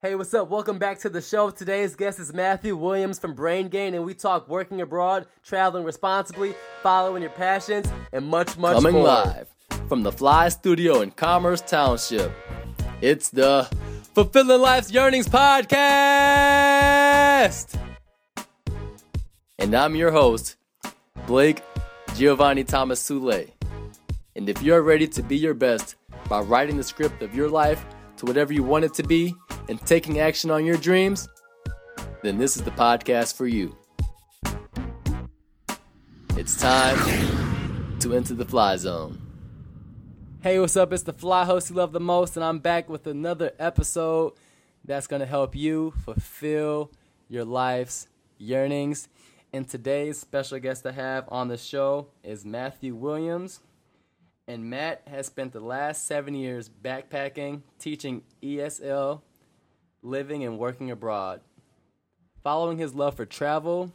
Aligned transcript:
Hey, 0.00 0.14
what's 0.14 0.32
up? 0.32 0.48
Welcome 0.48 0.78
back 0.78 1.00
to 1.00 1.08
the 1.08 1.20
show. 1.20 1.50
Today's 1.50 1.96
guest 1.96 2.20
is 2.20 2.32
Matthew 2.32 2.76
Williams 2.76 3.18
from 3.18 3.34
Brain 3.34 3.66
Gain, 3.66 3.94
and 3.94 4.04
we 4.04 4.14
talk 4.14 4.48
working 4.48 4.80
abroad, 4.80 5.26
traveling 5.42 5.82
responsibly, 5.82 6.54
following 6.84 7.20
your 7.20 7.32
passions, 7.32 7.90
and 8.12 8.24
much, 8.24 8.56
much 8.56 8.74
more. 8.74 8.74
Coming 8.74 8.92
more. 8.92 9.02
live 9.02 9.48
from 9.88 10.04
the 10.04 10.12
Fly 10.12 10.50
Studio 10.50 11.00
in 11.00 11.10
Commerce 11.10 11.62
Township. 11.62 12.30
It's 13.00 13.30
the 13.30 13.68
Fulfilling 14.14 14.60
Life's 14.60 14.92
Yearnings 14.92 15.26
Podcast! 15.26 16.46
And 19.58 19.74
I'm 19.74 19.96
your 19.96 20.12
host, 20.12 20.58
Blake 21.26 21.60
Giovanni 22.14 22.62
Thomas 22.62 23.02
Sule. 23.02 23.50
And 24.36 24.48
if 24.48 24.62
you're 24.62 24.82
ready 24.82 25.08
to 25.08 25.24
be 25.24 25.36
your 25.36 25.54
best 25.54 25.96
by 26.28 26.38
writing 26.38 26.76
the 26.76 26.84
script 26.84 27.20
of 27.20 27.34
your 27.34 27.48
life 27.48 27.84
to 28.18 28.26
whatever 28.26 28.52
you 28.52 28.62
want 28.62 28.84
it 28.84 28.94
to 28.94 29.02
be 29.02 29.34
and 29.68 29.80
taking 29.86 30.18
action 30.18 30.50
on 30.50 30.64
your 30.64 30.76
dreams, 30.76 31.28
then 32.22 32.38
this 32.38 32.56
is 32.56 32.62
the 32.62 32.70
podcast 32.70 33.36
for 33.36 33.46
you. 33.46 33.76
It's 36.36 36.56
time 36.60 37.98
to 38.00 38.14
enter 38.14 38.34
the 38.34 38.44
fly 38.44 38.76
zone. 38.76 39.20
Hey, 40.40 40.58
what's 40.60 40.76
up? 40.76 40.92
It's 40.92 41.02
the 41.02 41.12
Fly 41.12 41.44
Host 41.44 41.68
you 41.68 41.76
love 41.76 41.92
the 41.92 42.00
most, 42.00 42.36
and 42.36 42.44
I'm 42.44 42.60
back 42.60 42.88
with 42.88 43.08
another 43.08 43.52
episode 43.58 44.34
that's 44.84 45.08
going 45.08 45.20
to 45.20 45.26
help 45.26 45.56
you 45.56 45.92
fulfill 46.04 46.92
your 47.28 47.44
life's 47.44 48.06
yearnings. 48.38 49.08
And 49.52 49.68
today's 49.68 50.18
special 50.18 50.60
guest 50.60 50.86
I 50.86 50.92
have 50.92 51.24
on 51.28 51.48
the 51.48 51.56
show 51.56 52.08
is 52.22 52.44
Matthew 52.44 52.94
Williams. 52.94 53.60
And 54.46 54.70
Matt 54.70 55.02
has 55.08 55.26
spent 55.26 55.52
the 55.52 55.60
last 55.60 56.06
seven 56.06 56.34
years 56.34 56.70
backpacking, 56.70 57.62
teaching 57.78 58.22
ESL, 58.42 59.22
living 60.08 60.42
and 60.42 60.58
working 60.58 60.90
abroad. 60.90 61.40
Following 62.42 62.78
his 62.78 62.94
love 62.94 63.14
for 63.14 63.26
travel, 63.26 63.92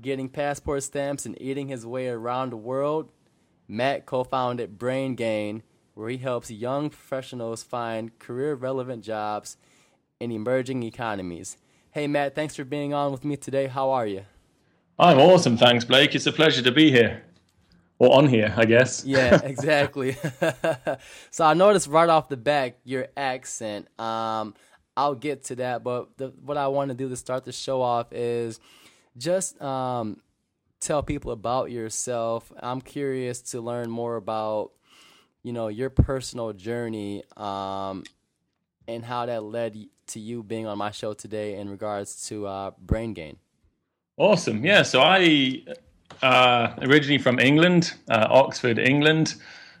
getting 0.00 0.28
passport 0.28 0.82
stamps, 0.82 1.26
and 1.26 1.40
eating 1.40 1.68
his 1.68 1.84
way 1.84 2.08
around 2.08 2.50
the 2.50 2.56
world, 2.56 3.10
Matt 3.66 4.06
co 4.06 4.24
founded 4.24 4.78
Brain 4.78 5.14
Gain, 5.14 5.62
where 5.94 6.08
he 6.08 6.18
helps 6.18 6.50
young 6.50 6.90
professionals 6.90 7.62
find 7.62 8.18
career 8.18 8.54
relevant 8.54 9.02
jobs 9.02 9.56
in 10.20 10.30
emerging 10.30 10.82
economies. 10.82 11.56
Hey, 11.90 12.06
Matt, 12.06 12.34
thanks 12.34 12.56
for 12.56 12.64
being 12.64 12.94
on 12.94 13.12
with 13.12 13.24
me 13.24 13.36
today. 13.36 13.66
How 13.66 13.90
are 13.90 14.06
you? 14.06 14.24
I'm 14.98 15.18
awesome, 15.18 15.56
thanks, 15.56 15.84
Blake. 15.84 16.14
It's 16.14 16.26
a 16.26 16.32
pleasure 16.32 16.62
to 16.62 16.72
be 16.72 16.90
here. 16.90 17.22
Or 18.00 18.12
on 18.16 18.26
here, 18.26 18.52
I 18.56 18.64
guess. 18.64 19.04
Yeah, 19.04 19.40
exactly. 19.44 20.16
so 21.30 21.44
I 21.44 21.54
noticed 21.54 21.86
right 21.88 22.08
off 22.08 22.28
the 22.28 22.36
back 22.36 22.78
your 22.84 23.06
accent. 23.16 23.88
Um, 24.00 24.54
I'll 24.96 25.14
get 25.14 25.44
to 25.44 25.56
that, 25.56 25.82
but 25.82 26.16
the, 26.16 26.28
what 26.44 26.56
I 26.56 26.68
want 26.68 26.90
to 26.90 26.94
do 26.94 27.08
to 27.08 27.16
start 27.16 27.44
the 27.44 27.52
show 27.52 27.82
off 27.82 28.12
is 28.12 28.60
just 29.16 29.60
um, 29.60 30.20
tell 30.80 31.02
people 31.02 31.32
about 31.32 31.70
yourself. 31.70 32.52
I'm 32.60 32.80
curious 32.80 33.40
to 33.52 33.60
learn 33.60 33.90
more 33.90 34.16
about, 34.16 34.70
you 35.42 35.52
know, 35.52 35.68
your 35.68 35.90
personal 35.90 36.52
journey 36.52 37.24
um, 37.36 38.04
and 38.86 39.04
how 39.04 39.26
that 39.26 39.42
led 39.42 39.76
to 40.08 40.20
you 40.20 40.42
being 40.42 40.66
on 40.66 40.78
my 40.78 40.90
show 40.90 41.12
today 41.14 41.56
in 41.56 41.68
regards 41.68 42.28
to 42.28 42.46
uh, 42.46 42.70
brain 42.78 43.14
gain. 43.14 43.36
Awesome. 44.16 44.64
Yeah. 44.64 44.82
So 44.82 45.00
I 45.00 45.64
uh, 46.22 46.74
originally 46.82 47.18
from 47.18 47.40
England, 47.40 47.94
uh, 48.08 48.28
Oxford, 48.30 48.78
England. 48.78 49.34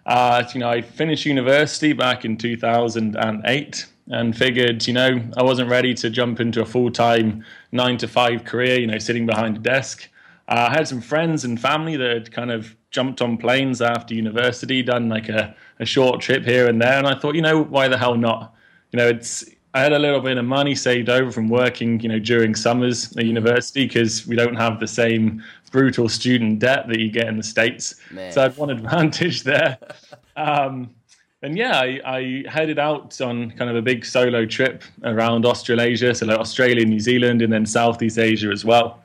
Uh, 0.06 0.44
you 0.52 0.60
know, 0.60 0.68
I 0.68 0.82
finished 0.82 1.24
university 1.24 1.92
back 1.92 2.24
in 2.24 2.36
2008 2.36 3.86
and 4.08 4.36
figured, 4.36 4.86
you 4.86 4.92
know, 4.92 5.20
I 5.36 5.42
wasn't 5.42 5.70
ready 5.70 5.94
to 5.94 6.10
jump 6.10 6.40
into 6.40 6.60
a 6.60 6.66
full 6.66 6.90
time 6.90 7.44
nine 7.72 7.96
to 7.98 8.08
five 8.08 8.44
career, 8.44 8.78
you 8.78 8.86
know, 8.86 8.98
sitting 8.98 9.26
behind 9.26 9.56
a 9.56 9.60
desk. 9.60 10.08
Uh, 10.48 10.68
I 10.70 10.74
had 10.74 10.86
some 10.86 11.00
friends 11.00 11.44
and 11.44 11.58
family 11.58 11.96
that 11.96 12.10
had 12.10 12.32
kind 12.32 12.50
of 12.50 12.76
jumped 12.90 13.22
on 13.22 13.38
planes 13.38 13.80
after 13.80 14.14
university, 14.14 14.82
done 14.82 15.08
like 15.08 15.28
a, 15.28 15.54
a 15.80 15.86
short 15.86 16.20
trip 16.20 16.44
here 16.44 16.68
and 16.68 16.80
there. 16.80 16.98
And 16.98 17.06
I 17.06 17.18
thought, 17.18 17.34
you 17.34 17.42
know, 17.42 17.62
why 17.62 17.88
the 17.88 17.96
hell 17.96 18.16
not? 18.16 18.54
You 18.92 18.98
know, 18.98 19.08
it's, 19.08 19.44
I 19.72 19.80
had 19.80 19.92
a 19.92 19.98
little 19.98 20.20
bit 20.20 20.36
of 20.36 20.44
money 20.44 20.74
saved 20.74 21.08
over 21.08 21.32
from 21.32 21.48
working, 21.48 21.98
you 22.00 22.08
know, 22.08 22.18
during 22.18 22.54
summers 22.54 23.16
at 23.16 23.24
university 23.24 23.86
because 23.86 24.26
we 24.26 24.36
don't 24.36 24.54
have 24.54 24.78
the 24.78 24.86
same 24.86 25.42
brutal 25.72 26.08
student 26.08 26.60
debt 26.60 26.86
that 26.88 27.00
you 27.00 27.10
get 27.10 27.26
in 27.26 27.36
the 27.36 27.42
states. 27.42 27.96
Man. 28.12 28.30
So 28.30 28.42
I 28.42 28.44
had 28.44 28.56
one 28.56 28.70
advantage 28.78 29.42
there. 29.42 29.78
Um, 30.36 30.90
and 31.44 31.58
yeah, 31.58 31.78
I, 31.78 32.00
I, 32.04 32.44
headed 32.48 32.78
out 32.78 33.20
on 33.20 33.50
kind 33.52 33.68
of 33.68 33.76
a 33.76 33.82
big 33.82 34.06
solo 34.06 34.46
trip 34.46 34.82
around 35.02 35.44
Australasia, 35.44 36.14
so 36.14 36.24
like 36.24 36.38
Australia, 36.38 36.86
New 36.86 37.00
Zealand, 37.00 37.42
and 37.42 37.52
then 37.52 37.66
Southeast 37.66 38.18
Asia 38.18 38.48
as 38.48 38.64
well. 38.64 39.02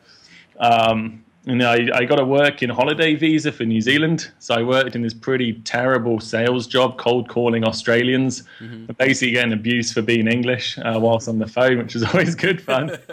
Um, 0.59 1.23
and 1.45 1.61
I, 1.61 1.89
I 1.93 2.05
got 2.05 2.19
a 2.19 2.25
work 2.25 2.63
in 2.63 2.69
holiday 2.69 3.15
visa 3.15 3.51
for 3.51 3.65
New 3.65 3.81
Zealand. 3.81 4.31
So 4.39 4.53
I 4.53 4.63
worked 4.63 4.95
in 4.95 5.01
this 5.01 5.13
pretty 5.13 5.53
terrible 5.65 6.21
sales 6.21 6.65
job, 6.65 6.97
cold 6.97 7.27
calling 7.27 7.65
Australians, 7.65 8.43
mm-hmm. 8.61 8.93
basically 8.93 9.31
getting 9.31 9.53
abuse 9.53 9.91
for 9.91 10.01
being 10.01 10.27
English 10.27 10.77
uh, 10.77 10.97
whilst 10.97 11.27
on 11.27 11.39
the 11.39 11.47
phone, 11.47 11.77
which 11.77 11.93
was 11.93 12.03
always 12.13 12.35
good 12.35 12.61
fun. 12.61 12.97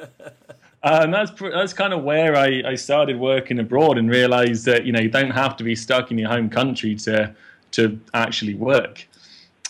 Uh, 0.83 1.01
and 1.03 1.13
that's 1.13 1.33
that's 1.41 1.73
kind 1.73 1.93
of 1.93 2.05
where 2.05 2.37
I, 2.37 2.63
I 2.65 2.75
started 2.77 3.19
working 3.19 3.59
abroad 3.59 3.99
and 3.99 4.09
realized 4.09 4.67
that 4.67 4.85
you 4.85 4.93
know 4.93 5.01
you 5.01 5.09
don't 5.09 5.33
have 5.33 5.57
to 5.57 5.65
be 5.65 5.75
stuck 5.75 6.13
in 6.13 6.19
your 6.19 6.29
home 6.29 6.49
country 6.49 6.95
to 6.97 7.35
to 7.73 7.99
actually 8.15 8.55
work. 8.55 9.09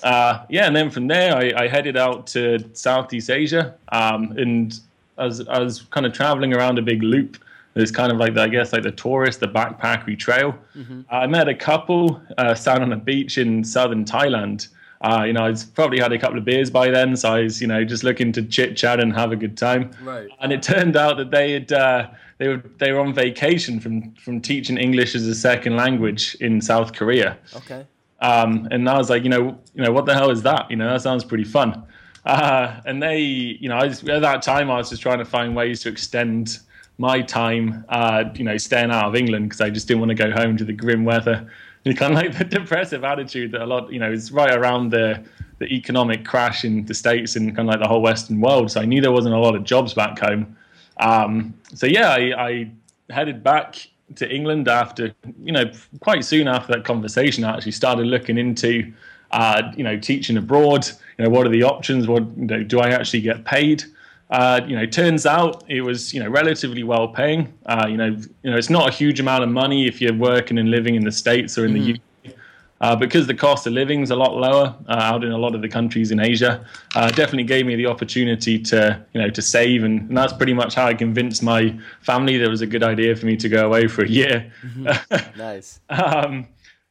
Uh, 0.02 0.44
yeah, 0.48 0.66
and 0.66 0.76
then 0.76 0.90
from 0.90 1.06
there 1.06 1.34
I, 1.36 1.52
I 1.64 1.68
headed 1.68 1.96
out 1.96 2.26
to 2.28 2.58
Southeast 2.74 3.30
Asia, 3.30 3.74
um, 3.92 4.32
and 4.36 4.78
as 5.18 5.46
I 5.48 5.58
was 5.60 5.82
kind 5.90 6.06
of 6.06 6.12
traveling 6.12 6.54
around 6.54 6.78
a 6.78 6.82
big 6.82 7.02
loop. 7.02 7.38
It's 7.74 7.90
kind 7.90 8.10
of 8.10 8.16
like 8.16 8.32
the, 8.32 8.40
I 8.40 8.48
guess 8.48 8.72
like 8.72 8.84
the 8.84 8.90
tourist, 8.90 9.40
the 9.40 9.48
backpackery 9.48 10.18
trail. 10.18 10.54
Mm-hmm. 10.74 11.02
I 11.10 11.26
met 11.26 11.46
a 11.46 11.54
couple 11.54 12.22
uh, 12.38 12.54
sat 12.54 12.80
on 12.80 12.90
a 12.90 12.96
beach 12.96 13.36
in 13.36 13.62
southern 13.64 14.06
Thailand. 14.06 14.68
Uh, 15.02 15.24
you 15.26 15.34
know, 15.34 15.44
I 15.44 15.50
would 15.50 15.62
probably 15.74 15.98
had 16.00 16.10
a 16.10 16.18
couple 16.18 16.38
of 16.38 16.44
beers 16.46 16.70
by 16.70 16.88
then, 16.88 17.16
so 17.16 17.34
I 17.34 17.42
was, 17.42 17.60
you 17.60 17.66
know, 17.66 17.84
just 17.84 18.02
looking 18.02 18.32
to 18.32 18.42
chit 18.42 18.78
chat 18.78 18.98
and 18.98 19.12
have 19.12 19.30
a 19.30 19.36
good 19.36 19.58
time. 19.58 19.90
Right. 20.02 20.26
And 20.40 20.52
it 20.52 20.62
turned 20.62 20.96
out 20.96 21.18
that 21.18 21.30
they 21.30 21.52
had 21.52 21.70
uh, 21.70 22.08
they 22.38 22.48
were 22.48 22.62
they 22.78 22.92
were 22.92 23.00
on 23.00 23.12
vacation 23.12 23.78
from 23.78 24.14
from 24.14 24.40
teaching 24.40 24.78
English 24.78 25.14
as 25.14 25.26
a 25.26 25.34
second 25.34 25.76
language 25.76 26.34
in 26.40 26.62
South 26.62 26.94
Korea. 26.94 27.36
Okay. 27.54 27.84
Um, 28.20 28.68
and 28.70 28.88
I 28.88 28.96
was 28.96 29.10
like, 29.10 29.24
you 29.24 29.28
know, 29.28 29.58
you 29.74 29.82
know, 29.82 29.92
what 29.92 30.06
the 30.06 30.14
hell 30.14 30.30
is 30.30 30.42
that? 30.42 30.70
You 30.70 30.76
know, 30.76 30.90
that 30.90 31.02
sounds 31.02 31.24
pretty 31.24 31.44
fun. 31.44 31.82
Uh, 32.24 32.80
and 32.84 33.02
they, 33.02 33.20
you 33.20 33.68
know, 33.68 33.76
was, 33.76 34.02
at 34.08 34.22
that 34.22 34.42
time 34.42 34.70
I 34.70 34.76
was 34.76 34.90
just 34.90 35.02
trying 35.02 35.18
to 35.18 35.24
find 35.24 35.54
ways 35.54 35.80
to 35.82 35.88
extend 35.88 36.58
my 36.98 37.20
time, 37.20 37.84
uh, 37.88 38.24
you 38.34 38.44
know, 38.44 38.56
staying 38.56 38.90
out 38.90 39.04
of 39.04 39.14
England 39.14 39.46
because 39.46 39.60
I 39.60 39.70
just 39.70 39.86
didn't 39.86 40.00
want 40.00 40.10
to 40.10 40.14
go 40.14 40.30
home 40.30 40.56
to 40.56 40.64
the 40.64 40.72
grim 40.72 41.04
weather 41.04 41.48
and 41.84 41.96
kind 41.96 42.12
of 42.12 42.18
like 42.18 42.36
the 42.36 42.44
depressive 42.44 43.04
attitude 43.04 43.52
that 43.52 43.62
a 43.62 43.66
lot, 43.66 43.92
you 43.92 44.00
know, 44.00 44.10
is 44.10 44.32
right 44.32 44.54
around 44.54 44.90
the 44.90 45.24
the 45.58 45.66
economic 45.72 46.24
crash 46.24 46.64
in 46.64 46.84
the 46.84 46.92
states 46.92 47.34
and 47.34 47.56
kind 47.56 47.66
of 47.66 47.72
like 47.72 47.80
the 47.80 47.88
whole 47.88 48.02
Western 48.02 48.40
world. 48.40 48.70
So 48.70 48.80
I 48.80 48.84
knew 48.84 49.00
there 49.00 49.12
wasn't 49.12 49.34
a 49.34 49.38
lot 49.38 49.56
of 49.56 49.64
jobs 49.64 49.94
back 49.94 50.18
home. 50.18 50.54
Um, 50.98 51.54
so 51.72 51.86
yeah, 51.86 52.10
I, 52.10 52.48
I 52.48 52.70
headed 53.08 53.42
back 53.42 53.88
to 54.14 54.32
England 54.32 54.68
after, 54.68 55.12
you 55.42 55.52
know, 55.52 55.64
quite 56.00 56.24
soon 56.24 56.48
after 56.48 56.72
that 56.74 56.84
conversation. 56.84 57.44
I 57.44 57.56
actually 57.56 57.72
started 57.72 58.06
looking 58.06 58.38
into, 58.38 58.92
uh, 59.32 59.72
you 59.76 59.84
know, 59.84 59.98
teaching 59.98 60.36
abroad. 60.36 60.86
You 61.18 61.24
know, 61.24 61.30
what 61.30 61.46
are 61.46 61.50
the 61.50 61.64
options? 61.64 62.06
What 62.06 62.22
you 62.36 62.46
know, 62.46 62.62
do 62.62 62.78
I 62.80 62.90
actually 62.90 63.22
get 63.22 63.44
paid? 63.44 63.84
Uh, 64.30 64.60
you 64.66 64.76
know, 64.76 64.86
turns 64.86 65.24
out 65.26 65.64
it 65.68 65.82
was 65.82 66.12
you 66.12 66.20
know 66.20 66.28
relatively 66.28 66.82
well 66.82 67.08
paying. 67.08 67.52
Uh, 67.66 67.86
you 67.88 67.96
know, 67.96 68.16
you 68.42 68.50
know, 68.50 68.56
it's 68.56 68.70
not 68.70 68.88
a 68.88 68.92
huge 68.92 69.20
amount 69.20 69.42
of 69.44 69.50
money 69.50 69.86
if 69.86 70.00
you're 70.00 70.14
working 70.14 70.58
and 70.58 70.70
living 70.70 70.94
in 70.94 71.04
the 71.04 71.12
states 71.12 71.56
or 71.58 71.64
in 71.64 71.74
Mm-hmm. 71.74 71.84
the 71.84 71.94
UK. 71.94 72.00
Uh, 72.80 72.94
because 72.94 73.26
the 73.26 73.34
cost 73.34 73.66
of 73.66 73.72
living 73.72 74.02
is 74.02 74.10
a 74.10 74.16
lot 74.16 74.36
lower 74.36 74.74
uh, 74.88 74.92
out 74.92 75.24
in 75.24 75.32
a 75.32 75.38
lot 75.38 75.54
of 75.54 75.62
the 75.62 75.68
countries 75.68 76.10
in 76.10 76.20
Asia, 76.20 76.62
uh, 76.94 77.08
definitely 77.08 77.42
gave 77.44 77.64
me 77.64 77.74
the 77.74 77.86
opportunity 77.86 78.58
to 78.58 79.02
you 79.14 79.20
know 79.22 79.30
to 79.30 79.40
save, 79.40 79.82
and, 79.82 80.00
and 80.08 80.16
that's 80.16 80.34
pretty 80.34 80.52
much 80.52 80.74
how 80.74 80.86
I 80.86 80.92
convinced 80.92 81.42
my 81.42 81.74
family 82.02 82.36
that 82.36 82.44
it 82.44 82.50
was 82.50 82.60
a 82.60 82.66
good 82.66 82.82
idea 82.82 83.16
for 83.16 83.24
me 83.24 83.36
to 83.38 83.48
go 83.48 83.66
away 83.66 83.86
for 83.88 84.02
a 84.04 84.08
year. 84.08 84.52
Nice. 85.38 85.80
um, 85.88 86.46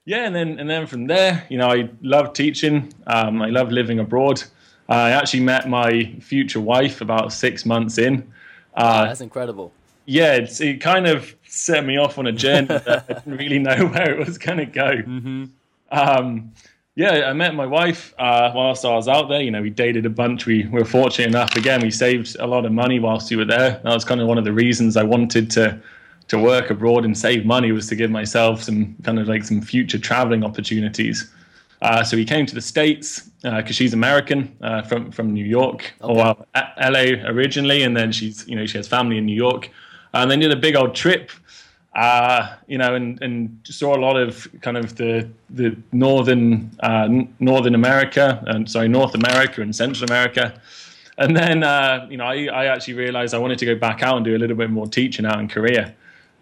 yeah, 0.05 0.25
and 0.25 0.35
then 0.35 0.59
and 0.59 0.67
then 0.69 0.87
from 0.87 1.05
there, 1.07 1.45
you 1.49 1.57
know, 1.59 1.69
I 1.69 1.89
love 2.01 2.33
teaching. 2.33 2.91
Um, 3.05 3.41
I 3.41 3.49
love 3.49 3.71
living 3.71 3.99
abroad. 3.99 4.43
I 4.89 5.11
actually 5.11 5.41
met 5.41 5.67
my 5.69 6.13
future 6.19 6.59
wife 6.61 7.01
about 7.01 7.31
six 7.33 7.65
months 7.65 7.97
in. 7.97 8.31
Uh, 8.75 9.05
That's 9.05 9.21
incredible. 9.21 9.71
yeah, 10.05 10.33
it's, 10.33 10.61
it 10.61 10.79
kind 10.81 11.07
of 11.07 11.35
set 11.47 11.85
me 11.85 11.97
off 11.97 12.17
on 12.19 12.27
a 12.27 12.31
journey 12.31 12.67
that 12.67 13.05
I 13.09 13.13
didn't 13.13 13.37
really 13.37 13.57
know 13.67 13.87
where 13.87 14.11
it 14.13 14.19
was 14.25 14.37
going 14.37 14.59
to 14.59 14.65
go. 14.65 15.01
Um, 15.91 16.51
yeah, 16.95 17.29
I 17.29 17.33
met 17.33 17.55
my 17.55 17.65
wife 17.65 18.13
uh, 18.17 18.51
whilst 18.55 18.85
I 18.85 18.95
was 18.95 19.09
out 19.09 19.27
there. 19.27 19.41
You 19.41 19.51
know, 19.51 19.61
we 19.61 19.69
dated 19.69 20.05
a 20.05 20.09
bunch. 20.09 20.45
We 20.45 20.65
were 20.67 20.85
fortunate 20.85 21.27
enough. 21.27 21.55
Again, 21.55 21.81
we 21.81 21.91
saved 21.91 22.37
a 22.39 22.47
lot 22.47 22.65
of 22.65 22.71
money 22.71 22.99
whilst 22.99 23.29
we 23.29 23.35
were 23.35 23.45
there. 23.45 23.81
That 23.83 23.93
was 23.93 24.05
kind 24.05 24.21
of 24.21 24.27
one 24.27 24.37
of 24.37 24.45
the 24.45 24.53
reasons 24.53 24.95
I 24.95 25.03
wanted 25.03 25.51
to 25.51 25.79
to 26.27 26.39
work 26.39 26.71
abroad 26.71 27.05
and 27.05 27.15
save 27.15 27.45
money 27.45 27.71
was 27.71 27.87
to 27.87 27.95
give 27.95 28.09
myself 28.09 28.63
some 28.63 28.95
kind 29.03 29.19
of 29.19 29.27
like 29.27 29.43
some 29.43 29.61
future 29.61 29.99
traveling 29.99 30.43
opportunities. 30.43 31.31
Uh, 31.81 32.03
so 32.03 32.17
we 32.17 32.25
came 32.25 32.45
to 32.47 32.55
the 32.55 32.61
states 32.61 33.29
because 33.43 33.63
uh, 33.69 33.73
she's 33.73 33.93
American 33.93 34.55
uh, 34.61 34.81
from 34.81 35.11
from 35.11 35.33
New 35.33 35.45
York 35.45 35.93
okay. 36.01 36.21
or 36.21 36.45
LA 36.55 37.29
originally, 37.29 37.83
and 37.83 37.95
then 37.95 38.11
she's 38.11 38.47
you 38.47 38.55
know 38.55 38.65
she 38.65 38.77
has 38.77 38.87
family 38.87 39.17
in 39.17 39.25
New 39.25 39.35
York, 39.35 39.69
and 40.13 40.31
they 40.31 40.37
did 40.37 40.51
a 40.51 40.55
big 40.55 40.75
old 40.75 40.95
trip. 40.95 41.29
Uh, 41.95 42.53
you 42.67 42.77
know, 42.77 42.93
and, 42.93 43.21
and 43.21 43.57
saw 43.63 43.95
a 43.95 44.01
lot 44.01 44.17
of 44.17 44.47
kind 44.61 44.75
of 44.75 44.97
the 44.97 45.29
the 45.49 45.77
northern 45.93 46.69
uh, 46.81 47.07
Northern 47.39 47.73
America 47.73 48.43
and 48.47 48.69
sorry 48.69 48.89
North 48.89 49.15
America 49.15 49.61
and 49.61 49.73
Central 49.73 50.03
America, 50.09 50.59
and 51.17 51.37
then 51.37 51.63
uh, 51.63 52.05
you 52.09 52.17
know 52.17 52.25
I, 52.25 52.47
I 52.47 52.65
actually 52.65 52.95
realized 52.95 53.33
I 53.33 53.37
wanted 53.37 53.59
to 53.59 53.65
go 53.65 53.75
back 53.75 54.03
out 54.03 54.17
and 54.17 54.25
do 54.25 54.35
a 54.35 54.39
little 54.39 54.57
bit 54.57 54.69
more 54.69 54.87
teaching 54.87 55.25
out 55.25 55.39
in 55.39 55.47
Korea. 55.47 55.95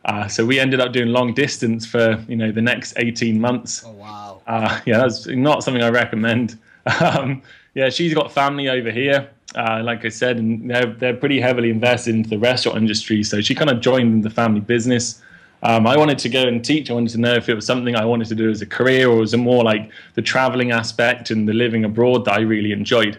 Uh, 0.06 0.28
so 0.28 0.44
we 0.44 0.60
ended 0.60 0.82
up 0.82 0.92
doing 0.92 1.10
long 1.10 1.36
distance 1.36 1.86
for 1.86 2.24
you 2.28 2.36
know 2.36 2.52
the 2.52 2.62
next 2.62 2.96
18 2.98 3.40
months. 3.40 3.84
Oh 3.86 3.92
wow! 3.92 4.42
Uh, 4.48 4.80
yeah, 4.88 4.98
that's 4.98 5.28
not 5.28 5.64
something 5.64 5.84
I 5.84 5.90
recommend. 5.90 6.60
Um, 7.00 7.42
yeah, 7.76 7.88
she's 7.88 8.14
got 8.14 8.30
family 8.30 8.68
over 8.68 8.92
here, 8.92 9.30
uh, 9.56 9.82
like 9.82 10.04
I 10.04 10.10
said, 10.10 10.38
and 10.38 10.70
they're 10.70 10.88
they're 10.88 11.16
pretty 11.16 11.40
heavily 11.40 11.70
invested 11.70 12.14
into 12.14 12.30
the 12.30 12.38
restaurant 12.38 12.78
industry. 12.78 13.24
So 13.24 13.40
she 13.40 13.56
kind 13.56 13.70
of 13.70 13.80
joined 13.80 14.24
the 14.24 14.30
family 14.30 14.60
business. 14.60 15.22
Um, 15.64 15.88
I 15.88 15.96
wanted 15.96 16.20
to 16.20 16.30
go 16.30 16.46
and 16.46 16.64
teach. 16.64 16.92
I 16.92 16.94
wanted 16.94 17.12
to 17.12 17.20
know 17.20 17.34
if 17.34 17.48
it 17.48 17.56
was 17.56 17.66
something 17.66 17.96
I 17.96 18.04
wanted 18.04 18.28
to 18.28 18.36
do 18.36 18.50
as 18.50 18.62
a 18.62 18.66
career, 18.66 19.10
or 19.10 19.18
was 19.18 19.34
it 19.34 19.38
more 19.38 19.64
like 19.64 19.90
the 20.14 20.22
traveling 20.22 20.72
aspect 20.72 21.32
and 21.32 21.48
the 21.48 21.54
living 21.54 21.86
abroad 21.86 22.26
that 22.26 22.34
I 22.34 22.42
really 22.42 22.74
enjoyed. 22.74 23.18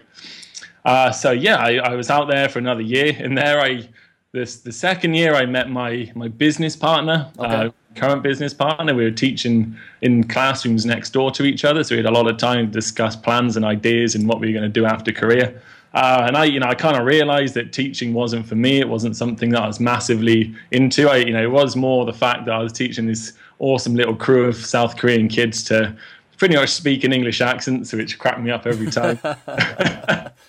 Uh, 0.85 1.11
so 1.11 1.31
yeah, 1.31 1.57
I, 1.57 1.77
I 1.77 1.95
was 1.95 2.11
out 2.11 2.27
there 2.27 2.47
for 2.47 2.59
another 2.59 2.81
year, 2.81 3.15
and 3.19 3.35
there 3.35 3.59
I 3.59 3.89
this 4.31 4.57
the 4.57 4.71
second 4.71 5.15
year 5.15 5.33
I 5.33 5.47
met 5.47 5.71
my 5.71 6.11
my 6.13 6.27
business 6.27 6.75
partner, 6.75 7.31
okay. 7.39 7.47
uh, 7.47 7.71
current 7.95 8.21
business 8.21 8.53
partner. 8.53 8.93
We 8.93 9.05
were 9.05 9.11
teaching 9.11 9.75
in 10.01 10.25
classrooms 10.25 10.85
next 10.85 11.11
door 11.11 11.31
to 11.31 11.43
each 11.45 11.65
other, 11.65 11.83
so 11.83 11.95
we 11.95 11.97
had 11.97 12.05
a 12.05 12.11
lot 12.11 12.29
of 12.29 12.37
time 12.37 12.67
to 12.67 12.71
discuss 12.71 13.15
plans 13.15 13.57
and 13.57 13.65
ideas 13.65 14.13
and 14.13 14.27
what 14.27 14.39
we 14.39 14.47
were 14.47 14.53
going 14.53 14.71
to 14.71 14.79
do 14.81 14.85
after 14.85 15.11
Korea. 15.11 15.51
Uh, 15.95 16.25
and 16.27 16.35
I, 16.35 16.43
you 16.43 16.59
know, 16.59 16.67
I 16.67 16.75
kind 16.75 16.97
of 16.97 17.05
realized 17.05 17.53
that 17.53 17.71
teaching 17.71 18.13
wasn't 18.13 18.45
for 18.45 18.55
me. 18.55 18.79
It 18.79 18.89
wasn't 18.89 19.15
something 19.15 19.49
that 19.51 19.61
I 19.61 19.67
was 19.67 19.79
massively 19.79 20.53
into. 20.71 21.09
I, 21.09 21.17
you 21.17 21.31
know, 21.31 21.41
it 21.41 21.51
was 21.51 21.75
more 21.75 22.05
the 22.05 22.13
fact 22.13 22.45
that 22.45 22.53
I 22.53 22.59
was 22.59 22.73
teaching 22.73 23.07
this 23.07 23.33
awesome 23.59 23.95
little 23.95 24.15
crew 24.15 24.45
of 24.45 24.57
South 24.57 24.97
Korean 24.97 25.29
kids 25.29 25.63
to 25.65 25.95
pretty 26.37 26.55
much 26.55 26.69
speak 26.69 27.03
in 27.03 27.13
English 27.13 27.41
accents, 27.41 27.93
which 27.93 28.19
cracked 28.19 28.41
me 28.41 28.51
up 28.51 28.67
every 28.67 28.91
time. 28.91 29.19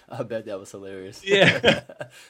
I 0.08 0.22
bet 0.22 0.46
that 0.46 0.58
was 0.58 0.70
hilarious. 0.70 1.22
yeah, 1.25 1.82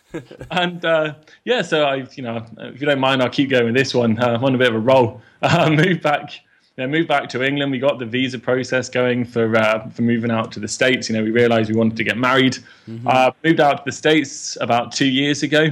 and 0.50 0.84
uh, 0.84 1.14
yeah, 1.44 1.62
so 1.62 1.84
I, 1.84 2.06
you 2.14 2.22
know, 2.22 2.44
if 2.58 2.80
you 2.80 2.86
don't 2.86 3.00
mind, 3.00 3.22
I'll 3.22 3.30
keep 3.30 3.50
going 3.50 3.66
with 3.66 3.74
this 3.74 3.94
one. 3.94 4.18
Uh, 4.18 4.34
I'm 4.34 4.44
on 4.44 4.54
a 4.54 4.58
bit 4.58 4.68
of 4.68 4.74
a 4.74 4.78
roll. 4.78 5.20
Uh, 5.42 5.70
moved 5.74 6.02
back, 6.02 6.40
know, 6.84 6.88
moved 6.88 7.08
back 7.08 7.28
to 7.30 7.42
England. 7.42 7.72
We 7.72 7.78
got 7.78 7.98
the 7.98 8.06
visa 8.06 8.38
process 8.38 8.88
going 8.88 9.24
for 9.24 9.56
uh, 9.56 9.88
for 9.90 10.02
moving 10.02 10.30
out 10.30 10.52
to 10.52 10.60
the 10.60 10.68
states. 10.68 11.08
You 11.08 11.16
know, 11.16 11.22
we 11.22 11.30
realised 11.30 11.70
we 11.70 11.76
wanted 11.76 11.96
to 11.96 12.04
get 12.04 12.16
married. 12.16 12.58
Mm-hmm. 12.88 13.06
Uh, 13.06 13.30
moved 13.44 13.60
out 13.60 13.78
to 13.78 13.82
the 13.84 13.92
states 13.92 14.56
about 14.60 14.92
two 14.92 15.06
years 15.06 15.42
ago. 15.42 15.68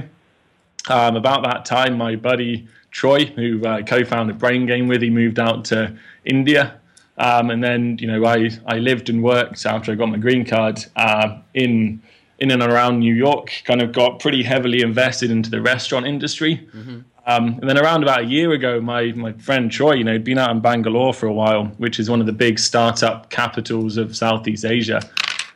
Um, 0.87 1.15
about 1.15 1.43
that 1.43 1.65
time, 1.65 1.97
my 1.97 2.15
buddy 2.15 2.67
Troy, 2.91 3.25
who 3.25 3.65
uh, 3.65 3.81
co-founded 3.81 4.37
Brain 4.37 4.67
Gain 4.67 4.87
with, 4.87 5.01
he 5.01 5.09
moved 5.09 5.39
out 5.39 5.65
to 5.65 5.97
India 6.25 6.79
um, 7.17 7.49
and 7.49 7.63
then, 7.63 7.97
you 7.99 8.07
know, 8.07 8.25
I, 8.25 8.49
I 8.65 8.79
lived 8.79 9.09
and 9.09 9.23
worked 9.23 9.65
after 9.65 9.91
I 9.91 9.95
got 9.95 10.09
my 10.09 10.17
green 10.17 10.45
card 10.45 10.83
uh, 10.95 11.39
in 11.53 12.01
in 12.39 12.51
and 12.51 12.61
around 12.61 12.99
New 12.99 13.13
York. 13.13 13.51
Kind 13.63 13.81
of 13.81 13.93
got 13.93 14.19
pretty 14.19 14.43
heavily 14.43 14.81
invested 14.81 15.31
into 15.31 15.49
the 15.49 15.61
restaurant 15.61 16.05
industry. 16.05 16.67
Mm-hmm. 16.73 16.99
Um, 17.27 17.57
and 17.59 17.67
then 17.67 17.77
around 17.79 18.03
about 18.03 18.21
a 18.21 18.25
year 18.25 18.51
ago, 18.51 18.79
my 18.79 19.11
my 19.13 19.33
friend 19.33 19.71
Troy, 19.71 19.93
you 19.93 20.03
know, 20.03 20.13
had 20.13 20.23
been 20.23 20.37
out 20.37 20.51
in 20.51 20.59
Bangalore 20.59 21.13
for 21.13 21.27
a 21.27 21.33
while, 21.33 21.65
which 21.77 21.99
is 21.99 22.09
one 22.09 22.19
of 22.19 22.27
the 22.27 22.33
big 22.33 22.59
startup 22.59 23.29
capitals 23.29 23.97
of 23.97 24.15
Southeast 24.15 24.63
Asia. 24.65 25.01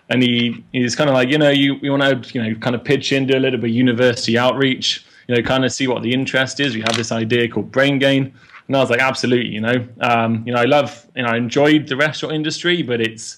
And 0.09 0.23
he 0.23 0.63
he's 0.71 0.95
kind 0.95 1.09
of 1.09 1.13
like, 1.13 1.29
you 1.29 1.37
know, 1.37 1.51
you, 1.51 1.75
you 1.81 1.91
want 1.91 2.23
to, 2.23 2.33
you 2.33 2.41
know, 2.43 2.59
kind 2.59 2.75
of 2.75 2.83
pitch 2.83 3.11
into 3.11 3.37
a 3.37 3.39
little 3.39 3.59
bit 3.59 3.69
of 3.69 3.75
university 3.75 4.37
outreach, 4.37 5.05
you 5.27 5.35
know, 5.35 5.43
kind 5.43 5.63
of 5.63 5.71
see 5.71 5.87
what 5.87 6.01
the 6.01 6.11
interest 6.11 6.59
is. 6.59 6.73
We 6.73 6.81
have 6.81 6.97
this 6.97 7.11
idea 7.11 7.47
called 7.47 7.71
Brain 7.71 7.99
Gain. 7.99 8.33
And 8.67 8.75
I 8.75 8.81
was 8.81 8.89
like, 8.89 9.01
absolutely, 9.01 9.49
you 9.49 9.61
know, 9.61 9.87
um, 10.01 10.43
you 10.45 10.53
know, 10.53 10.59
I 10.59 10.65
love, 10.65 11.05
you 11.15 11.23
know, 11.23 11.29
I 11.29 11.37
enjoyed 11.37 11.87
the 11.87 11.97
restaurant 11.97 12.35
industry, 12.35 12.83
but 12.83 13.01
it's, 13.01 13.37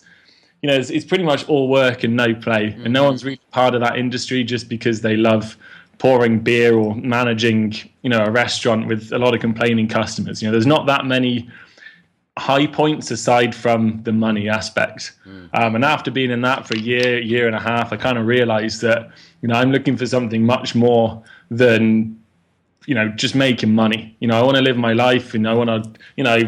you 0.61 0.67
know, 0.67 0.75
it's, 0.75 0.89
it's 0.89 1.05
pretty 1.05 1.23
much 1.23 1.47
all 1.47 1.69
work 1.69 2.03
and 2.03 2.15
no 2.17 2.35
play, 2.35 2.67
mm-hmm. 2.67 2.83
and 2.83 2.93
no 2.93 3.05
one's 3.05 3.23
really 3.23 3.39
part 3.51 3.73
of 3.73 3.79
that 3.81 3.97
industry 3.97 4.43
just 4.43 4.67
because 4.67 4.99
they 5.01 5.15
love 5.15 5.57
pouring 6.01 6.39
beer 6.39 6.73
or 6.73 6.95
managing, 6.95 7.75
you 8.01 8.09
know, 8.09 8.25
a 8.25 8.31
restaurant 8.31 8.87
with 8.87 9.13
a 9.13 9.19
lot 9.19 9.35
of 9.35 9.39
complaining 9.39 9.87
customers. 9.87 10.41
You 10.41 10.47
know, 10.47 10.51
there's 10.51 10.65
not 10.65 10.87
that 10.87 11.05
many 11.05 11.47
high 12.39 12.65
points 12.65 13.11
aside 13.11 13.53
from 13.53 14.01
the 14.01 14.11
money 14.11 14.49
aspect. 14.49 15.13
Mm. 15.27 15.49
Um, 15.53 15.75
and 15.75 15.85
after 15.85 16.09
being 16.09 16.31
in 16.31 16.41
that 16.41 16.65
for 16.65 16.73
a 16.73 16.79
year, 16.79 17.19
year 17.19 17.45
and 17.45 17.55
a 17.55 17.59
half, 17.59 17.93
I 17.93 17.97
kind 17.97 18.17
of 18.17 18.25
realized 18.25 18.81
that, 18.81 19.11
you 19.43 19.47
know, 19.47 19.53
I'm 19.53 19.71
looking 19.71 19.95
for 19.95 20.07
something 20.07 20.43
much 20.43 20.73
more 20.73 21.21
than 21.51 22.17
you 22.87 22.95
know, 22.95 23.09
just 23.09 23.35
making 23.35 23.71
money. 23.75 24.17
You 24.21 24.27
know, 24.27 24.39
I 24.39 24.41
want 24.41 24.57
to 24.57 24.63
live 24.63 24.75
my 24.75 24.93
life 24.93 25.35
and 25.35 25.47
I 25.47 25.53
want 25.53 25.69
to, 25.69 25.99
you 26.17 26.23
know, 26.23 26.39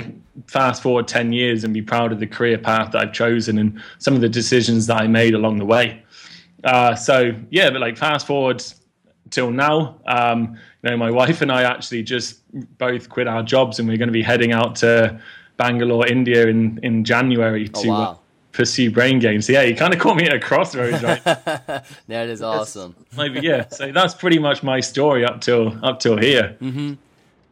fast 0.48 0.82
forward 0.82 1.08
10 1.08 1.32
years 1.32 1.64
and 1.64 1.72
be 1.72 1.82
proud 1.84 2.12
of 2.12 2.20
the 2.20 2.26
career 2.26 2.58
path 2.58 2.94
that 2.94 3.04
I've 3.04 3.14
chosen 3.14 3.60
and 3.60 3.80
some 4.00 4.16
of 4.16 4.22
the 4.22 4.30
decisions 4.30 4.88
that 4.88 5.00
I 5.00 5.06
made 5.06 5.36
along 5.36 5.60
the 5.60 5.66
way. 5.66 6.02
Uh, 6.64 6.96
so, 6.96 7.36
yeah, 7.52 7.70
but 7.70 7.82
like 7.82 7.98
fast 7.98 8.26
forward 8.26 8.64
till 9.34 9.52
now, 9.52 9.96
um, 10.06 10.58
you 10.84 10.92
know, 10.92 10.98
my 10.98 11.12
wife 11.12 11.42
and 11.42 11.52
I 11.52 11.64
actually 11.64 12.04
just 12.04 12.42
both 12.78 13.10
quit 13.10 13.28
our 13.28 13.44
jobs 13.44 13.80
and 13.80 13.88
we're 13.88 13.98
going 13.98 14.08
to 14.08 14.14
be 14.14 14.24
heading 14.24 14.52
out 14.52 14.76
to 14.78 15.20
Bangalore, 15.58 16.08
India 16.08 16.48
in, 16.48 16.80
in 16.84 17.04
January 17.04 17.70
oh, 17.74 17.82
to, 17.82 17.88
oh, 17.88 17.92
wow 17.92 18.20
pursue 18.54 18.92
brain 18.92 19.20
games. 19.20 19.48
So 19.48 19.54
yeah, 19.54 19.64
you 19.64 19.76
kind 19.76 19.94
of 19.94 20.00
caught 20.00 20.16
me 20.16 20.26
at 20.26 20.34
a 20.34 20.40
crossroads, 20.40 21.04
right? 21.04 21.24
that 21.26 22.30
is 22.30 22.42
awesome. 22.42 22.96
Maybe 23.18 23.42
yeah. 23.42 23.68
So 23.70 23.92
that's 23.92 24.14
pretty 24.14 24.40
much 24.40 24.64
my 24.64 24.80
story 24.80 25.26
up 25.26 25.42
till 25.42 25.84
up 25.84 26.00
till 26.00 26.18
here. 26.18 26.56
Mm-hmm. 26.62 26.94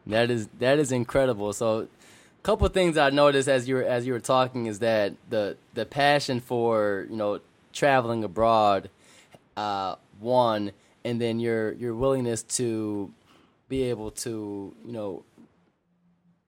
That 0.06 0.30
is 0.30 0.48
that 0.58 0.78
is 0.78 0.90
incredible. 0.92 1.52
So, 1.52 1.80
a 1.80 2.42
couple 2.42 2.66
things 2.68 2.96
I 2.96 3.10
noticed 3.10 3.48
as 3.48 3.68
you 3.68 3.76
were 3.76 3.84
as 3.84 4.06
you 4.06 4.12
were 4.14 4.20
talking 4.20 4.66
is 4.66 4.78
that 4.78 5.14
the 5.28 5.56
the 5.74 5.84
passion 5.84 6.40
for 6.40 7.06
you 7.10 7.16
know 7.16 7.40
traveling 7.72 8.24
abroad, 8.24 8.88
uh, 9.56 9.96
one, 10.20 10.72
and 11.04 11.20
then 11.20 11.40
your 11.40 11.72
your 11.74 11.94
willingness 11.94 12.42
to 12.42 13.12
be 13.68 13.82
able 13.84 14.10
to 14.10 14.74
you 14.84 14.92
know 14.92 15.24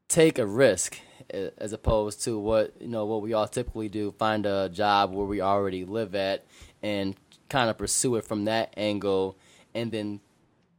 take 0.08 0.38
a 0.38 0.46
risk 0.46 0.98
as 1.58 1.72
opposed 1.72 2.22
to 2.24 2.38
what 2.38 2.72
you 2.80 2.88
know 2.88 3.06
what 3.06 3.22
we 3.22 3.32
all 3.32 3.48
typically 3.48 3.88
do 3.88 4.12
find 4.12 4.46
a 4.46 4.68
job 4.68 5.12
where 5.12 5.26
we 5.26 5.40
already 5.40 5.84
live 5.84 6.14
at 6.14 6.44
and 6.82 7.16
kind 7.48 7.70
of 7.70 7.78
pursue 7.78 8.16
it 8.16 8.24
from 8.24 8.44
that 8.44 8.72
angle. 8.76 9.36
And 9.74 9.90
then 9.90 10.20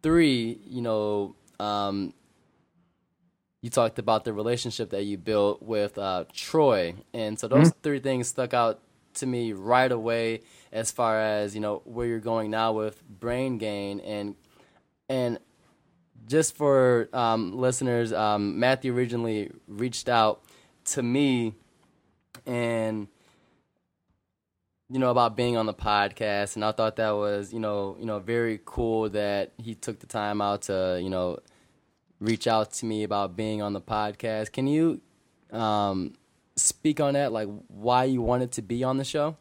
three 0.04 0.60
you 0.66 0.82
know 0.82 1.36
um, 1.60 2.14
you 3.62 3.70
talked 3.70 3.98
about 3.98 4.26
the 4.26 4.34
relationship 4.34 4.92
that 4.92 5.04
you 5.04 5.18
built 5.18 5.64
with 5.64 5.98
uh, 5.98 6.26
Troy. 6.34 6.96
And 7.14 7.40
so 7.40 7.48
those 7.48 7.70
mm-hmm. 7.70 7.80
three 7.82 8.00
things 8.00 8.28
stuck 8.28 8.54
out 8.54 8.80
to 9.16 9.26
me 9.26 9.54
right 9.54 9.92
away 9.92 10.42
as 10.75 10.91
far 10.91 11.20
as 11.20 11.55
you 11.55 11.62
know 11.62 11.82
where 11.86 12.05
you're 12.05 12.20
going 12.20 12.51
now 12.51 12.74
with 12.74 13.01
brain 13.08 13.58
gain 13.58 14.01
and 14.01 14.36
and 15.08 15.39
just 16.27 16.55
for 16.55 17.08
um, 17.13 17.55
listeners, 17.55 18.12
um, 18.12 18.60
Matthew 18.60 18.94
originally 18.96 19.51
reached 19.67 20.10
out 20.10 20.41
to 20.86 21.03
me 21.03 21.53
and 22.48 23.08
you 24.89 25.00
know 25.00 25.12
about 25.12 25.38
being 25.38 25.55
on 25.55 25.65
the 25.65 25.74
podcast 25.74 26.55
and 26.55 26.65
I 26.65 26.72
thought 26.72 26.98
that 26.98 27.12
was 27.12 27.53
you 27.53 27.60
know 27.60 27.96
you 27.98 28.05
know 28.05 28.20
very 28.20 28.60
cool 28.65 29.10
that 29.12 29.53
he 29.58 29.75
took 29.75 30.00
the 30.00 30.08
time 30.08 30.41
out 30.41 30.63
to 30.63 31.00
you 31.01 31.10
know 31.10 31.39
reach 32.20 32.48
out 32.48 32.74
to 32.74 32.86
me 32.86 33.03
about 33.03 33.36
being 33.36 33.62
on 33.62 33.74
the 33.74 33.82
podcast. 33.82 34.51
Can 34.51 34.67
you 34.67 35.00
um, 35.51 36.13
speak 36.58 37.00
on 37.00 37.13
that 37.13 37.32
like 37.32 37.48
why 37.67 38.03
you 38.03 38.22
wanted 38.22 38.51
to 38.53 38.62
be 38.62 38.84
on 38.84 38.98
the 38.98 39.05
show? 39.05 39.38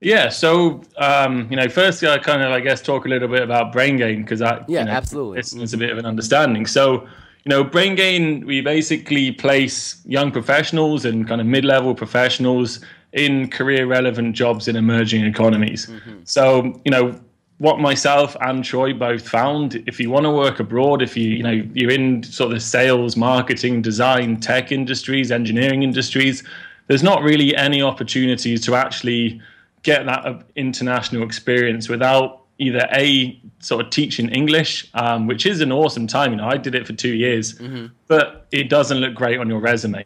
Yeah, 0.00 0.30
so 0.30 0.82
um, 0.96 1.46
you 1.50 1.56
know, 1.56 1.68
firstly, 1.68 2.08
I 2.08 2.18
kind 2.18 2.42
of, 2.42 2.52
I 2.52 2.60
guess, 2.60 2.80
talk 2.80 3.04
a 3.04 3.08
little 3.08 3.28
bit 3.28 3.42
about 3.42 3.72
brain 3.72 3.98
gain 3.98 4.22
because 4.22 4.40
I, 4.40 4.64
yeah, 4.66 4.80
you 4.80 4.86
know, 4.86 4.92
absolutely, 4.92 5.38
it's, 5.38 5.52
it's, 5.52 5.72
a 5.74 5.76
bit 5.76 5.90
of 5.90 5.98
an 5.98 6.06
understanding. 6.06 6.66
So, 6.66 7.02
you 7.02 7.50
know, 7.50 7.62
brain 7.62 7.94
gain, 7.96 8.46
we 8.46 8.62
basically 8.62 9.32
place 9.32 10.00
young 10.06 10.30
professionals 10.30 11.04
and 11.04 11.28
kind 11.28 11.40
of 11.40 11.46
mid-level 11.46 11.94
professionals 11.94 12.80
in 13.12 13.50
career-relevant 13.50 14.34
jobs 14.34 14.68
in 14.68 14.76
emerging 14.76 15.26
economies. 15.26 15.86
Mm-hmm. 15.86 16.20
So, 16.24 16.80
you 16.84 16.90
know, 16.90 17.20
what 17.60 17.78
myself 17.78 18.36
and 18.40 18.64
Troy 18.64 18.94
both 18.94 19.28
found, 19.28 19.82
if 19.86 20.00
you 20.00 20.08
want 20.08 20.24
to 20.24 20.30
work 20.30 20.60
abroad, 20.60 21.02
if 21.02 21.14
you 21.14 21.28
you 21.28 21.42
know 21.42 21.62
you're 21.74 21.90
in 21.90 22.22
sort 22.22 22.54
of 22.54 22.62
sales, 22.62 23.18
marketing, 23.18 23.82
design, 23.82 24.40
tech 24.40 24.72
industries, 24.72 25.30
engineering 25.30 25.82
industries, 25.82 26.42
there's 26.86 27.02
not 27.02 27.22
really 27.22 27.54
any 27.54 27.82
opportunities 27.82 28.64
to 28.64 28.74
actually 28.74 29.42
get 29.82 30.06
that 30.06 30.44
international 30.56 31.22
experience 31.22 31.88
without 31.88 32.42
either 32.58 32.86
a 32.92 33.40
sort 33.60 33.84
of 33.84 33.90
teaching 33.90 34.28
English, 34.28 34.88
um, 34.94 35.26
which 35.26 35.46
is 35.46 35.60
an 35.60 35.72
awesome 35.72 36.06
time. 36.06 36.32
You 36.32 36.36
know, 36.36 36.48
I 36.48 36.58
did 36.58 36.74
it 36.74 36.86
for 36.86 36.92
two 36.92 37.14
years, 37.14 37.58
mm-hmm. 37.58 37.86
but 38.06 38.46
it 38.52 38.68
doesn't 38.68 38.98
look 38.98 39.14
great 39.14 39.38
on 39.38 39.48
your 39.48 39.60
resume. 39.60 40.04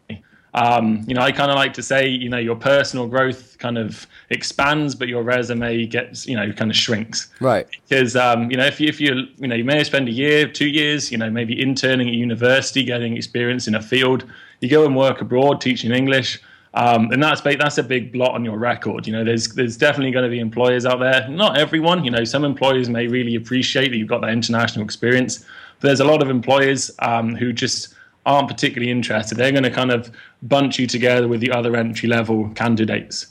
Um, 0.55 1.05
you 1.09 1.15
know, 1.15 1.21
I 1.21 1.33
kind 1.33 1.51
of 1.51 1.57
like 1.57 1.75
to 1.75 1.83
say, 1.83 2.07
you 2.07 2.29
know, 2.29 2.39
your 2.39 2.55
personal 2.55 3.09
growth 3.09 3.59
kind 3.59 3.77
of 3.77 4.07
expands, 4.31 4.95
but 4.95 5.09
your 5.09 5.25
resume 5.25 5.85
gets, 5.87 6.29
you 6.29 6.37
know, 6.37 6.53
kind 6.53 6.71
of 6.71 6.77
shrinks. 6.77 7.29
Right. 7.41 7.67
Because, 7.89 8.15
um, 8.15 8.49
you 8.53 8.57
know, 8.57 8.65
if 8.65 8.79
you, 8.79 8.87
if 8.87 9.01
you, 9.01 9.27
you 9.39 9.49
know, 9.49 9.57
you 9.57 9.65
may 9.65 9.83
spend 9.83 10.07
a 10.07 10.13
year, 10.13 10.47
two 10.47 10.69
years, 10.69 11.11
you 11.11 11.19
know, 11.19 11.29
maybe 11.29 11.61
interning 11.61 12.07
at 12.09 12.15
university, 12.15 12.85
getting 12.85 13.17
experience 13.17 13.67
in 13.67 13.75
a 13.75 13.83
field. 13.83 14.25
You 14.61 14.69
go 14.69 14.87
and 14.87 14.97
work 14.97 15.21
abroad, 15.21 15.61
teaching 15.61 15.91
English. 15.91 16.41
Um, 16.75 17.13
and 17.13 17.23
that's 17.23 17.41
that's 17.41 17.79
a 17.79 17.83
big 17.83 18.13
blot 18.13 18.33
on 18.33 18.45
your 18.45 18.59
record. 18.59 19.07
You 19.07 19.13
know, 19.13 19.25
there's 19.25 19.49
there's 19.49 19.77
definitely 19.77 20.11
going 20.11 20.25
to 20.25 20.31
be 20.31 20.41
employers 20.41 20.85
out 20.85 20.99
there. 20.99 21.29
Not 21.29 21.57
everyone. 21.57 22.05
You 22.05 22.11
know, 22.11 22.25
some 22.25 22.45
employers 22.45 22.89
may 22.89 23.07
really 23.07 23.37
appreciate 23.37 23.91
that 23.91 23.97
you've 23.97 24.09
got 24.09 24.21
that 24.23 24.31
international 24.31 24.85
experience. 24.85 25.39
But 25.81 25.89
there's 25.89 26.01
a 26.01 26.05
lot 26.05 26.21
of 26.21 26.31
employers 26.31 26.91
um, 26.99 27.37
who 27.37 27.53
just 27.53 27.95
aren't 28.27 28.49
particularly 28.49 28.91
interested. 28.91 29.39
They're 29.39 29.53
going 29.53 29.65
to 29.65 29.71
kind 29.71 29.93
of 29.93 30.11
bunch 30.43 30.79
you 30.79 30.87
together 30.87 31.29
with 31.29 31.41
the 31.41 31.53
other 31.53 31.77
entry 31.77 32.09
level 32.09 32.49
candidates. 32.51 33.29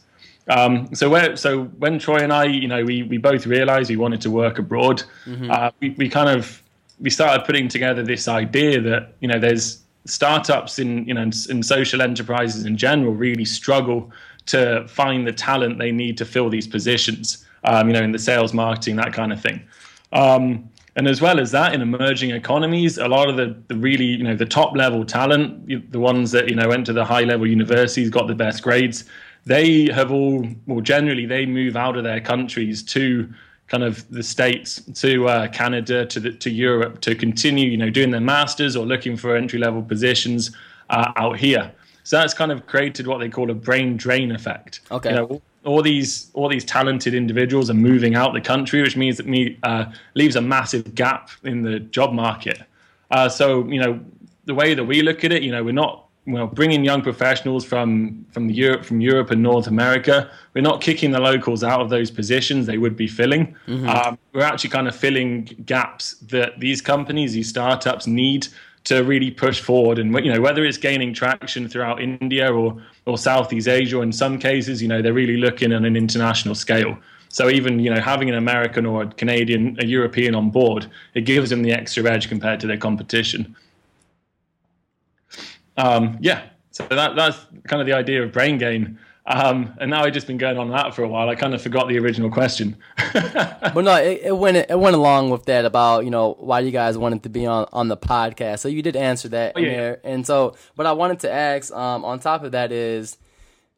Um, 0.50 0.93
so 0.93 1.09
where, 1.09 1.35
so 1.35 1.65
when 1.65 2.00
Troy 2.00 2.17
and 2.17 2.33
I, 2.33 2.45
you 2.45 2.67
know, 2.67 2.83
we, 2.83 3.03
we 3.03 3.17
both 3.17 3.45
realized 3.47 3.89
we 3.89 3.95
wanted 3.95 4.21
to 4.21 4.31
work 4.31 4.59
abroad. 4.59 5.03
Mm-hmm. 5.25 5.50
Uh, 5.50 5.71
we, 5.79 5.91
we 5.91 6.09
kind 6.09 6.29
of 6.29 6.62
we 7.00 7.09
started 7.09 7.45
putting 7.45 7.67
together 7.67 8.03
this 8.03 8.27
idea 8.27 8.79
that 8.81 9.13
you 9.19 9.27
know 9.27 9.39
there's 9.39 9.82
startups 10.05 10.79
in 10.79 11.05
you 11.05 11.13
know 11.13 11.29
in 11.50 11.63
social 11.63 12.01
enterprises 12.01 12.65
in 12.65 12.77
general 12.77 13.13
really 13.13 13.45
struggle 13.45 14.12
to 14.45 14.86
find 14.88 15.25
the 15.25 15.31
talent 15.31 15.79
they 15.79 15.91
need 15.91 16.17
to 16.17 16.25
fill 16.25 16.50
these 16.50 16.67
positions. 16.67 17.45
Um, 17.65 17.88
you 17.88 17.93
know, 17.93 18.03
in 18.03 18.12
the 18.12 18.19
sales, 18.19 18.53
marketing, 18.53 18.98
that 18.98 19.13
kind 19.13 19.31
of 19.31 19.41
thing. 19.41 19.62
Um, 20.12 20.69
and 20.95 21.07
as 21.07 21.22
well 21.22 21.39
as 21.39 21.51
that, 21.51 21.74
in 21.74 21.81
emerging 21.81 22.31
economies, 22.31 22.98
a 22.98 23.07
lot 23.07 23.29
of 23.29 23.38
the, 23.38 23.55
the 23.67 23.75
really, 23.75 24.05
you 24.05 24.24
know, 24.24 24.36
the 24.36 24.45
top 24.45 24.75
level 24.75 25.03
talent, 25.05 25.91
the 25.91 26.00
ones 26.00 26.31
that, 26.31 26.50
you 26.50 26.55
know, 26.55 26.67
went 26.67 26.86
to 26.86 26.93
the 26.93 27.05
high 27.05 27.24
level 27.24 27.48
universities, 27.48 28.10
got 28.10 28.27
the 28.27 28.36
best 28.36 28.62
grades, 28.62 29.05
they 29.45 29.91
have 29.91 30.12
all, 30.12 30.45
well, 30.67 30.81
generally, 30.81 31.25
they 31.25 31.45
move 31.45 31.75
out 31.75 31.98
of 31.98 32.03
their 32.03 32.22
countries 32.22 32.83
to 32.83 33.33
kind 33.67 33.84
of 33.84 34.08
the 34.10 34.24
States, 34.24 34.82
to 34.96 35.27
uh, 35.27 35.48
Canada, 35.48 36.05
to, 36.05 36.20
the, 36.20 36.32
to 36.32 36.50
Europe 36.50 37.01
to 37.01 37.15
continue, 37.15 37.70
you 37.70 37.77
know, 37.77 37.89
doing 37.89 38.12
their 38.12 38.22
masters 38.22 38.75
or 38.75 38.86
looking 38.86 39.17
for 39.17 39.36
entry 39.36 39.60
level 39.60 39.82
positions 39.82 40.55
uh, 40.89 41.12
out 41.15 41.38
here. 41.38 41.72
So 42.03 42.17
that's 42.17 42.34
kind 42.34 42.51
of 42.51 42.67
created 42.67 43.08
what 43.08 43.20
they 43.20 43.29
call 43.29 43.50
a 43.50 43.53
brain 43.53 43.98
drain 43.98 44.32
effect. 44.32 44.82
Okay. 44.91 45.10
You 45.10 45.15
know, 45.15 45.41
all 45.63 45.82
these 45.82 46.29
all 46.34 46.50
these 46.50 46.65
talented 46.65 47.13
individuals 47.13 47.70
are 47.70 47.75
moving 47.75 48.15
out 48.15 48.34
the 48.34 48.41
country, 48.41 48.82
which 48.82 48.98
means 48.98 49.17
that 49.17 49.25
me 49.25 49.58
uh, 49.63 49.86
leaves 50.13 50.36
a 50.36 50.41
massive 50.41 50.93
gap 50.93 51.29
in 51.43 51.62
the 51.62 51.79
job 51.79 52.12
market. 52.12 52.62
Uh, 53.12 53.29
so 53.29 53.65
you 53.67 53.79
know 53.79 54.00
the 54.46 54.53
way 54.53 54.74
that 54.74 54.84
we 54.84 55.01
look 55.01 55.24
at 55.24 55.32
it, 55.32 55.43
you 55.43 55.51
know, 55.51 55.63
we're 55.63 55.72
not 55.72 56.02
well 56.25 56.47
bringing 56.47 56.83
young 56.85 57.01
professionals 57.01 57.65
from 57.65 58.25
from 58.31 58.49
Europe 58.49 58.85
from 58.85 59.01
Europe 59.01 59.31
and 59.31 59.43
North 59.43 59.67
America. 59.67 60.29
We're 60.53 60.61
not 60.61 60.81
kicking 60.81 61.11
the 61.11 61.19
locals 61.19 61.63
out 61.63 61.81
of 61.81 61.89
those 61.89 62.11
positions 62.11 62.65
they 62.65 62.77
would 62.77 62.95
be 62.95 63.07
filling. 63.07 63.55
Mm-hmm. 63.67 63.89
Um, 63.89 64.17
we're 64.33 64.43
actually 64.43 64.69
kind 64.69 64.87
of 64.87 64.95
filling 64.95 65.45
gaps 65.65 66.15
that 66.29 66.59
these 66.59 66.81
companies, 66.81 67.33
these 67.33 67.49
startups 67.49 68.07
need 68.07 68.47
to 68.85 69.03
really 69.03 69.31
push 69.31 69.61
forward. 69.61 69.99
And 69.99 70.13
you 70.23 70.31
know, 70.33 70.41
whether 70.41 70.65
it's 70.65 70.77
gaining 70.77 71.13
traction 71.13 71.67
throughout 71.67 72.01
India 72.01 72.53
or 72.53 72.81
or 73.05 73.17
Southeast 73.17 73.67
Asia, 73.67 73.97
or 73.97 74.03
in 74.03 74.11
some 74.11 74.39
cases, 74.39 74.81
you 74.81 74.87
know, 74.87 75.01
they're 75.01 75.13
really 75.13 75.37
looking 75.37 75.73
on 75.73 75.85
an 75.85 75.95
international 75.95 76.55
scale. 76.55 76.97
So 77.29 77.49
even 77.49 77.79
you 77.79 77.89
know 77.89 77.99
having 77.99 78.29
an 78.29 78.35
American 78.35 78.85
or 78.85 79.03
a 79.03 79.07
Canadian, 79.07 79.77
a 79.79 79.85
European 79.85 80.35
on 80.35 80.51
board, 80.51 80.85
it 81.15 81.21
gives 81.21 81.49
them 81.49 81.63
the 81.63 81.71
extra 81.71 82.09
edge 82.09 82.29
compared 82.29 82.59
to 82.59 82.67
their 82.67 82.77
competition. 82.77 83.55
Um, 85.77 86.17
yeah, 86.21 86.49
so 86.71 86.85
that, 86.87 87.15
that's 87.15 87.37
kind 87.67 87.81
of 87.81 87.87
the 87.87 87.93
idea 87.93 88.23
of 88.23 88.31
brain 88.31 88.57
gain. 88.57 88.99
Um, 89.25 89.73
and 89.79 89.89
now 89.89 90.03
I've 90.03 90.13
just 90.13 90.27
been 90.27 90.37
going 90.37 90.57
on 90.57 90.69
that 90.71 90.93
for 90.93 91.03
a 91.03 91.07
while. 91.07 91.29
I 91.29 91.35
kind 91.35 91.53
of 91.53 91.61
forgot 91.61 91.87
the 91.87 91.97
original 91.97 92.29
question. 92.29 92.75
but 93.13 93.75
no, 93.75 93.95
it, 93.95 94.21
it, 94.23 94.37
went 94.37 94.57
it 94.57 94.77
went 94.77 94.95
along 94.95 95.29
with 95.29 95.45
that 95.45 95.63
about 95.63 96.03
you 96.03 96.11
know 96.11 96.35
why 96.39 96.59
you 96.59 96.71
guys 96.71 96.97
wanted 96.97 97.23
to 97.23 97.29
be 97.29 97.45
on 97.45 97.65
on 97.71 97.87
the 97.87 97.95
podcast. 97.95 98.59
So 98.59 98.67
you 98.67 98.81
did 98.81 98.97
answer 98.97 99.29
that 99.29 99.53
oh, 99.55 99.59
yeah. 99.59 99.69
there, 99.69 100.01
and 100.03 100.27
so 100.27 100.55
but 100.75 100.85
I 100.85 100.91
wanted 100.91 101.19
to 101.21 101.31
ask 101.31 101.73
um, 101.73 102.03
on 102.03 102.19
top 102.19 102.43
of 102.43 102.51
that 102.51 102.73
is 102.73 103.17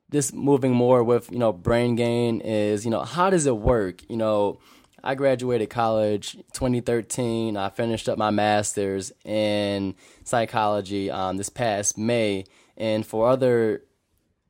this 0.09 0.33
moving 0.33 0.71
more 0.71 1.03
with 1.03 1.31
you 1.31 1.37
know 1.37 1.53
brain 1.53 1.95
gain 1.95 2.41
is 2.41 2.83
you 2.83 2.89
know 2.89 3.03
how 3.03 3.29
does 3.29 3.45
it 3.45 3.55
work? 3.55 4.01
You 4.09 4.17
know, 4.17 4.59
I 5.03 5.13
graduated 5.13 5.69
college 5.69 6.37
2013. 6.53 7.55
I 7.55 7.69
finished 7.69 8.09
up 8.09 8.17
my 8.17 8.31
master's 8.31 9.11
in 9.23 9.93
psychology 10.25 11.09
um, 11.09 11.37
this 11.37 11.49
past 11.49 11.97
May, 11.97 12.43
and 12.75 13.05
for 13.05 13.29
other 13.29 13.81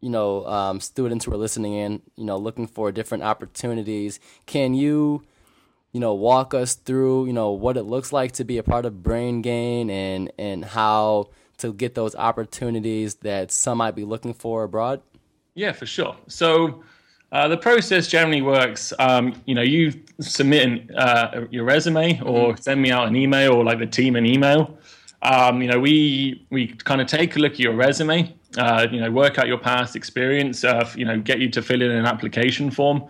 you 0.06 0.12
know, 0.12 0.46
um, 0.46 0.80
students 0.80 1.26
who 1.26 1.34
are 1.34 1.38
listening 1.38 1.74
in, 1.74 2.00
you 2.16 2.26
know, 2.26 2.38
looking 2.38 2.68
for 2.68 2.92
different 2.92 3.24
opportunities. 3.24 4.20
Can 4.46 4.76
you, 4.76 5.24
you 5.94 6.00
know, 6.00 6.14
walk 6.14 6.54
us 6.54 6.76
through, 6.76 7.26
you 7.26 7.34
know, 7.34 7.50
what 7.50 7.76
it 7.76 7.84
looks 7.84 8.14
like 8.14 8.34
to 8.34 8.44
be 8.44 8.60
a 8.60 8.64
part 8.64 8.86
of 8.86 9.02
Brain 9.02 9.42
Gain 9.42 9.90
and 9.90 10.32
and 10.38 10.64
how 10.64 11.30
to 11.58 11.74
get 11.74 11.96
those 11.96 12.16
opportunities 12.16 13.16
that 13.16 13.52
some 13.52 13.80
might 13.80 13.96
be 13.96 14.04
looking 14.04 14.36
for 14.36 14.64
abroad? 14.64 15.02
Yeah, 15.56 15.72
for 15.72 15.88
sure. 15.88 16.16
So. 16.28 16.84
Uh, 17.32 17.50
the 17.50 17.58
process 17.58 18.08
generally 18.08 18.42
works. 18.42 18.94
Um, 18.98 19.42
you 19.46 19.56
know, 19.56 19.64
you 19.64 19.92
submit 20.22 20.64
an, 20.64 20.96
uh, 20.96 21.46
your 21.50 21.66
resume 21.66 22.22
or 22.22 22.54
mm-hmm. 22.54 22.62
send 22.62 22.82
me 22.82 22.92
out 22.92 23.08
an 23.10 23.16
email 23.16 23.54
or 23.54 23.64
like 23.66 23.80
the 23.80 23.88
team 23.88 24.16
an 24.16 24.26
email. 24.26 24.78
Um, 25.26 25.62
you 25.62 25.68
know, 25.68 25.80
we 25.80 26.46
we 26.52 26.68
kind 26.68 27.02
of 27.02 27.08
take 27.08 27.36
a 27.36 27.40
look 27.40 27.54
at 27.54 27.60
your 27.60 27.74
resume 27.74 28.34
uh, 28.58 28.88
you 28.92 29.00
know, 29.00 29.12
work 29.12 29.38
out 29.38 29.48
your 29.48 29.58
past 29.58 29.96
experience, 29.96 30.64
uh, 30.64 30.90
you 30.96 31.06
know, 31.06 31.20
get 31.20 31.40
you 31.40 31.50
to 31.50 31.62
fill 31.62 31.82
in 31.82 31.92
an 31.92 32.06
application 32.06 32.72
form. 32.72 33.04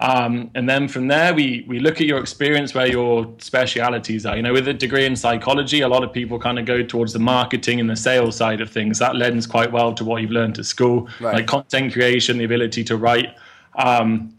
Um, 0.00 0.50
and 0.54 0.68
then 0.68 0.86
from 0.86 1.08
there, 1.08 1.34
we, 1.34 1.64
we 1.66 1.80
look 1.80 2.00
at 2.00 2.06
your 2.06 2.20
experience 2.20 2.72
where 2.72 2.86
your 2.86 3.34
specialities 3.38 4.24
are. 4.26 4.36
You 4.36 4.42
know, 4.42 4.52
with 4.52 4.68
a 4.68 4.74
degree 4.74 5.04
in 5.04 5.16
psychology, 5.16 5.80
a 5.80 5.88
lot 5.88 6.04
of 6.04 6.12
people 6.12 6.38
kind 6.38 6.58
of 6.58 6.66
go 6.66 6.84
towards 6.84 7.12
the 7.12 7.18
marketing 7.18 7.80
and 7.80 7.90
the 7.90 7.96
sales 7.96 8.36
side 8.36 8.60
of 8.60 8.70
things. 8.70 8.98
That 9.00 9.16
lends 9.16 9.46
quite 9.46 9.72
well 9.72 9.92
to 9.94 10.04
what 10.04 10.22
you've 10.22 10.30
learned 10.30 10.58
at 10.58 10.66
school, 10.66 11.08
right. 11.20 11.34
like 11.34 11.46
content 11.46 11.92
creation, 11.92 12.38
the 12.38 12.44
ability 12.44 12.84
to 12.84 12.96
write. 12.96 13.34
Um, 13.76 14.34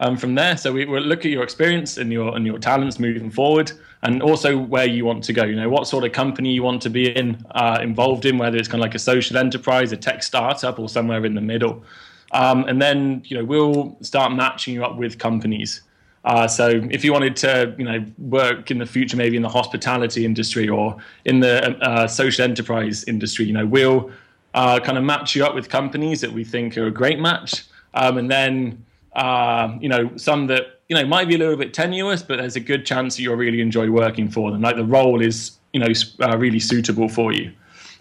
um, 0.00 0.16
from 0.16 0.34
there. 0.34 0.56
So 0.56 0.72
we 0.72 0.84
will 0.84 1.00
look 1.00 1.20
at 1.20 1.30
your 1.30 1.44
experience 1.44 1.98
and 1.98 2.12
your 2.12 2.34
and 2.34 2.44
your 2.44 2.58
talents 2.58 2.98
moving 2.98 3.30
forward, 3.30 3.70
and 4.04 4.22
also 4.22 4.56
where 4.56 4.86
you 4.86 5.04
want 5.04 5.24
to 5.24 5.32
go. 5.32 5.44
You 5.44 5.56
know, 5.56 5.68
what 5.68 5.86
sort 5.88 6.04
of 6.04 6.12
company 6.12 6.52
you 6.52 6.62
want 6.62 6.82
to 6.82 6.90
be 6.90 7.08
in, 7.08 7.44
uh, 7.52 7.78
involved 7.82 8.26
in, 8.26 8.38
whether 8.38 8.56
it's 8.56 8.68
kind 8.68 8.80
of 8.80 8.86
like 8.86 8.94
a 8.94 8.98
social 8.98 9.38
enterprise, 9.38 9.92
a 9.92 9.96
tech 9.96 10.22
startup, 10.22 10.78
or 10.78 10.88
somewhere 10.88 11.24
in 11.24 11.34
the 11.34 11.40
middle. 11.40 11.82
Um, 12.32 12.64
and 12.64 12.80
then 12.80 13.22
you 13.24 13.36
know 13.36 13.44
we'll 13.44 13.96
start 14.02 14.32
matching 14.32 14.74
you 14.74 14.84
up 14.84 14.96
with 14.96 15.18
companies. 15.18 15.82
Uh, 16.24 16.48
so 16.48 16.80
if 16.90 17.04
you 17.04 17.12
wanted 17.12 17.36
to, 17.36 17.74
you 17.76 17.84
know, 17.84 18.02
work 18.16 18.70
in 18.70 18.78
the 18.78 18.86
future, 18.86 19.14
maybe 19.14 19.36
in 19.36 19.42
the 19.42 19.48
hospitality 19.48 20.24
industry 20.24 20.66
or 20.66 20.96
in 21.26 21.40
the 21.40 21.76
uh, 21.82 22.06
social 22.06 22.42
enterprise 22.44 23.04
industry, 23.04 23.44
you 23.44 23.52
know, 23.52 23.66
we'll 23.66 24.10
uh, 24.54 24.80
kind 24.80 24.96
of 24.96 25.04
match 25.04 25.36
you 25.36 25.44
up 25.44 25.54
with 25.54 25.68
companies 25.68 26.22
that 26.22 26.32
we 26.32 26.42
think 26.42 26.78
are 26.78 26.86
a 26.86 26.90
great 26.90 27.20
match, 27.20 27.64
um, 27.94 28.18
and 28.18 28.30
then 28.30 28.84
uh, 29.14 29.76
you 29.80 29.88
know, 29.88 30.10
some 30.16 30.46
that 30.48 30.80
you 30.94 31.02
know 31.02 31.08
might 31.08 31.28
be 31.28 31.34
a 31.34 31.38
little 31.38 31.56
bit 31.56 31.74
tenuous, 31.74 32.22
but 32.22 32.38
there's 32.38 32.56
a 32.56 32.60
good 32.60 32.86
chance 32.86 33.16
that 33.16 33.22
you'll 33.22 33.36
really 33.36 33.60
enjoy 33.60 33.90
working 33.90 34.30
for 34.30 34.50
them. 34.50 34.60
Like 34.60 34.76
the 34.76 34.84
role 34.84 35.20
is 35.20 35.58
you 35.72 35.80
know 35.80 35.88
uh, 36.20 36.36
really 36.38 36.60
suitable 36.60 37.08
for 37.08 37.32
you. 37.32 37.52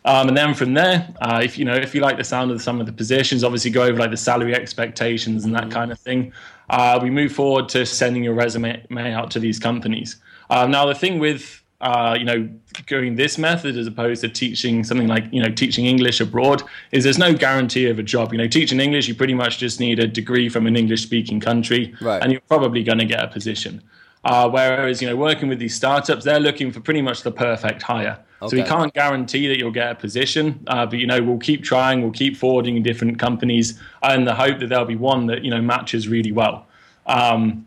Um, 0.05 0.27
and 0.27 0.35
then 0.37 0.53
from 0.53 0.73
there, 0.73 1.13
uh, 1.21 1.41
if 1.43 1.57
you 1.57 1.65
know 1.65 1.75
if 1.75 1.95
you 1.95 2.01
like 2.01 2.17
the 2.17 2.23
sound 2.23 2.51
of 2.51 2.61
some 2.61 2.79
of 2.79 2.85
the 2.85 2.93
positions, 2.93 3.43
obviously 3.43 3.71
go 3.71 3.83
over 3.83 3.97
like 3.97 4.11
the 4.11 4.17
salary 4.17 4.53
expectations 4.53 5.45
and 5.45 5.55
that 5.55 5.71
kind 5.71 5.91
of 5.91 5.99
thing. 5.99 6.31
Uh, 6.69 6.99
we 7.01 7.09
move 7.09 7.31
forward 7.31 7.69
to 7.69 7.85
sending 7.85 8.23
your 8.23 8.33
resume 8.33 8.85
out 8.97 9.31
to 9.31 9.39
these 9.39 9.59
companies. 9.59 10.17
Um, 10.49 10.71
now 10.71 10.85
the 10.85 10.95
thing 10.95 11.19
with 11.19 11.62
uh, 11.83 12.15
you 12.17 12.23
know, 12.23 12.49
going 12.87 13.15
this 13.15 13.37
method 13.37 13.75
as 13.75 13.87
opposed 13.87 14.21
to 14.21 14.29
teaching 14.29 14.85
something 14.85 15.07
like, 15.07 15.25
you 15.33 15.43
know, 15.43 15.49
teaching 15.49 15.85
English 15.85 16.21
abroad 16.21 16.63
is 16.93 17.03
there's 17.03 17.17
no 17.17 17.33
guarantee 17.33 17.87
of 17.87 17.99
a 17.99 18.03
job. 18.03 18.31
You 18.31 18.37
know, 18.37 18.47
teaching 18.47 18.79
English, 18.79 19.09
you 19.09 19.15
pretty 19.15 19.33
much 19.33 19.57
just 19.57 19.81
need 19.81 19.99
a 19.99 20.07
degree 20.07 20.47
from 20.47 20.65
an 20.65 20.77
English 20.77 21.03
speaking 21.03 21.41
country 21.41 21.93
right. 21.99 22.23
and 22.23 22.31
you're 22.31 22.41
probably 22.47 22.83
going 22.83 22.99
to 22.99 23.05
get 23.05 23.21
a 23.21 23.27
position. 23.27 23.83
Uh, 24.23 24.49
whereas, 24.49 25.01
you 25.01 25.09
know, 25.09 25.17
working 25.17 25.49
with 25.49 25.59
these 25.59 25.75
startups, 25.75 26.23
they're 26.23 26.39
looking 26.39 26.71
for 26.71 26.79
pretty 26.79 27.01
much 27.01 27.23
the 27.23 27.31
perfect 27.31 27.81
hire. 27.81 28.17
Okay. 28.41 28.49
So 28.49 28.55
we 28.55 28.63
can't 28.63 28.93
guarantee 28.93 29.47
that 29.47 29.57
you'll 29.57 29.71
get 29.71 29.91
a 29.91 29.95
position, 29.95 30.63
uh, 30.67 30.85
but 30.85 30.99
you 30.99 31.07
know 31.07 31.21
we'll 31.21 31.37
keep 31.37 31.63
trying, 31.63 32.01
we'll 32.01 32.11
keep 32.11 32.35
forwarding 32.35 32.81
different 32.83 33.17
companies, 33.17 33.79
and 34.01 34.27
the 34.27 34.35
hope 34.35 34.59
that 34.59 34.67
there'll 34.67 34.83
be 34.83 34.97
one 34.97 35.27
that 35.27 35.45
you 35.45 35.49
know 35.49 35.61
matches 35.61 36.09
really 36.09 36.33
well. 36.33 36.67
Um, 37.05 37.65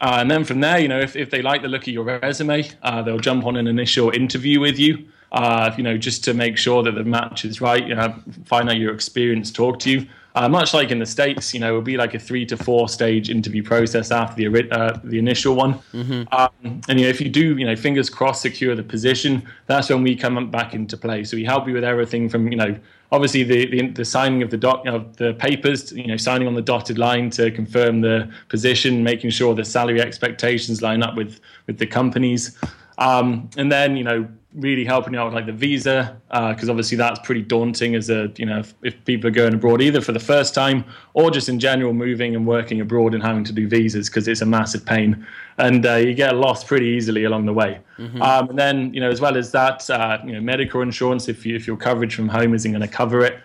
uh, 0.00 0.18
and 0.20 0.30
then 0.30 0.44
from 0.44 0.60
there, 0.60 0.78
you 0.78 0.88
know, 0.88 0.98
if, 0.98 1.14
if 1.14 1.30
they 1.30 1.42
like 1.42 1.62
the 1.62 1.68
look 1.68 1.82
of 1.82 1.88
your 1.88 2.04
resume, 2.04 2.68
uh, 2.82 3.02
they'll 3.02 3.18
jump 3.18 3.44
on 3.44 3.56
an 3.56 3.66
initial 3.66 4.10
interview 4.10 4.58
with 4.58 4.78
you, 4.78 5.06
uh, 5.32 5.72
you 5.76 5.82
know, 5.82 5.98
just 5.98 6.24
to 6.24 6.34
make 6.34 6.56
sure 6.56 6.82
that 6.82 6.94
the 6.94 7.04
match 7.04 7.44
is 7.44 7.60
right, 7.60 7.86
you 7.86 7.94
know, 7.94 8.14
find 8.44 8.70
out 8.70 8.76
your 8.76 8.94
experience, 8.94 9.50
talk 9.50 9.78
to 9.80 9.90
you. 9.90 10.06
Uh, 10.34 10.48
much 10.48 10.72
like 10.72 10.90
in 10.90 10.98
the 10.98 11.06
states, 11.06 11.52
you 11.52 11.58
know, 11.58 11.68
it'll 11.68 11.82
be 11.82 11.96
like 11.96 12.14
a 12.14 12.18
three 12.18 12.46
to 12.46 12.56
four 12.56 12.88
stage 12.88 13.28
interview 13.28 13.62
process 13.62 14.10
after 14.12 14.36
the 14.36 14.70
uh, 14.70 14.98
the 15.02 15.18
initial 15.18 15.54
one. 15.56 15.74
Mm-hmm. 15.92 16.32
Um, 16.32 16.80
and 16.88 17.00
you 17.00 17.06
know, 17.06 17.10
if 17.10 17.20
you 17.20 17.28
do, 17.28 17.56
you 17.58 17.66
know, 17.66 17.74
fingers 17.74 18.08
crossed, 18.08 18.42
secure 18.42 18.76
the 18.76 18.82
position, 18.82 19.42
that's 19.66 19.90
when 19.90 20.02
we 20.02 20.14
come 20.14 20.50
back 20.50 20.72
into 20.72 20.96
play. 20.96 21.24
So 21.24 21.36
we 21.36 21.44
help 21.44 21.66
you 21.66 21.74
with 21.74 21.84
everything 21.84 22.28
from 22.28 22.50
you 22.50 22.56
know, 22.56 22.78
obviously 23.10 23.42
the 23.42 23.66
the, 23.70 23.88
the 23.88 24.04
signing 24.04 24.42
of 24.42 24.50
the 24.50 24.56
doc 24.56 24.86
of 24.86 25.16
the 25.16 25.34
papers, 25.34 25.90
you 25.92 26.06
know, 26.06 26.16
signing 26.16 26.46
on 26.46 26.54
the 26.54 26.62
dotted 26.62 26.98
line 26.98 27.30
to 27.30 27.50
confirm 27.50 28.00
the 28.00 28.30
position, 28.48 29.02
making 29.02 29.30
sure 29.30 29.54
the 29.54 29.64
salary 29.64 30.00
expectations 30.00 30.80
line 30.80 31.02
up 31.02 31.16
with 31.16 31.40
with 31.66 31.78
the 31.78 31.86
companies, 31.86 32.56
um, 32.98 33.50
and 33.56 33.72
then 33.72 33.96
you 33.96 34.04
know 34.04 34.28
really 34.54 34.84
helping 34.84 35.14
out 35.14 35.26
with 35.26 35.34
like 35.34 35.46
the 35.46 35.52
visa 35.52 36.20
because 36.28 36.68
uh, 36.68 36.72
obviously 36.72 36.96
that's 36.96 37.20
pretty 37.20 37.42
daunting 37.42 37.94
as 37.94 38.10
a 38.10 38.32
you 38.36 38.44
know 38.44 38.58
if, 38.58 38.74
if, 38.82 39.04
people 39.04 39.28
are 39.28 39.32
going 39.32 39.54
abroad 39.54 39.80
either 39.80 40.00
for 40.00 40.10
the 40.10 40.18
first 40.18 40.54
time 40.54 40.84
or 41.14 41.30
just 41.30 41.48
in 41.48 41.60
general 41.60 41.92
moving 41.92 42.34
and 42.34 42.44
working 42.44 42.80
abroad 42.80 43.14
and 43.14 43.22
having 43.22 43.44
to 43.44 43.52
do 43.52 43.68
visas 43.68 44.08
because 44.08 44.26
it's 44.26 44.40
a 44.40 44.46
massive 44.46 44.84
pain. 44.84 45.24
And 45.58 45.86
uh, 45.86 45.96
you 45.96 46.14
get 46.14 46.34
lost 46.34 46.66
pretty 46.66 46.86
easily 46.86 47.24
along 47.24 47.46
the 47.46 47.52
way. 47.52 47.80
Mm-hmm. 47.98 48.22
um, 48.22 48.50
and 48.50 48.58
then 48.58 48.92
you 48.92 49.00
know 49.00 49.08
as 49.08 49.20
well 49.20 49.36
as 49.36 49.52
that 49.52 49.88
uh, 49.88 50.18
you 50.24 50.32
know 50.32 50.40
medical 50.40 50.80
insurance 50.80 51.28
if 51.28 51.46
you, 51.46 51.54
if 51.54 51.66
your 51.66 51.76
coverage 51.76 52.14
from 52.14 52.28
home 52.28 52.52
isn't 52.54 52.72
going 52.72 52.82
to 52.82 52.88
cover 52.88 53.24
it 53.24 53.38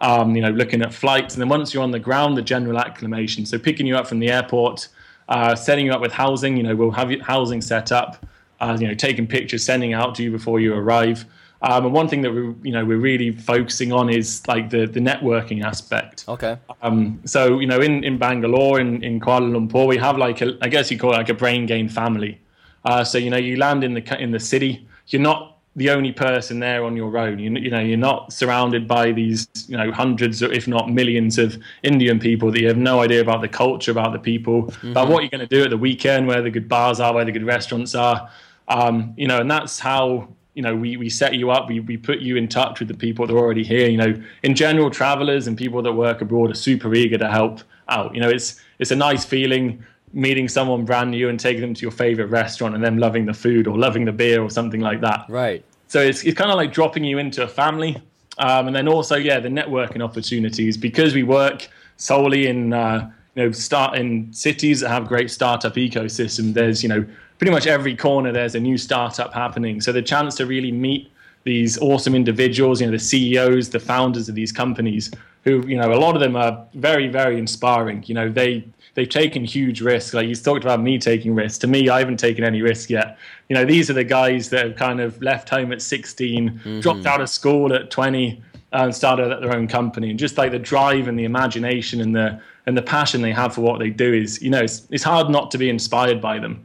um, 0.00 0.36
you 0.36 0.42
know 0.42 0.50
looking 0.50 0.80
at 0.82 0.94
flights. 0.94 1.34
And 1.34 1.40
then 1.40 1.48
once 1.48 1.74
you're 1.74 1.82
on 1.82 1.90
the 1.90 1.98
ground 1.98 2.36
the 2.36 2.42
general 2.42 2.78
acclimation. 2.78 3.46
So 3.46 3.58
picking 3.58 3.86
you 3.86 3.96
up 3.96 4.06
from 4.06 4.20
the 4.20 4.30
airport 4.30 4.88
uh, 5.28 5.56
setting 5.56 5.86
you 5.86 5.92
up 5.92 6.00
with 6.00 6.12
housing 6.12 6.56
you 6.56 6.62
know 6.62 6.76
we'll 6.76 6.92
have 6.92 7.10
housing 7.22 7.60
set 7.60 7.90
up 7.90 8.24
uh, 8.62 8.78
you 8.80 8.86
know, 8.86 8.94
taking 8.94 9.26
pictures, 9.26 9.64
sending 9.64 9.92
out 9.92 10.14
to 10.14 10.22
you 10.22 10.30
before 10.30 10.60
you 10.60 10.72
arrive. 10.72 11.26
Um, 11.62 11.84
and 11.84 11.94
one 11.94 12.08
thing 12.08 12.22
that 12.22 12.32
we, 12.32 12.54
you 12.62 12.72
know, 12.72 12.84
we're 12.84 12.98
really 12.98 13.30
focusing 13.30 13.92
on 13.92 14.08
is 14.08 14.46
like 14.48 14.70
the, 14.70 14.86
the 14.86 15.00
networking 15.00 15.64
aspect. 15.64 16.24
Okay. 16.28 16.56
Um, 16.80 17.20
so 17.24 17.60
you 17.60 17.66
know, 17.66 17.80
in, 17.80 18.02
in 18.04 18.18
Bangalore, 18.18 18.80
in, 18.80 19.02
in 19.02 19.20
Kuala 19.20 19.50
Lumpur, 19.50 19.86
we 19.86 19.96
have 19.98 20.16
like 20.16 20.40
a, 20.40 20.56
I 20.60 20.68
guess 20.68 20.90
you 20.90 20.98
call 20.98 21.12
it 21.12 21.18
like 21.18 21.28
a 21.28 21.34
brain 21.34 21.66
gain 21.66 21.88
family. 21.88 22.40
Uh, 22.84 23.04
so 23.04 23.18
you 23.18 23.30
know, 23.30 23.36
you 23.36 23.56
land 23.56 23.84
in 23.84 23.94
the 23.94 24.20
in 24.20 24.30
the 24.32 24.40
city. 24.40 24.86
You're 25.08 25.22
not 25.22 25.58
the 25.76 25.90
only 25.90 26.12
person 26.12 26.58
there 26.58 26.84
on 26.84 26.96
your 26.96 27.16
own. 27.16 27.38
You, 27.38 27.50
you 27.52 27.70
know, 27.70 27.80
you're 27.80 27.96
not 27.96 28.32
surrounded 28.32 28.86
by 28.86 29.12
these 29.12 29.48
you 29.68 29.76
know 29.76 29.92
hundreds, 29.92 30.42
if 30.42 30.66
not 30.66 30.90
millions, 30.90 31.38
of 31.38 31.56
Indian 31.84 32.18
people 32.18 32.50
that 32.50 32.60
you 32.60 32.66
have 32.68 32.76
no 32.76 33.00
idea 33.00 33.20
about 33.20 33.40
the 33.40 33.48
culture, 33.48 33.92
about 33.92 34.12
the 34.12 34.18
people, 34.18 34.64
mm-hmm. 34.64 34.90
about 34.90 35.08
what 35.08 35.22
you're 35.22 35.30
going 35.30 35.46
to 35.48 35.54
do 35.56 35.62
at 35.62 35.70
the 35.70 35.78
weekend, 35.78 36.26
where 36.26 36.42
the 36.42 36.50
good 36.50 36.68
bars 36.68 36.98
are, 37.00 37.14
where 37.14 37.24
the 37.24 37.32
good 37.32 37.46
restaurants 37.46 37.94
are. 37.94 38.28
Um, 38.72 39.14
you 39.16 39.28
know, 39.28 39.38
and 39.40 39.50
that's 39.50 39.78
how 39.78 40.28
you 40.54 40.62
know 40.62 40.74
we, 40.74 40.96
we 40.96 41.10
set 41.10 41.34
you 41.34 41.50
up. 41.50 41.68
We 41.68 41.80
we 41.80 41.96
put 41.96 42.20
you 42.20 42.36
in 42.36 42.48
touch 42.48 42.78
with 42.78 42.88
the 42.88 42.94
people 42.94 43.26
that 43.26 43.34
are 43.34 43.38
already 43.38 43.64
here. 43.64 43.88
You 43.88 43.98
know, 43.98 44.22
in 44.42 44.54
general, 44.54 44.90
travelers 44.90 45.46
and 45.46 45.56
people 45.56 45.82
that 45.82 45.92
work 45.92 46.20
abroad 46.22 46.50
are 46.50 46.54
super 46.54 46.94
eager 46.94 47.18
to 47.18 47.28
help 47.28 47.60
out. 47.88 48.14
You 48.14 48.20
know, 48.20 48.30
it's 48.30 48.60
it's 48.78 48.90
a 48.90 48.96
nice 48.96 49.24
feeling 49.24 49.84
meeting 50.14 50.48
someone 50.48 50.84
brand 50.84 51.10
new 51.10 51.28
and 51.28 51.40
taking 51.40 51.62
them 51.62 51.74
to 51.74 51.82
your 51.82 51.90
favorite 51.90 52.26
restaurant 52.26 52.74
and 52.74 52.84
them 52.84 52.98
loving 52.98 53.24
the 53.24 53.32
food 53.32 53.66
or 53.66 53.78
loving 53.78 54.04
the 54.04 54.12
beer 54.12 54.42
or 54.42 54.50
something 54.50 54.80
like 54.80 55.00
that. 55.00 55.24
Right. 55.28 55.64
So 55.88 56.00
it's 56.00 56.24
it's 56.24 56.36
kind 56.36 56.50
of 56.50 56.56
like 56.56 56.72
dropping 56.72 57.04
you 57.04 57.18
into 57.18 57.42
a 57.42 57.48
family. 57.48 58.02
Um, 58.38 58.66
and 58.66 58.74
then 58.74 58.88
also, 58.88 59.16
yeah, 59.16 59.40
the 59.40 59.50
networking 59.50 60.02
opportunities 60.02 60.78
because 60.78 61.14
we 61.14 61.22
work 61.22 61.68
solely 61.98 62.46
in 62.46 62.72
uh, 62.72 63.10
you 63.34 63.44
know 63.44 63.52
start 63.52 63.96
in 63.96 64.32
cities 64.32 64.80
that 64.80 64.88
have 64.88 65.06
great 65.06 65.30
startup 65.30 65.74
ecosystem. 65.74 66.54
There's 66.54 66.82
you 66.82 66.88
know 66.88 67.04
pretty 67.42 67.50
much 67.50 67.66
every 67.66 67.96
corner 67.96 68.30
there's 68.30 68.54
a 68.54 68.60
new 68.60 68.78
startup 68.78 69.34
happening. 69.34 69.80
So 69.80 69.90
the 69.90 70.00
chance 70.00 70.36
to 70.36 70.46
really 70.46 70.70
meet 70.70 71.10
these 71.42 71.76
awesome 71.78 72.14
individuals, 72.14 72.80
you 72.80 72.86
know, 72.86 72.92
the 72.92 73.00
CEOs, 73.00 73.70
the 73.70 73.80
founders 73.80 74.28
of 74.28 74.36
these 74.36 74.52
companies, 74.52 75.10
who, 75.42 75.66
you 75.66 75.76
know, 75.76 75.92
a 75.92 75.98
lot 75.98 76.14
of 76.14 76.20
them 76.20 76.36
are 76.36 76.64
very, 76.74 77.08
very 77.08 77.40
inspiring. 77.40 78.04
You 78.06 78.14
know, 78.14 78.30
they 78.30 78.64
they've 78.94 79.08
taken 79.08 79.42
huge 79.44 79.80
risks. 79.80 80.14
Like 80.14 80.28
you 80.28 80.36
talked 80.36 80.62
about 80.62 80.80
me 80.80 81.00
taking 81.00 81.34
risks. 81.34 81.58
To 81.58 81.66
me, 81.66 81.88
I 81.88 81.98
haven't 81.98 82.18
taken 82.18 82.44
any 82.44 82.62
risk 82.62 82.90
yet. 82.90 83.18
You 83.48 83.56
know, 83.56 83.64
these 83.64 83.90
are 83.90 83.94
the 83.94 84.04
guys 84.04 84.48
that 84.50 84.64
have 84.64 84.76
kind 84.76 85.00
of 85.00 85.20
left 85.20 85.48
home 85.48 85.72
at 85.72 85.82
16, 85.82 86.48
mm-hmm. 86.48 86.78
dropped 86.78 87.06
out 87.06 87.20
of 87.20 87.28
school 87.28 87.72
at 87.72 87.90
20, 87.90 88.40
and 88.70 88.94
started 88.94 89.42
their 89.42 89.56
own 89.56 89.66
company. 89.66 90.10
And 90.10 90.18
just 90.18 90.38
like 90.38 90.52
the 90.52 90.60
drive 90.60 91.08
and 91.08 91.18
the 91.18 91.24
imagination 91.24 92.02
and 92.02 92.14
the 92.14 92.40
and 92.66 92.76
the 92.76 92.82
passion 92.82 93.20
they 93.20 93.32
have 93.32 93.52
for 93.52 93.62
what 93.62 93.80
they 93.80 93.90
do 93.90 94.14
is, 94.14 94.40
you 94.40 94.50
know, 94.50 94.60
it's, 94.60 94.86
it's 94.92 95.02
hard 95.02 95.28
not 95.28 95.50
to 95.50 95.58
be 95.58 95.68
inspired 95.68 96.20
by 96.20 96.38
them 96.38 96.64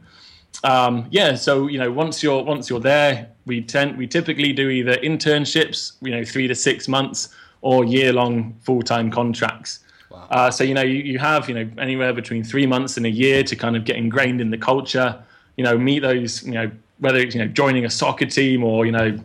um, 0.64 1.06
yeah, 1.10 1.34
so 1.34 1.66
you 1.68 1.78
know, 1.78 1.90
once 1.90 2.22
you're 2.22 2.42
once 2.42 2.68
you're 2.68 2.80
there, 2.80 3.28
we 3.46 3.60
tend 3.62 3.96
we 3.96 4.06
typically 4.06 4.52
do 4.52 4.68
either 4.68 4.94
internships, 4.96 5.92
you 6.00 6.10
know, 6.10 6.24
three 6.24 6.48
to 6.48 6.54
six 6.54 6.88
months, 6.88 7.28
or 7.60 7.84
year 7.84 8.12
long 8.12 8.56
full 8.60 8.82
time 8.82 9.10
contracts. 9.10 9.80
Wow. 10.10 10.26
Uh, 10.30 10.50
so 10.50 10.64
you 10.64 10.74
know, 10.74 10.82
you, 10.82 10.98
you 10.98 11.18
have 11.18 11.48
you 11.48 11.54
know 11.54 11.70
anywhere 11.78 12.12
between 12.12 12.42
three 12.42 12.66
months 12.66 12.96
and 12.96 13.06
a 13.06 13.10
year 13.10 13.42
to 13.44 13.56
kind 13.56 13.76
of 13.76 13.84
get 13.84 13.96
ingrained 13.96 14.40
in 14.40 14.50
the 14.50 14.58
culture. 14.58 15.22
You 15.56 15.64
know, 15.64 15.78
meet 15.78 16.00
those 16.00 16.44
you 16.44 16.52
know 16.52 16.70
whether 16.98 17.18
it's 17.18 17.34
you 17.34 17.40
know 17.40 17.48
joining 17.48 17.84
a 17.84 17.90
soccer 17.90 18.26
team 18.26 18.64
or 18.64 18.84
you 18.84 18.92
know 18.92 19.18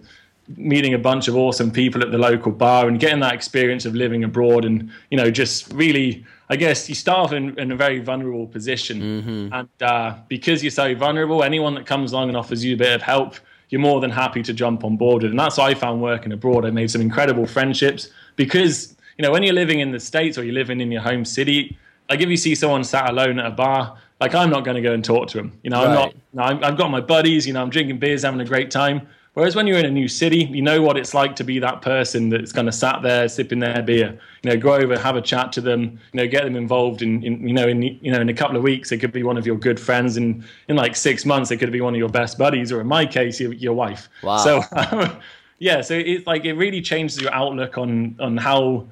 meeting 0.58 0.93
a 0.93 1.00
bunch 1.00 1.28
of 1.28 1.36
awesome 1.36 1.72
people 1.72 2.02
at 2.02 2.12
the 2.12 2.17
local 2.17 2.52
bar 2.52 2.88
and 2.88 3.00
getting 3.00 3.22
that 3.22 3.34
experience 3.34 3.86
of 3.86 3.96
living 3.96 4.24
abroad 4.24 4.65
and 4.65 4.91
you 5.10 5.17
know 5.17 5.32
just 5.32 5.72
really 5.74 6.24
I 6.49 6.56
guess 6.56 6.89
you 6.89 6.95
start 6.95 7.19
off 7.19 7.34
in, 7.34 7.58
in 7.58 7.71
a 7.71 7.75
very 7.75 7.99
vulnerable 7.99 8.47
position, 8.47 9.01
mm-hmm. 9.01 9.53
and 9.53 9.69
uh, 9.82 10.17
because 10.27 10.63
you're 10.63 10.71
so 10.71 10.93
vulnerable, 10.95 11.43
anyone 11.43 11.73
that 11.75 11.86
comes 11.86 12.12
along 12.12 12.29
and 12.29 12.38
offers 12.38 12.63
you 12.63 12.73
a 12.75 12.77
bit 12.77 12.93
of 12.93 13.01
help, 13.01 13.36
you're 13.69 13.82
more 13.82 14.01
than 14.01 14.12
happy 14.12 14.43
to 14.43 14.53
jump 14.53 14.84
on 14.84 14.97
board 14.97 15.23
with. 15.23 15.32
And 15.32 15.39
that's 15.39 15.58
what 15.58 15.69
I 15.69 15.73
found 15.73 16.01
working 16.01 16.32
abroad. 16.32 16.65
I 16.65 16.69
made 16.69 16.91
some 16.91 17.01
incredible 17.01 17.47
friendships 17.47 18.10
because 18.36 18.95
you 19.17 19.23
know 19.23 19.32
when 19.32 19.43
you're 19.43 19.53
living 19.53 19.79
in 19.79 19.91
the 19.91 19.99
states 19.99 20.38
or 20.38 20.43
you're 20.43 20.53
living 20.53 20.82
in 20.82 20.91
your 20.91 21.01
home 21.01 21.25
city, 21.25 21.77
like 22.10 22.19
if 22.21 22.29
you 22.29 22.38
see 22.38 22.56
someone 22.56 22.84
sat 22.84 23.10
alone 23.10 23.39
at 23.39 23.45
a 23.45 23.51
bar, 23.51 23.97
like 24.19 24.36
I'm 24.36 24.49
not 24.49 24.63
going 24.63 24.75
to 24.75 24.82
go 24.82 24.93
and 24.93 25.03
talk 25.03 25.27
to 25.29 25.38
them. 25.38 25.58
You 25.63 25.69
know, 25.69 25.77
right. 25.77 25.88
I'm 25.88 25.93
not. 25.95 26.13
You 26.13 26.60
know, 26.60 26.67
I've 26.67 26.77
got 26.77 26.91
my 26.91 27.01
buddies. 27.01 27.47
You 27.47 27.53
know, 27.53 27.62
I'm 27.62 27.69
drinking 27.69 27.99
beers, 27.99 28.23
having 28.23 28.41
a 28.41 28.45
great 28.45 28.69
time. 28.69 29.08
Whereas 29.34 29.56
when 29.56 29.65
you're 29.65 29.80
in 29.80 29.86
a 29.86 29.91
new 29.91 30.08
city, 30.08 30.43
you 30.43 30.62
know 30.62 30.84
what 30.84 30.96
it's 30.96 31.15
like 31.15 31.36
to 31.38 31.43
be 31.43 31.58
that 31.58 31.82
person 31.82 32.30
that's 32.30 32.52
kind 32.52 32.67
of 32.67 32.76
sat 32.76 33.02
there 33.02 33.28
sipping 33.28 33.60
their 33.60 33.82
beer. 33.82 34.19
You 34.43 34.52
know, 34.52 34.58
go 34.58 34.76
over, 34.76 34.98
have 34.98 35.15
a 35.15 35.24
chat 35.24 35.52
to 35.54 35.62
them. 35.62 36.00
You 36.12 36.17
know, 36.17 36.28
get 36.28 36.43
them 36.43 36.56
involved 36.56 37.02
in, 37.02 37.24
in 37.24 37.48
you 37.48 37.54
know, 37.54 37.67
in 37.67 37.82
you 37.82 38.12
know, 38.12 38.22
in 38.22 38.30
a 38.30 38.34
couple 38.34 38.56
of 38.56 38.62
weeks, 38.62 38.91
it 38.91 39.00
could 39.00 39.12
be 39.12 39.24
one 39.24 39.36
of 39.36 39.48
your 39.48 39.58
good 39.58 39.80
friends, 39.80 40.17
and 40.17 40.43
in 40.67 40.76
like 40.76 40.96
six 40.96 41.26
months, 41.26 41.50
it 41.50 41.58
could 41.58 41.72
be 41.72 41.82
one 41.82 41.96
of 41.96 41.98
your 41.98 42.10
best 42.10 42.38
buddies, 42.38 42.72
or 42.72 42.80
in 42.80 42.88
my 42.88 43.08
case, 43.08 43.39
your, 43.39 43.54
your 43.54 43.74
wife. 43.74 44.08
Wow. 44.22 44.38
So, 44.38 44.62
um, 44.74 45.17
yeah, 45.58 45.82
so 45.82 45.96
it's 45.96 46.28
like 46.28 46.46
it 46.46 46.54
really 46.54 46.82
changes 46.82 47.19
your 47.19 47.34
outlook 47.34 47.80
on 47.80 48.15
on 48.19 48.38
how, 48.38 48.88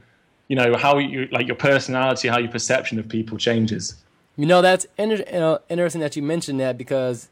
you 0.48 0.56
know, 0.56 0.76
how 0.76 0.98
you 0.98 1.28
like 1.32 1.46
your 1.46 1.56
personality, 1.56 2.30
how 2.30 2.40
your 2.40 2.52
perception 2.52 2.98
of 2.98 3.08
people 3.08 3.38
changes. 3.38 3.96
You 4.38 4.48
know, 4.48 4.64
that's 4.64 4.88
inter- 4.98 5.24
you 5.32 5.40
know, 5.40 5.60
interesting 5.70 6.02
that 6.02 6.16
you 6.16 6.24
mentioned 6.24 6.60
that 6.62 6.80
because 6.80 7.30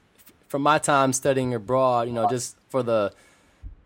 from 0.47 0.61
my 0.61 0.77
time 0.77 1.11
studying 1.11 1.55
abroad, 1.55 2.07
you 2.07 2.13
know, 2.13 2.29
just 2.29 2.55
for 2.69 2.83
the 2.83 3.13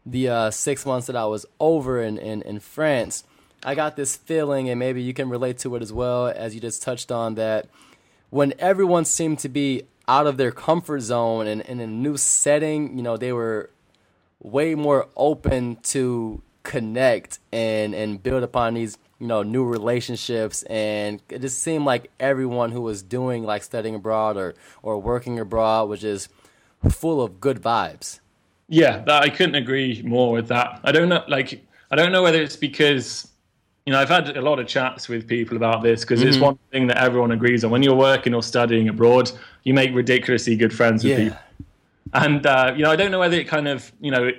the 0.05 0.27
uh, 0.29 0.51
six 0.51 0.85
months 0.85 1.07
that 1.07 1.15
I 1.15 1.25
was 1.25 1.45
over 1.59 2.01
in, 2.01 2.17
in, 2.17 2.41
in 2.41 2.59
France, 2.59 3.23
I 3.63 3.75
got 3.75 3.95
this 3.95 4.17
feeling, 4.17 4.69
and 4.69 4.77
maybe 4.77 5.01
you 5.01 5.13
can 5.13 5.29
relate 5.29 5.57
to 5.59 5.75
it 5.75 5.81
as 5.81 5.93
well, 5.93 6.27
as 6.27 6.53
you 6.53 6.59
just 6.59 6.83
touched 6.83 7.11
on, 7.11 7.35
that 7.35 7.67
when 8.29 8.53
everyone 8.59 9.05
seemed 9.05 9.39
to 9.39 9.49
be 9.49 9.83
out 10.07 10.27
of 10.27 10.37
their 10.37 10.51
comfort 10.51 10.99
zone 10.99 11.47
and, 11.47 11.61
and 11.61 11.79
in 11.79 11.89
a 11.89 11.93
new 11.93 12.17
setting, 12.17 12.97
you 12.97 13.03
know, 13.03 13.15
they 13.15 13.31
were 13.31 13.69
way 14.41 14.75
more 14.75 15.07
open 15.15 15.77
to 15.77 16.41
connect 16.63 17.39
and, 17.51 17.95
and 17.95 18.21
build 18.21 18.43
upon 18.43 18.73
these, 18.73 18.97
you 19.19 19.27
know, 19.27 19.43
new 19.43 19.63
relationships. 19.63 20.63
And 20.63 21.21
it 21.29 21.39
just 21.39 21.59
seemed 21.59 21.85
like 21.85 22.11
everyone 22.19 22.71
who 22.71 22.81
was 22.81 23.01
doing 23.01 23.43
like 23.43 23.63
studying 23.63 23.95
abroad 23.95 24.35
or, 24.35 24.55
or 24.81 24.99
working 24.99 25.39
abroad 25.39 25.87
was 25.87 26.01
just 26.01 26.29
full 26.89 27.21
of 27.21 27.39
good 27.39 27.61
vibes. 27.61 28.19
Yeah, 28.69 28.99
that, 28.99 29.23
I 29.23 29.29
couldn't 29.29 29.55
agree 29.55 30.01
more 30.03 30.31
with 30.31 30.47
that. 30.47 30.79
I 30.83 30.91
don't 30.91 31.09
know, 31.09 31.23
like, 31.27 31.63
I 31.91 31.95
don't 31.95 32.11
know 32.11 32.23
whether 32.23 32.41
it's 32.41 32.55
because, 32.55 33.27
you 33.85 33.93
know, 33.93 33.99
I've 33.99 34.09
had 34.09 34.35
a 34.37 34.41
lot 34.41 34.59
of 34.59 34.67
chats 34.67 35.09
with 35.09 35.27
people 35.27 35.57
about 35.57 35.83
this 35.83 36.01
because 36.01 36.21
mm-hmm. 36.21 36.29
it's 36.29 36.37
one 36.37 36.57
thing 36.71 36.87
that 36.87 36.97
everyone 36.97 37.31
agrees 37.31 37.63
on. 37.63 37.71
When 37.71 37.83
you're 37.83 37.95
working 37.95 38.33
or 38.33 38.41
studying 38.41 38.89
abroad, 38.89 39.31
you 39.63 39.73
make 39.73 39.93
ridiculously 39.93 40.55
good 40.55 40.73
friends 40.73 41.03
with 41.03 41.19
yeah. 41.19 41.23
people. 41.25 41.39
And, 42.13 42.45
uh, 42.45 42.73
you 42.75 42.83
know, 42.83 42.91
I 42.91 42.95
don't 42.95 43.11
know 43.11 43.19
whether 43.19 43.37
it 43.37 43.47
kind 43.47 43.67
of, 43.67 43.91
you 43.99 44.11
know, 44.11 44.31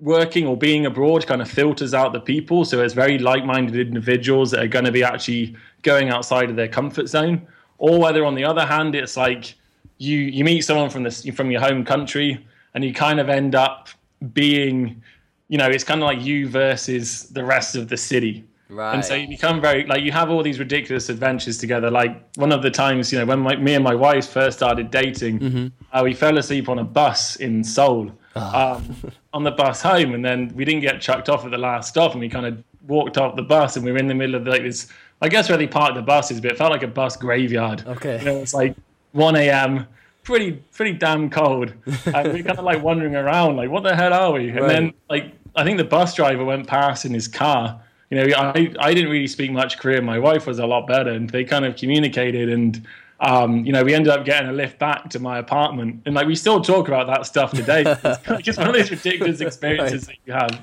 working 0.00 0.46
or 0.46 0.56
being 0.56 0.86
abroad 0.86 1.26
kind 1.26 1.42
of 1.42 1.50
filters 1.50 1.92
out 1.92 2.12
the 2.12 2.20
people. 2.20 2.64
So 2.64 2.82
it's 2.82 2.94
very 2.94 3.18
like 3.18 3.44
minded 3.44 3.76
individuals 3.76 4.50
that 4.52 4.62
are 4.62 4.68
going 4.68 4.84
to 4.84 4.92
be 4.92 5.02
actually 5.02 5.56
going 5.82 6.08
outside 6.10 6.50
of 6.50 6.56
their 6.56 6.68
comfort 6.68 7.08
zone. 7.08 7.46
Or 7.78 7.98
whether, 7.98 8.24
on 8.24 8.34
the 8.34 8.44
other 8.44 8.64
hand, 8.64 8.94
it's 8.94 9.16
like, 9.16 9.54
you 9.98 10.16
you 10.16 10.44
meet 10.44 10.62
someone 10.62 10.88
from 10.88 11.02
the 11.02 11.10
from 11.32 11.50
your 11.50 11.60
home 11.60 11.84
country 11.84 12.46
and 12.74 12.84
you 12.84 12.92
kind 12.92 13.20
of 13.20 13.28
end 13.28 13.54
up 13.54 13.88
being 14.32 15.02
you 15.48 15.58
know 15.58 15.66
it's 15.66 15.84
kind 15.84 16.02
of 16.02 16.06
like 16.06 16.20
you 16.20 16.48
versus 16.48 17.24
the 17.30 17.44
rest 17.44 17.74
of 17.74 17.88
the 17.88 17.96
city 17.96 18.44
right 18.68 18.94
and 18.94 19.04
so 19.04 19.14
you 19.14 19.26
become 19.26 19.60
very 19.60 19.84
like 19.86 20.02
you 20.02 20.12
have 20.12 20.30
all 20.30 20.42
these 20.42 20.58
ridiculous 20.58 21.08
adventures 21.08 21.58
together 21.58 21.90
like 21.90 22.22
one 22.36 22.52
of 22.52 22.62
the 22.62 22.70
times 22.70 23.12
you 23.12 23.18
know 23.18 23.26
when 23.26 23.40
my, 23.40 23.56
me 23.56 23.74
and 23.74 23.82
my 23.82 23.94
wife 23.94 24.28
first 24.28 24.58
started 24.58 24.90
dating 24.90 25.38
mm-hmm. 25.38 25.66
uh, 25.92 26.02
we 26.02 26.14
fell 26.14 26.36
asleep 26.38 26.68
on 26.68 26.78
a 26.78 26.84
bus 26.84 27.36
in 27.36 27.64
seoul 27.64 28.12
oh. 28.36 28.74
um, 28.76 29.12
on 29.32 29.42
the 29.42 29.50
bus 29.50 29.80
home 29.80 30.14
and 30.14 30.24
then 30.24 30.52
we 30.54 30.64
didn't 30.64 30.82
get 30.82 31.00
chucked 31.00 31.28
off 31.28 31.44
at 31.44 31.50
the 31.50 31.58
last 31.58 31.88
stop 31.88 32.12
and 32.12 32.20
we 32.20 32.28
kind 32.28 32.46
of 32.46 32.62
walked 32.86 33.18
off 33.18 33.36
the 33.36 33.42
bus 33.42 33.76
and 33.76 33.84
we 33.84 33.90
were 33.90 33.98
in 33.98 34.06
the 34.06 34.14
middle 34.14 34.34
of 34.34 34.46
like 34.46 34.62
this 34.62 34.88
I 35.22 35.28
guess 35.28 35.48
where 35.48 35.58
they 35.58 35.66
park 35.66 35.94
the 35.94 36.02
buses, 36.02 36.40
but 36.40 36.52
it 36.52 36.58
felt 36.58 36.72
like 36.72 36.82
a 36.82 36.88
bus 36.88 37.16
graveyard. 37.16 37.84
Okay. 37.86 38.18
You 38.20 38.24
know, 38.24 38.36
it's 38.38 38.54
like 38.54 38.74
1 39.12 39.36
a.m. 39.36 39.86
Pretty, 40.22 40.52
pretty 40.72 40.92
damn 40.92 41.30
cold. 41.30 41.72
and 41.86 42.04
we're 42.32 42.42
kind 42.42 42.58
of 42.58 42.64
like 42.64 42.82
wandering 42.82 43.16
around, 43.16 43.56
like, 43.56 43.70
what 43.70 43.82
the 43.82 43.96
hell 43.96 44.12
are 44.12 44.32
we? 44.32 44.48
And 44.50 44.60
Right. 44.60 44.68
then, 44.68 44.92
like, 45.08 45.32
I 45.56 45.64
think 45.64 45.78
the 45.78 45.84
bus 45.84 46.14
driver 46.14 46.44
went 46.44 46.66
past 46.66 47.04
in 47.04 47.12
his 47.14 47.26
car. 47.26 47.80
You 48.10 48.18
know, 48.18 48.36
I, 48.36 48.72
I 48.80 48.92
didn't 48.94 49.10
really 49.10 49.26
speak 49.28 49.50
much 49.52 49.78
Korean. 49.78 50.04
My 50.04 50.18
wife 50.18 50.46
was 50.46 50.58
a 50.58 50.66
lot 50.66 50.86
better, 50.86 51.10
and 51.10 51.30
they 51.30 51.44
kind 51.44 51.64
of 51.64 51.76
communicated. 51.76 52.48
And, 52.48 52.86
um, 53.20 53.64
you 53.64 53.72
know, 53.72 53.82
we 53.84 53.94
ended 53.94 54.12
up 54.12 54.24
getting 54.24 54.48
a 54.48 54.52
lift 54.52 54.78
back 54.78 55.08
to 55.10 55.18
my 55.20 55.38
apartment. 55.38 56.02
And, 56.06 56.14
like, 56.14 56.26
we 56.26 56.34
still 56.34 56.60
talk 56.60 56.88
about 56.88 57.06
that 57.06 57.24
stuff 57.26 57.52
today. 57.52 57.82
It's, 58.04 58.48
it's 58.48 58.58
one 58.58 58.68
of 58.68 58.74
those 58.74 58.90
ridiculous 58.90 59.40
experiences 59.40 60.06
that 60.06 60.16
you 60.26 60.32
have. 60.32 60.60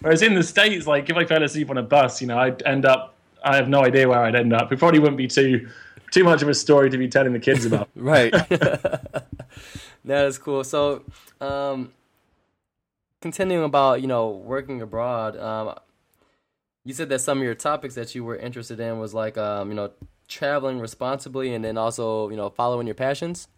Whereas 0.00 0.22
in 0.22 0.34
the 0.34 0.42
States, 0.42 0.86
like, 0.86 1.08
if 1.10 1.16
I 1.16 1.24
fell 1.24 1.42
asleep 1.42 1.70
on 1.70 1.78
a 1.78 1.82
bus, 1.82 2.20
you 2.20 2.26
know, 2.28 2.38
I'd 2.38 2.62
end 2.64 2.84
up, 2.84 3.14
I 3.42 3.56
have 3.56 3.68
no 3.68 3.82
idea 3.84 4.08
where 4.08 4.20
I'd 4.22 4.34
end 4.36 4.52
up. 4.52 4.70
It 4.72 4.78
probably 4.78 4.98
wouldn't 4.98 5.18
be 5.18 5.28
too. 5.28 5.68
Too 6.10 6.24
much 6.24 6.42
of 6.42 6.48
a 6.48 6.54
story 6.54 6.90
to 6.90 6.98
be 6.98 7.08
telling 7.08 7.32
the 7.32 7.40
kids 7.40 7.64
about. 7.64 7.88
Right. 7.96 8.32
that 10.04 10.26
is 10.26 10.38
cool. 10.38 10.64
So, 10.64 11.02
um, 11.40 11.92
continuing 13.20 13.64
about 13.64 14.00
you 14.00 14.06
know 14.06 14.30
working 14.30 14.82
abroad, 14.82 15.36
um, 15.36 15.74
you 16.84 16.94
said 16.94 17.08
that 17.08 17.20
some 17.20 17.38
of 17.38 17.44
your 17.44 17.54
topics 17.54 17.94
that 17.96 18.14
you 18.14 18.24
were 18.24 18.36
interested 18.36 18.78
in 18.80 18.98
was 18.98 19.14
like 19.14 19.36
um, 19.36 19.68
you 19.70 19.74
know 19.74 19.90
traveling 20.28 20.80
responsibly 20.80 21.54
and 21.54 21.64
then 21.64 21.78
also 21.78 22.28
you 22.30 22.36
know 22.36 22.50
following 22.50 22.86
your 22.86 22.94
passions. 22.94 23.48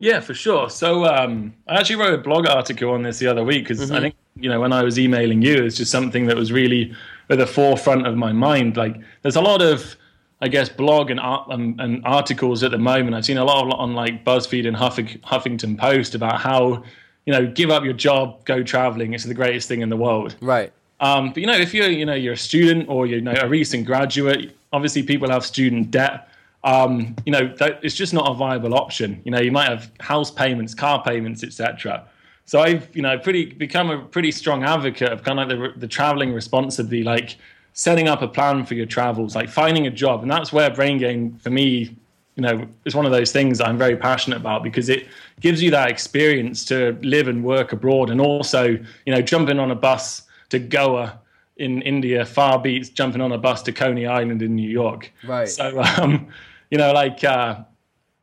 Yeah, 0.00 0.20
for 0.20 0.34
sure. 0.34 0.68
So 0.68 1.06
um, 1.06 1.54
I 1.68 1.78
actually 1.78 1.96
wrote 1.96 2.14
a 2.14 2.18
blog 2.18 2.46
article 2.48 2.90
on 2.90 3.02
this 3.02 3.18
the 3.20 3.28
other 3.28 3.44
week 3.44 3.68
because 3.68 3.90
I 3.90 4.00
think 4.00 4.16
you 4.36 4.50
know 4.50 4.60
when 4.60 4.72
I 4.72 4.82
was 4.82 4.98
emailing 4.98 5.40
you, 5.40 5.64
it's 5.64 5.76
just 5.76 5.90
something 5.90 6.26
that 6.26 6.36
was 6.36 6.52
really 6.52 6.94
at 7.30 7.38
the 7.38 7.46
forefront 7.46 8.06
of 8.06 8.16
my 8.16 8.32
mind. 8.32 8.76
Like, 8.76 8.96
there's 9.22 9.36
a 9.36 9.40
lot 9.40 9.62
of 9.62 9.96
I 10.44 10.48
guess 10.48 10.68
blog 10.68 11.10
and 11.10 11.18
and 11.48 12.02
articles 12.04 12.62
at 12.62 12.70
the 12.70 12.78
moment. 12.78 13.16
I've 13.16 13.24
seen 13.24 13.38
a 13.38 13.44
lot 13.44 13.66
of, 13.66 13.72
on 13.80 13.94
like 13.94 14.26
BuzzFeed 14.26 14.68
and 14.68 14.76
Huffing, 14.76 15.06
Huffington 15.20 15.78
Post 15.78 16.14
about 16.14 16.38
how 16.38 16.84
you 17.24 17.32
know 17.32 17.46
give 17.46 17.70
up 17.70 17.82
your 17.82 17.94
job, 17.94 18.44
go 18.44 18.62
traveling. 18.62 19.14
It's 19.14 19.24
the 19.24 19.32
greatest 19.32 19.68
thing 19.68 19.80
in 19.80 19.88
the 19.88 19.96
world. 19.96 20.36
Right. 20.42 20.70
Um, 21.00 21.28
but 21.28 21.38
you 21.38 21.46
know, 21.46 21.56
if 21.56 21.72
you're 21.72 21.88
you 21.88 22.04
know 22.04 22.12
you're 22.12 22.34
a 22.34 22.36
student 22.36 22.90
or 22.90 23.06
you 23.06 23.22
know 23.22 23.32
a 23.40 23.48
recent 23.48 23.86
graduate, 23.86 24.54
obviously 24.70 25.02
people 25.02 25.30
have 25.30 25.46
student 25.46 25.90
debt. 25.90 26.28
Um, 26.62 27.16
you 27.24 27.32
know, 27.32 27.48
that, 27.56 27.80
it's 27.82 27.94
just 27.94 28.12
not 28.12 28.30
a 28.30 28.34
viable 28.34 28.74
option. 28.74 29.22
You 29.24 29.30
know, 29.30 29.40
you 29.40 29.50
might 29.50 29.70
have 29.70 29.90
house 30.00 30.30
payments, 30.30 30.74
car 30.74 31.02
payments, 31.02 31.42
etc. 31.42 32.06
So 32.44 32.60
I've 32.60 32.94
you 32.94 33.00
know 33.00 33.18
pretty 33.18 33.46
become 33.46 33.88
a 33.88 33.98
pretty 34.04 34.30
strong 34.30 34.62
advocate 34.62 35.10
of 35.10 35.22
kind 35.22 35.40
of 35.40 35.48
like 35.48 35.72
the, 35.74 35.80
the 35.80 35.88
traveling 35.88 36.34
responsibly, 36.34 37.02
like 37.02 37.38
setting 37.74 38.08
up 38.08 38.22
a 38.22 38.28
plan 38.28 38.64
for 38.64 38.74
your 38.74 38.86
travels, 38.86 39.36
like 39.36 39.48
finding 39.48 39.86
a 39.86 39.90
job, 39.90 40.22
and 40.22 40.30
that's 40.30 40.52
where 40.52 40.70
brain 40.70 40.98
gain 40.98 41.36
for 41.38 41.50
me 41.50 41.94
you 42.36 42.42
know, 42.42 42.66
is 42.84 42.94
one 42.94 43.06
of 43.06 43.12
those 43.12 43.30
things 43.30 43.60
I'm 43.60 43.78
very 43.78 43.96
passionate 43.96 44.36
about 44.36 44.62
because 44.62 44.88
it 44.88 45.06
gives 45.40 45.62
you 45.62 45.70
that 45.70 45.88
experience 45.88 46.64
to 46.64 46.98
live 47.02 47.28
and 47.28 47.44
work 47.44 47.72
abroad, 47.72 48.10
and 48.10 48.20
also, 48.20 48.64
you 48.64 49.14
know, 49.14 49.22
jumping 49.22 49.58
on 49.58 49.70
a 49.70 49.74
bus 49.74 50.22
to 50.48 50.58
Goa 50.58 51.20
in 51.56 51.82
India 51.82 52.24
far 52.24 52.58
beats 52.58 52.88
jumping 52.88 53.20
on 53.20 53.30
a 53.30 53.38
bus 53.38 53.62
to 53.62 53.72
Coney 53.72 54.06
Island 54.06 54.42
in 54.42 54.56
New 54.56 54.68
York. 54.68 55.12
Right. 55.24 55.48
So, 55.48 55.80
um, 55.98 56.26
you 56.70 56.78
know, 56.78 56.92
like 56.92 57.22
uh, 57.22 57.60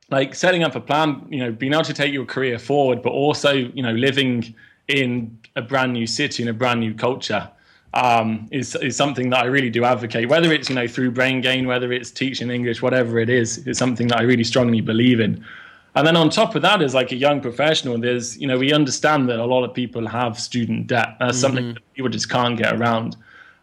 like 0.10 0.36
setting 0.36 0.64
up 0.64 0.76
a 0.76 0.82
plan, 0.82 1.26
you 1.30 1.40
know, 1.40 1.52
being 1.52 1.74
able 1.74 1.84
to 1.84 1.94
take 1.94 2.12
your 2.12 2.26
career 2.26 2.60
forward, 2.60 3.02
but 3.02 3.12
also, 3.12 3.54
you 3.54 3.82
know, 3.82 3.94
living 3.94 4.54
in 4.90 5.38
a 5.56 5.62
brand 5.62 5.94
new 5.94 6.06
city 6.06 6.44
in 6.44 6.50
a 6.50 6.54
brand 6.54 6.82
new 6.82 6.94
culture 6.94 7.50
um, 7.94 8.48
is 8.52 8.76
is 8.76 8.96
something 8.96 9.30
that 9.32 9.44
I 9.44 9.46
really 9.46 9.70
do 9.70 9.84
advocate. 9.84 10.30
Whether 10.30 10.52
it's 10.52 10.70
you 10.70 10.76
know 10.76 10.88
through 10.88 11.12
brain 11.12 11.42
gain, 11.42 11.68
whether 11.68 11.92
it's 11.92 12.12
teaching 12.12 12.50
English, 12.50 12.82
whatever 12.82 13.20
it 13.20 13.30
is, 13.30 13.66
it's 13.68 13.80
something 13.80 14.08
that 14.08 14.20
I 14.20 14.24
really 14.24 14.44
strongly 14.44 14.82
believe 14.82 15.20
in. 15.20 15.44
And 15.96 16.08
then 16.08 16.16
on 16.16 16.30
top 16.30 16.56
of 16.56 16.62
that, 16.62 16.82
as 16.82 16.94
like 16.94 17.12
a 17.12 17.18
young 17.18 17.42
professional, 17.42 17.98
there's 17.98 18.38
you 18.38 18.48
know 18.48 18.58
we 18.58 18.72
understand 18.72 19.28
that 19.30 19.40
a 19.40 19.46
lot 19.46 19.64
of 19.64 19.74
people 19.74 20.08
have 20.08 20.40
student 20.40 20.88
debt. 20.88 21.18
That's 21.20 21.38
something 21.38 21.74
that 21.74 21.94
people 21.94 22.10
just 22.10 22.30
can't 22.30 22.58
get 22.58 22.74
around. 22.74 23.18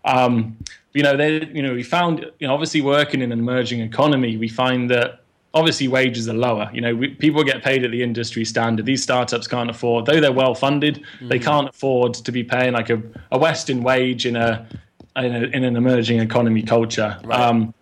Um, 0.05 0.57
you 0.93 1.03
know, 1.03 1.17
they 1.17 1.47
you 1.47 1.62
know 1.62 1.73
we 1.73 1.83
found 1.83 2.31
you 2.38 2.47
know 2.47 2.53
obviously 2.53 2.83
working 2.83 3.23
in 3.23 3.33
an 3.33 3.38
emerging 3.38 3.81
economy, 3.81 4.37
we 4.37 4.49
find 4.49 4.91
that 4.91 5.21
obviously 5.59 5.88
wages 5.88 6.29
are 6.29 6.35
lower. 6.35 6.71
You 6.73 6.81
know, 6.81 6.94
we, 6.94 7.09
people 7.09 7.42
get 7.44 7.62
paid 7.62 7.85
at 7.85 7.90
the 7.90 8.03
industry 8.03 8.44
standard. 8.44 8.87
These 8.87 9.03
startups 9.03 9.47
can't 9.47 9.68
afford, 9.68 10.07
though 10.07 10.21
they're 10.21 10.33
well 10.33 10.55
funded, 10.55 11.05
they 11.21 11.38
can't 11.38 11.68
afford 11.68 12.14
to 12.14 12.33
be 12.33 12.44
paying 12.44 12.73
like 12.73 12.90
a, 12.90 13.03
a 13.33 13.38
Western 13.38 13.83
wage 13.83 14.25
in 14.25 14.37
a, 14.37 14.66
in 15.16 15.35
a 15.35 15.42
in 15.49 15.64
an 15.64 15.77
emerging 15.77 16.21
economy 16.21 16.62
culture. 16.62 17.18
Um, 17.31 17.75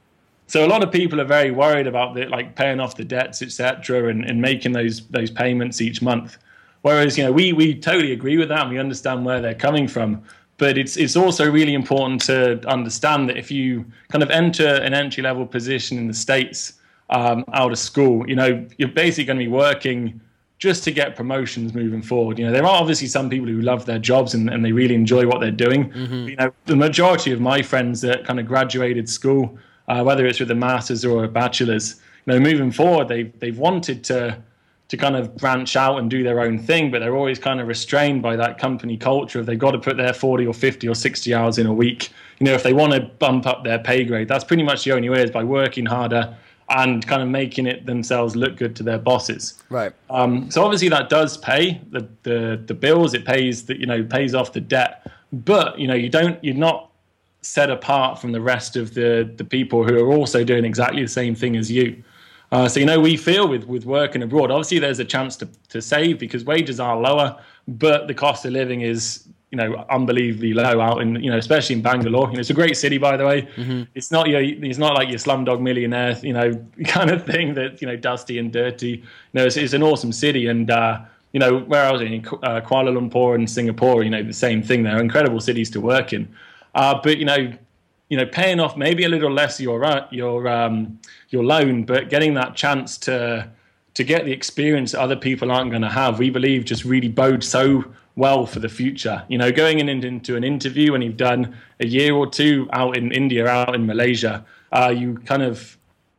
so 0.49 0.65
a 0.65 0.69
lot 0.69 0.83
of 0.83 0.93
people 0.93 1.21
are 1.21 1.25
very 1.25 1.51
worried 1.51 1.87
about 1.87 2.15
the, 2.15 2.27
like 2.27 2.55
paying 2.55 2.81
off 2.81 2.97
the 2.97 3.05
debts, 3.05 3.43
etc., 3.43 4.09
and, 4.09 4.25
and 4.25 4.41
making 4.41 4.73
those 4.73 5.07
those 5.09 5.31
payments 5.31 5.81
each 5.81 6.01
month. 6.01 6.39
Whereas 6.83 7.19
you 7.19 7.25
know 7.25 7.33
we 7.33 7.53
we 7.53 7.75
totally 7.75 8.13
agree 8.13 8.39
with 8.39 8.49
that 8.49 8.63
and 8.63 8.71
we 8.71 8.79
understand 8.79 9.25
where 9.25 9.41
they're 9.41 9.55
coming 9.55 9.89
from. 9.89 10.23
But 10.59 10.79
it's 10.79 10.97
it's 10.97 11.17
also 11.17 11.51
really 11.51 11.75
important 11.75 12.23
to 12.23 12.67
understand 12.69 13.29
that 13.29 13.37
if 13.37 13.51
you 13.51 13.85
kind 14.09 14.23
of 14.23 14.31
enter 14.31 14.67
an 14.67 14.95
entry 14.95 15.23
level 15.23 15.47
position 15.47 15.99
in 15.99 16.07
the 16.07 16.15
states 16.15 16.75
um, 17.11 17.45
out 17.53 17.73
of 17.73 17.79
school, 17.79 18.29
you 18.29 18.37
know 18.37 18.67
you're 18.79 18.89
basically 18.89 19.25
going 19.25 19.39
to 19.39 19.45
be 19.45 19.51
working 19.51 20.21
just 20.59 20.85
to 20.85 20.91
get 20.91 21.15
promotions 21.15 21.75
moving 21.75 22.03
forward. 22.03 22.39
You 22.39 22.47
know 22.47 22.53
there 22.53 22.65
are 22.65 22.81
obviously 22.81 23.09
some 23.09 23.29
people 23.29 23.47
who 23.47 23.61
love 23.61 23.87
their 23.87 23.99
jobs 23.99 24.35
and, 24.35 24.49
and 24.49 24.65
they 24.65 24.73
really 24.73 24.95
enjoy 24.95 25.27
what 25.27 25.41
they're 25.41 25.51
doing. 25.51 25.93
You 26.29 26.37
know 26.37 26.53
the 26.65 26.77
majority 26.77 27.33
of 27.33 27.41
my 27.41 27.63
friends 27.63 28.01
that 28.01 28.25
kind 28.25 28.41
of 28.41 28.47
graduated 28.47 29.09
school 29.09 29.59
uh, 29.89 30.03
whether 30.03 30.27
it's 30.27 30.41
with 30.41 30.51
a 30.51 30.55
master's 30.55 31.05
or 31.05 31.25
a 31.25 31.29
bachelor's. 31.29 32.01
You 32.27 32.35
know, 32.35 32.41
moving 32.41 32.71
forward, 32.73 33.09
they 33.09 33.25
they've 33.25 33.59
wanted 33.59 34.03
to 34.05 34.43
to 34.89 34.97
kind 34.97 35.17
of 35.17 35.37
branch 35.37 35.75
out 35.75 35.99
and 35.99 36.09
do 36.09 36.23
their 36.23 36.41
own 36.41 36.61
thing, 36.61 36.93
but 36.93 37.01
they're 37.01 37.17
always 37.17 37.41
kind 37.41 37.61
of 37.61 37.67
restrained 37.67 38.23
by 38.23 38.37
that 38.37 38.57
company 38.57 38.97
culture. 38.97 39.41
If 39.41 39.47
they've 39.47 39.59
got 39.59 39.73
to 39.73 39.79
put 39.79 39.97
their 39.97 40.13
forty 40.13 40.47
or 40.47 40.55
fifty 40.55 40.89
or 40.89 40.95
sixty 40.95 41.35
hours 41.35 41.59
in 41.59 41.67
a 41.67 41.73
week, 41.73 42.11
you 42.39 42.47
know, 42.47 42.53
if 42.53 42.63
they 42.63 42.73
want 42.73 42.93
to 42.93 43.01
bump 43.01 43.47
up 43.47 43.65
their 43.65 43.79
pay 43.79 44.05
grade, 44.05 44.29
that's 44.29 44.45
pretty 44.45 44.63
much 44.63 44.85
the 44.85 44.93
only 44.93 45.09
way 45.09 45.23
is 45.23 45.31
by 45.31 45.45
working 45.45 45.87
harder 45.87 46.37
and 46.69 47.07
kind 47.07 47.23
of 47.23 47.29
making 47.29 47.67
it 47.67 47.87
themselves 47.87 48.35
look 48.35 48.57
good 48.57 48.75
to 48.77 48.83
their 48.83 48.99
bosses. 48.99 49.63
Right. 49.71 49.93
Um, 50.11 50.51
so 50.51 50.65
obviously 50.65 50.89
that 50.89 51.09
does 51.09 51.37
pay 51.37 51.81
the, 51.91 52.09
the 52.23 52.63
the 52.67 52.75
bills. 52.75 53.15
It 53.15 53.25
pays 53.25 53.67
that 53.67 53.79
you 53.79 53.87
know 53.87 54.03
pays 54.03 54.35
off 54.35 54.53
the 54.53 54.61
debt, 54.61 55.11
but 55.33 55.79
you 55.79 55.87
know 55.87 55.95
you 55.95 56.09
don't 56.09 56.43
you're 56.43 56.55
not 56.55 56.91
set 57.43 57.71
apart 57.71 58.21
from 58.21 58.33
the 58.33 58.41
rest 58.41 58.77
of 58.77 58.95
the 58.95 59.33
the 59.37 59.45
people 59.45 59.85
who 59.85 59.95
are 59.97 60.13
also 60.13 60.43
doing 60.43 60.65
exactly 60.65 61.03
the 61.03 61.09
same 61.09 61.35
thing 61.35 61.57
as 61.57 61.71
you. 61.71 62.03
Uh, 62.53 62.69
so 62.69 62.81
you 62.81 62.87
know 62.87 63.01
we 63.01 63.17
feel 63.17 63.49
with 63.49 63.65
with 63.65 63.85
working 63.85 64.23
abroad. 64.23 64.51
Obviously 64.51 64.79
there's 64.79 64.99
a 64.99 65.05
chance 65.05 65.37
to 65.37 65.49
to 65.69 65.81
save 65.81 66.19
because 66.19 66.45
wages 66.45 66.81
are 66.81 66.97
lower, 66.97 67.41
but 67.69 68.09
the 68.09 68.15
cost 68.15 68.45
of 68.45 68.53
living 68.53 68.81
is 68.81 69.29
you 69.51 69.59
know 69.59 69.87
unbelievably 69.91 70.53
low 70.53 70.81
out 70.81 71.01
in 71.01 71.23
you 71.23 71.31
know 71.31 71.39
especially 71.39 71.77
in 71.77 71.83
Bangalore. 71.83 72.29
You 72.29 72.35
know 72.35 72.41
it's 72.41 72.51
a 72.51 72.55
great 72.55 72.77
city 72.77 72.99
by 72.99 73.17
the 73.17 73.27
way. 73.27 73.49
It's 73.95 74.11
not 74.11 74.29
your 74.29 74.41
it's 74.43 74.79
not 74.79 74.95
like 74.95 75.09
your 75.09 75.19
slumdog 75.19 75.61
millionaire 75.61 76.19
you 76.23 76.33
know 76.33 76.53
kind 76.87 77.11
of 77.11 77.25
thing 77.25 77.55
that 77.55 77.81
you 77.81 77.87
know 77.87 77.97
dusty 77.97 78.39
and 78.39 78.53
dirty. 78.53 78.89
You 78.91 79.03
know 79.35 79.47
it's, 79.47 79.57
it's 79.57 79.73
an 79.73 79.83
awesome 79.83 80.13
city 80.13 80.47
and. 80.47 80.71
Uh, 80.71 81.01
you 81.33 81.41
know, 81.41 81.59
where 81.59 81.85
I 81.85 81.93
was 81.93 82.01
in 82.01 82.25
uh, 82.27 82.63
Kuala 82.63 82.97
Lumpur 82.97 83.35
and 83.35 83.51
Singapore, 83.51 84.03
you 84.03 84.09
know, 84.09 84.23
the 84.23 84.33
same 84.33 84.63
thing. 84.63 84.85
They're 84.85 85.03
incredible 85.03 85.39
cities 85.39 85.69
to 85.73 85.83
work 85.83 86.15
in. 86.15 86.35
Uh, 86.75 86.99
but 87.03 87.19
you 87.19 87.27
know, 87.27 87.53
you 88.09 88.17
know, 88.17 88.25
paying 88.25 88.59
off 88.59 88.77
maybe 88.77 89.05
a 89.05 89.09
little 89.09 89.31
less 89.31 89.61
your 89.61 89.85
uh, 89.85 90.07
your 90.11 90.49
um, 90.49 90.99
your 91.29 91.45
loan, 91.45 91.85
but 91.85 92.09
getting 92.09 92.33
that 92.35 92.55
chance 92.55 92.97
to 92.99 93.51
to 93.95 94.05
get 94.05 94.25
the 94.25 94.33
experience 94.33 94.93
that 94.93 95.01
other 95.01 95.17
people 95.17 95.51
aren't 95.51 95.71
going 95.71 95.83
to 95.83 95.91
have, 95.91 96.19
we 96.19 96.31
believe 96.31 96.65
just 96.65 96.85
really 96.85 97.09
bodes 97.09 97.49
so 97.49 97.85
well 98.17 98.47
for 98.47 98.59
the 98.59 98.69
future. 98.69 99.23
You 99.29 99.39
know, 99.39 99.53
going 99.53 99.79
in, 99.79 99.89
into 99.89 100.37
an 100.37 100.43
interview 100.43 100.93
when 100.93 101.03
you've 101.03 101.17
done 101.17 101.57
a 101.81 101.87
year 101.87 102.15
or 102.15 102.27
two 102.27 102.69
out 102.73 102.97
in 102.97 103.13
India, 103.13 103.47
out 103.47 103.75
in 103.75 103.87
Malaysia, 103.87 104.45
uh, 104.73 104.93
you 104.95 105.19
kind 105.19 105.43
of 105.43 105.77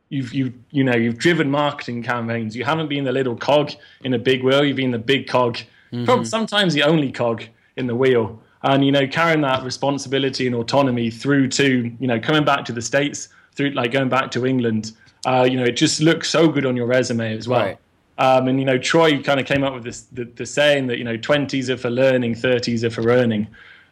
you've 0.09 0.33
you 0.33 0.53
you 0.71 0.83
know 0.83 0.95
you've 0.95 1.17
driven 1.17 1.49
marketing 1.51 2.03
campaigns. 2.03 2.55
You 2.55 2.63
haven't 2.63 2.87
been 2.87 3.03
the 3.03 3.11
little 3.11 3.35
cog 3.35 3.71
in 4.03 4.13
a 4.13 4.19
big 4.19 4.43
wheel. 4.43 4.63
You've 4.63 4.77
been 4.77 4.91
the 4.91 4.99
big 4.99 5.27
cog, 5.27 5.57
probably 6.05 6.25
sometimes 6.25 6.73
the 6.73 6.83
only 6.83 7.11
cog 7.11 7.43
in 7.75 7.87
the 7.87 7.95
wheel. 7.95 8.41
And 8.63 8.85
you 8.85 8.91
know, 8.91 9.07
carrying 9.07 9.41
that 9.41 9.63
responsibility 9.63 10.47
and 10.47 10.55
autonomy 10.55 11.09
through 11.11 11.49
to 11.49 11.91
you 11.99 12.07
know 12.07 12.19
coming 12.19 12.45
back 12.45 12.65
to 12.65 12.71
the 12.71 12.81
states, 12.81 13.29
through 13.53 13.71
like 13.71 13.91
going 13.91 14.09
back 14.09 14.31
to 14.31 14.45
England. 14.45 14.93
Uh, 15.25 15.47
you 15.49 15.57
know, 15.57 15.63
it 15.63 15.75
just 15.75 15.99
looks 15.99 16.29
so 16.29 16.47
good 16.47 16.65
on 16.65 16.77
your 16.77 16.85
resume 16.85 17.35
as 17.35 17.47
well. 17.47 17.61
Right. 17.61 17.79
Um, 18.17 18.47
and 18.47 18.59
you 18.59 18.65
know, 18.65 18.77
Troy 18.77 19.21
kind 19.21 19.39
of 19.39 19.45
came 19.45 19.63
up 19.63 19.73
with 19.73 19.83
this 19.83 20.01
the, 20.11 20.25
the 20.25 20.45
saying 20.45 20.87
that 20.87 20.97
you 20.97 21.03
know, 21.03 21.17
twenties 21.17 21.69
are 21.69 21.77
for 21.77 21.89
learning, 21.89 22.35
thirties 22.35 22.83
are 22.83 22.89
for 22.89 23.07
earning, 23.09 23.47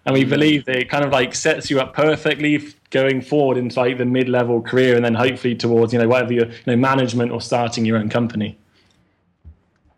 and 0.05 0.13
we 0.13 0.23
believe 0.23 0.65
that 0.65 0.77
it 0.77 0.89
kind 0.89 1.05
of 1.05 1.11
like 1.11 1.35
sets 1.35 1.69
you 1.69 1.79
up 1.79 1.93
perfectly 1.93 2.73
going 2.89 3.21
forward 3.21 3.57
into 3.57 3.79
like 3.79 3.97
the 3.97 4.05
mid-level 4.05 4.61
career, 4.61 4.95
and 4.95 5.05
then 5.05 5.13
hopefully 5.13 5.55
towards 5.55 5.93
you 5.93 5.99
know 5.99 6.07
whatever 6.07 6.33
your 6.33 6.47
you 6.47 6.63
know 6.67 6.75
management 6.75 7.31
or 7.31 7.41
starting 7.41 7.85
your 7.85 7.97
own 7.97 8.09
company. 8.09 8.57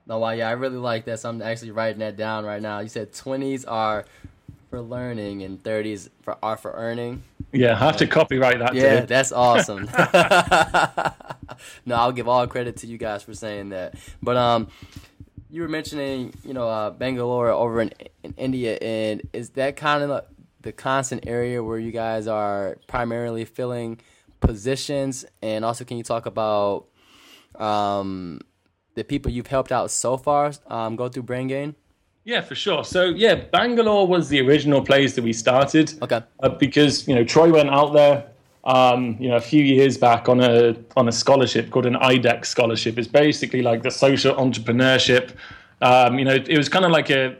No, 0.08 0.20
wow, 0.20 0.32
yeah, 0.32 0.48
I 0.48 0.54
really 0.54 0.78
like 0.78 1.06
that. 1.06 1.20
So 1.20 1.30
I'm 1.30 1.42
actually 1.42 1.72
writing 1.72 2.00
that 2.00 2.16
down 2.16 2.46
right 2.46 2.62
now. 2.62 2.80
You 2.80 2.88
said 2.88 3.12
20s 3.12 3.66
are 3.68 4.06
for 4.70 4.82
learning 4.82 5.44
and 5.44 5.62
30s 5.62 6.10
for 6.22 6.38
are 6.44 6.58
for 6.58 6.72
earning. 6.72 7.24
Yeah, 7.52 7.74
I 7.74 7.78
have 7.78 7.98
to 7.98 8.08
copyright 8.08 8.60
that. 8.60 8.74
Yeah, 8.74 9.02
that's 9.02 9.32
awesome. 9.32 9.86
no, 11.86 11.96
I'll 11.96 12.12
give 12.12 12.28
all 12.28 12.46
credit 12.48 12.78
to 12.78 12.88
you 12.88 12.98
guys 12.98 13.24
for 13.24 13.34
saying 13.34 13.70
that. 13.70 13.96
But 14.22 14.38
um, 14.38 14.68
you 15.50 15.62
were 15.62 15.68
mentioning, 15.68 16.34
you 16.44 16.54
know, 16.54 16.68
uh, 16.68 16.90
Bangalore 16.92 17.50
over 17.50 17.82
in, 17.82 17.94
in 18.24 18.34
India, 18.38 18.78
and 18.82 19.22
is 19.34 19.52
that 19.52 19.78
kind 19.78 20.04
of 20.04 20.26
the 20.62 20.72
constant 20.72 21.26
area 21.26 21.64
where 21.64 21.80
you 21.80 21.92
guys 21.92 22.28
are 22.28 22.78
primarily 22.88 23.46
filling 23.46 24.00
positions? 24.42 25.26
And 25.42 25.64
also, 25.64 25.86
can 25.86 25.98
you 25.98 26.04
talk 26.04 26.26
about 26.26 26.88
um, 27.56 28.42
the 28.96 29.04
people 29.04 29.32
you've 29.32 29.48
helped 29.48 29.72
out 29.72 29.90
so 29.92 30.18
far 30.18 30.52
um, 30.68 30.96
go 30.98 31.08
through 31.08 31.24
Brain 31.24 31.48
Gain? 31.48 31.76
Yeah, 32.28 32.42
for 32.42 32.56
sure. 32.56 32.84
So 32.84 33.06
yeah, 33.06 33.36
Bangalore 33.36 34.06
was 34.06 34.28
the 34.28 34.42
original 34.42 34.82
place 34.82 35.16
that 35.16 35.24
we 35.24 35.32
started. 35.32 35.94
Okay. 36.02 36.22
Uh, 36.42 36.50
because 36.50 37.08
you 37.08 37.16
know 37.16 37.24
Troy 37.24 37.50
went 37.50 37.70
out 37.70 37.94
there, 37.94 38.30
um, 38.66 39.16
you 39.18 39.30
know, 39.30 39.38
a 39.38 39.42
few 39.42 39.64
years 39.64 39.98
back 39.98 40.28
on 40.28 40.42
a 40.42 40.76
on 40.98 41.08
a 41.08 41.12
scholarship 41.14 41.70
called 41.70 41.86
an 41.86 41.96
IDEX 41.96 42.48
scholarship. 42.48 42.98
It's 42.98 43.08
basically 43.08 43.62
like 43.62 43.82
the 43.82 43.92
social 43.92 44.36
entrepreneurship. 44.36 45.32
Um, 45.82 46.20
you 46.20 46.26
know, 46.26 46.34
it 46.36 46.58
was 46.58 46.68
kind 46.68 46.84
of 46.84 46.92
like 46.92 47.10
a 47.10 47.38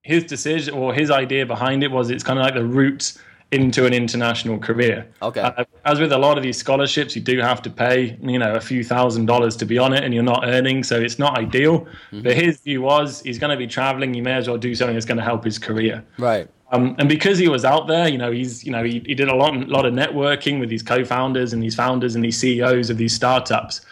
his 0.00 0.24
decision 0.24 0.72
or 0.72 0.94
his 0.94 1.10
idea 1.10 1.44
behind 1.44 1.82
it 1.82 1.90
was 1.90 2.08
it's 2.08 2.24
kind 2.24 2.38
of 2.38 2.46
like 2.46 2.54
the 2.54 2.64
route 2.64 3.12
into 3.52 3.86
an 3.86 3.94
international 3.94 4.58
career. 4.58 5.06
Okay. 5.22 5.40
Uh, 5.40 5.64
as 5.84 6.00
with 6.00 6.12
a 6.12 6.18
lot 6.18 6.36
of 6.36 6.42
these 6.42 6.56
scholarships, 6.56 7.14
you 7.14 7.22
do 7.22 7.38
have 7.38 7.62
to 7.62 7.70
pay, 7.70 8.18
you 8.20 8.38
know, 8.38 8.54
a 8.54 8.60
few 8.60 8.82
thousand 8.82 9.26
dollars 9.26 9.56
to 9.56 9.64
be 9.64 9.78
on 9.78 9.92
it, 9.92 10.02
and 10.02 10.12
you're 10.12 10.22
not 10.22 10.44
earning, 10.44 10.82
so 10.82 11.00
it's 11.00 11.18
not 11.18 11.38
ideal. 11.38 11.80
Mm-hmm. 11.80 12.22
But 12.22 12.36
his 12.36 12.60
view 12.60 12.82
was 12.82 13.22
he's 13.22 13.38
going 13.38 13.52
to 13.52 13.56
be 13.56 13.66
traveling. 13.66 14.14
You 14.14 14.22
may 14.22 14.34
as 14.34 14.48
well 14.48 14.58
do 14.58 14.74
something 14.74 14.94
that's 14.94 15.06
going 15.06 15.18
to 15.18 15.24
help 15.24 15.44
his 15.44 15.58
career. 15.58 16.04
Right. 16.18 16.48
Um, 16.72 16.96
and 16.98 17.08
because 17.08 17.38
he 17.38 17.48
was 17.48 17.64
out 17.64 17.86
there, 17.86 18.08
you 18.08 18.18
know, 18.18 18.32
he's, 18.32 18.64
you 18.64 18.72
know, 18.72 18.82
he, 18.82 19.00
he 19.06 19.14
did 19.14 19.28
a 19.28 19.34
lot, 19.34 19.54
lot 19.68 19.86
of 19.86 19.94
networking 19.94 20.58
with 20.58 20.68
these 20.68 20.82
co-founders 20.82 21.52
and 21.52 21.62
these 21.62 21.76
founders 21.76 22.16
and 22.16 22.24
these 22.24 22.38
CEOs 22.38 22.90
of 22.90 22.96
these 22.96 23.14
startups, 23.14 23.82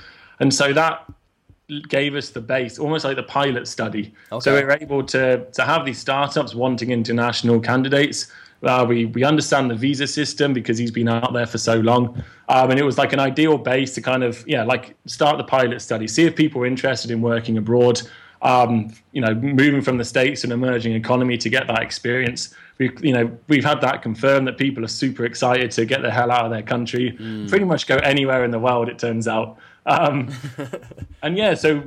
and 0.41 0.53
so 0.53 0.73
that 0.73 1.07
gave 1.89 2.15
us 2.15 2.31
the 2.31 2.41
base, 2.41 2.79
almost 2.79 3.05
like 3.05 3.17
the 3.17 3.23
pilot 3.23 3.69
study. 3.69 4.13
Okay. 4.33 4.43
So 4.43 4.55
we 4.55 4.65
were 4.65 4.77
able 4.81 5.05
to 5.05 5.47
to 5.53 5.65
have 5.65 5.87
these 5.87 5.99
startups 5.99 6.55
wanting 6.55 6.91
international 6.91 7.61
candidates 7.61 8.31
uh, 8.65 8.85
we 8.89 9.07
we 9.07 9.25
understand 9.25 9.71
the 9.71 9.75
visa 9.75 10.07
system 10.07 10.53
because 10.53 10.79
he's 10.79 10.91
been 10.91 11.09
out 11.09 11.33
there 11.33 11.47
for 11.47 11.59
so 11.59 11.77
long, 11.81 12.23
um, 12.49 12.71
and 12.71 12.79
it 12.79 12.85
was 12.85 12.99
like 12.99 13.13
an 13.13 13.21
ideal 13.21 13.59
base 13.59 13.95
to 13.95 14.01
kind 14.01 14.23
of 14.23 14.47
yeah 14.47 14.65
like 14.65 14.97
start 15.07 15.39
the 15.39 15.45
pilot 15.45 15.81
study, 15.81 16.07
see 16.09 16.25
if 16.25 16.35
people 16.35 16.63
are 16.63 16.67
interested 16.67 17.11
in 17.11 17.21
working 17.21 17.59
abroad. 17.59 18.03
Um, 18.43 18.93
you 19.13 19.23
know, 19.23 19.35
moving 19.35 19.81
from 19.81 19.97
the 19.97 20.05
states 20.05 20.43
to 20.43 20.49
an 20.49 20.53
emerging 20.53 20.93
economy 20.93 21.39
to 21.39 21.49
get 21.49 21.67
that 21.69 21.81
experience. 21.81 22.55
We, 22.77 22.91
you 23.01 23.15
know, 23.15 23.31
we've 23.49 23.65
had 23.65 23.81
that 23.81 24.03
confirmed 24.03 24.47
that 24.49 24.59
people 24.59 24.85
are 24.85 24.89
super 24.89 25.25
excited 25.25 25.71
to 25.71 25.87
get 25.87 26.03
the 26.03 26.11
hell 26.11 26.31
out 26.31 26.45
of 26.45 26.51
their 26.51 26.63
country, 26.63 27.17
mm. 27.19 27.49
pretty 27.49 27.65
much 27.65 27.87
go 27.87 27.97
anywhere 27.97 28.45
in 28.45 28.51
the 28.51 28.59
world. 28.59 28.91
It 28.91 28.99
turns 28.99 29.27
out, 29.27 29.57
um, 29.87 30.29
and 31.23 31.39
yeah, 31.39 31.55
so 31.55 31.83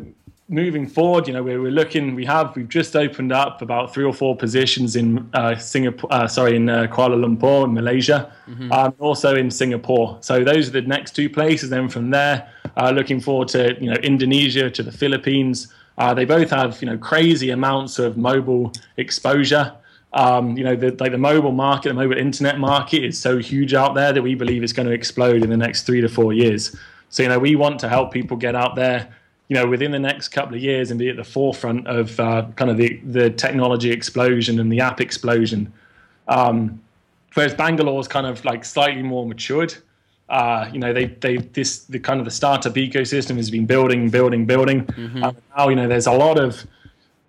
moving 0.50 0.88
forward, 0.88 1.28
you 1.28 1.34
know, 1.34 1.44
we're, 1.44 1.62
we're 1.62 1.72
looking. 1.72 2.16
We 2.16 2.26
have 2.26 2.56
we've 2.56 2.70
just 2.70 2.96
opened 2.96 3.32
up 3.32 3.62
about 3.62 3.94
three 3.94 4.06
or 4.06 4.14
four 4.14 4.36
positions 4.36 4.96
in 4.96 5.30
uh, 5.34 5.56
Singapore. 5.58 6.12
Uh, 6.14 6.28
sorry, 6.28 6.56
in 6.56 6.70
uh, 6.70 6.88
Kuala 6.88 7.16
Lumpur, 7.16 7.66
in 7.66 7.74
Malaysia, 7.74 8.32
mm-hmm. 8.48 8.72
um, 8.72 8.94
also 9.00 9.36
in 9.36 9.52
Singapore. 9.52 10.18
So 10.22 10.44
those 10.44 10.70
are 10.70 10.72
the 10.72 10.82
next 10.82 11.16
two 11.16 11.30
places. 11.30 11.70
Then 11.70 11.90
from 11.90 12.10
there, 12.10 12.50
uh, 12.78 12.92
looking 12.92 13.20
forward 13.20 13.50
to 13.50 13.76
you 13.82 13.90
know 13.90 13.98
Indonesia, 13.98 14.70
to 14.70 14.84
the 14.84 14.92
Philippines. 14.92 15.74
Uh, 15.98 16.14
they 16.14 16.26
both 16.26 16.52
have 16.52 16.82
you 16.82 16.88
know 16.88 16.98
crazy 16.98 17.50
amounts 17.50 18.00
of 18.00 18.18
mobile 18.18 18.72
exposure. 18.98 19.74
Um, 20.14 20.58
you 20.58 20.64
know, 20.64 20.76
the, 20.76 20.96
like 21.00 21.12
the 21.12 21.18
mobile 21.18 21.52
market, 21.52 21.90
the 21.90 21.94
mobile 21.94 22.18
internet 22.18 22.58
market 22.58 23.04
is 23.04 23.20
so 23.20 23.38
huge 23.38 23.74
out 23.74 23.94
there 23.94 24.14
that 24.14 24.22
we 24.22 24.36
believe 24.36 24.64
it's 24.64 24.74
going 24.74 24.88
to 24.88 24.94
explode 24.94 25.44
in 25.44 25.50
the 25.50 25.58
next 25.58 25.84
three 25.84 26.00
to 26.00 26.08
four 26.08 26.32
years. 26.32 26.76
So 27.10 27.24
you 27.24 27.30
know, 27.30 27.40
we 27.40 27.56
want 27.56 27.80
to 27.82 27.90
help 27.90 28.14
people 28.14 28.38
get 28.38 28.56
out 28.56 28.76
there 28.76 29.14
you 29.48 29.56
know, 29.56 29.66
within 29.66 29.92
the 29.92 30.00
next 30.00 30.30
couple 30.30 30.56
of 30.56 30.62
years 30.62 30.92
and 30.92 31.00
be 31.00 31.10
at 31.10 31.16
the 31.16 31.24
forefront 31.24 31.88
of 31.88 32.20
uh, 32.20 32.46
kind 32.56 32.70
of 32.70 32.78
the, 32.78 32.98
the 33.04 33.30
technology 33.30 33.92
explosion 33.92 34.60
and 34.60 34.72
the 34.72 34.82
app 34.82 35.00
explosion. 35.00 35.72
Um, 36.28 36.82
whereas 37.34 37.54
Bangalore 37.54 38.00
is 38.02 38.08
kind 38.08 38.28
of 38.28 38.44
like 38.44 38.66
slightly 38.66 39.04
more 39.04 39.26
matured. 39.26 39.76
Uh, 40.28 40.70
you 40.74 40.80
know, 40.80 40.92
they 40.92 41.06
they 41.06 41.38
this 41.38 41.86
the 41.86 42.00
kind 42.00 42.20
of 42.20 42.26
the 42.26 42.32
startup 42.32 42.74
ecosystem 42.74 43.38
has 43.38 43.50
been 43.50 43.66
building, 43.66 44.10
building, 44.10 44.46
building. 44.46 44.86
Mm-hmm. 44.86 45.24
Um, 45.24 45.38
now 45.58 45.70
you 45.70 45.76
know 45.78 45.88
there's 45.88 46.08
a 46.08 46.12
lot 46.12 46.38
of 46.38 46.68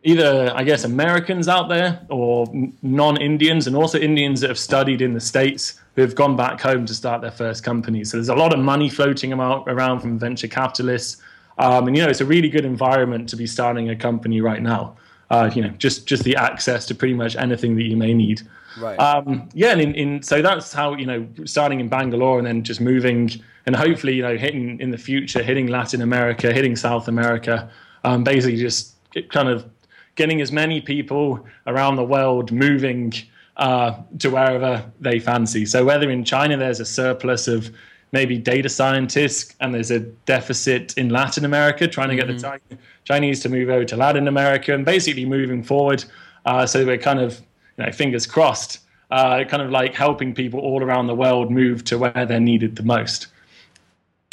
either 0.02 0.52
I 0.56 0.64
guess 0.64 0.82
Americans 0.82 1.46
out 1.46 1.68
there 1.68 2.00
or 2.08 2.46
non-Indians 2.82 3.68
and 3.68 3.76
also 3.76 3.98
Indians 3.98 4.40
that 4.40 4.48
have 4.48 4.58
studied 4.58 5.00
in 5.00 5.12
the 5.12 5.20
states 5.20 5.80
who 5.94 6.02
have 6.02 6.16
gone 6.16 6.36
back 6.36 6.60
home 6.60 6.86
to 6.86 6.94
start 6.94 7.22
their 7.22 7.30
first 7.30 7.62
companies. 7.62 8.10
So 8.10 8.16
there's 8.16 8.28
a 8.28 8.34
lot 8.34 8.52
of 8.52 8.58
money 8.58 8.88
floating 8.88 9.32
around 9.32 10.00
from 10.00 10.18
venture 10.18 10.48
capitalists 10.48 11.22
um, 11.58 11.88
and 11.88 11.96
you 11.96 12.02
know, 12.02 12.08
it's 12.08 12.20
a 12.20 12.26
really 12.26 12.48
good 12.48 12.64
environment 12.64 13.28
to 13.30 13.36
be 13.36 13.46
starting 13.46 13.90
a 13.90 13.96
company 13.96 14.40
right 14.40 14.62
now. 14.62 14.96
Uh, 15.30 15.50
you 15.54 15.60
know, 15.60 15.68
just 15.70 16.06
just 16.06 16.24
the 16.24 16.36
access 16.36 16.86
to 16.86 16.94
pretty 16.94 17.14
much 17.14 17.36
anything 17.36 17.76
that 17.76 17.82
you 17.82 17.96
may 17.96 18.14
need. 18.14 18.40
Right. 18.80 18.98
Um, 18.98 19.48
yeah, 19.52 19.72
and 19.72 19.80
in, 19.80 19.94
in, 19.94 20.22
so 20.22 20.40
that's 20.40 20.72
how 20.72 20.94
you 20.94 21.04
know 21.04 21.26
starting 21.44 21.80
in 21.80 21.88
Bangalore 21.88 22.38
and 22.38 22.46
then 22.46 22.62
just 22.62 22.80
moving 22.80 23.30
and 23.66 23.76
hopefully 23.76 24.14
you 24.14 24.22
know 24.22 24.36
hitting 24.36 24.80
in 24.80 24.90
the 24.90 24.98
future, 24.98 25.42
hitting 25.42 25.66
Latin 25.66 26.00
America, 26.00 26.52
hitting 26.52 26.76
South 26.76 27.08
America, 27.08 27.70
um, 28.04 28.24
basically 28.24 28.56
just 28.56 28.94
kind 29.30 29.48
of 29.48 29.68
getting 30.14 30.40
as 30.40 30.50
many 30.50 30.80
people 30.80 31.44
around 31.66 31.96
the 31.96 32.04
world 32.04 32.50
moving 32.50 33.12
uh, 33.56 33.94
to 34.18 34.30
wherever 34.30 34.84
they 35.00 35.18
fancy. 35.18 35.66
So 35.66 35.84
whether 35.84 36.10
in 36.10 36.24
China 36.24 36.56
there's 36.56 36.80
a 36.80 36.84
surplus 36.84 37.48
of 37.48 37.70
maybe 38.12 38.38
data 38.38 38.68
scientists, 38.68 39.54
and 39.60 39.74
there's 39.74 39.90
a 39.90 40.00
deficit 40.00 40.96
in 40.96 41.10
Latin 41.10 41.44
America, 41.44 41.86
trying 41.86 42.08
to 42.08 42.16
get 42.16 42.28
mm-hmm. 42.28 42.58
the 42.68 42.78
Chinese 43.04 43.40
to 43.40 43.48
move 43.48 43.68
over 43.68 43.84
to 43.84 43.96
Latin 43.96 44.28
America, 44.28 44.74
and 44.74 44.84
basically 44.84 45.24
moving 45.24 45.62
forward. 45.62 46.04
Uh, 46.44 46.66
so 46.66 46.84
we're 46.84 46.98
kind 46.98 47.20
of, 47.20 47.40
you 47.76 47.84
know, 47.84 47.92
fingers 47.92 48.26
crossed, 48.26 48.80
uh, 49.10 49.44
kind 49.44 49.62
of 49.62 49.70
like 49.70 49.94
helping 49.94 50.34
people 50.34 50.60
all 50.60 50.82
around 50.82 51.06
the 51.06 51.14
world 51.14 51.50
move 51.50 51.84
to 51.84 51.98
where 51.98 52.26
they're 52.26 52.40
needed 52.40 52.76
the 52.76 52.82
most. 52.82 53.28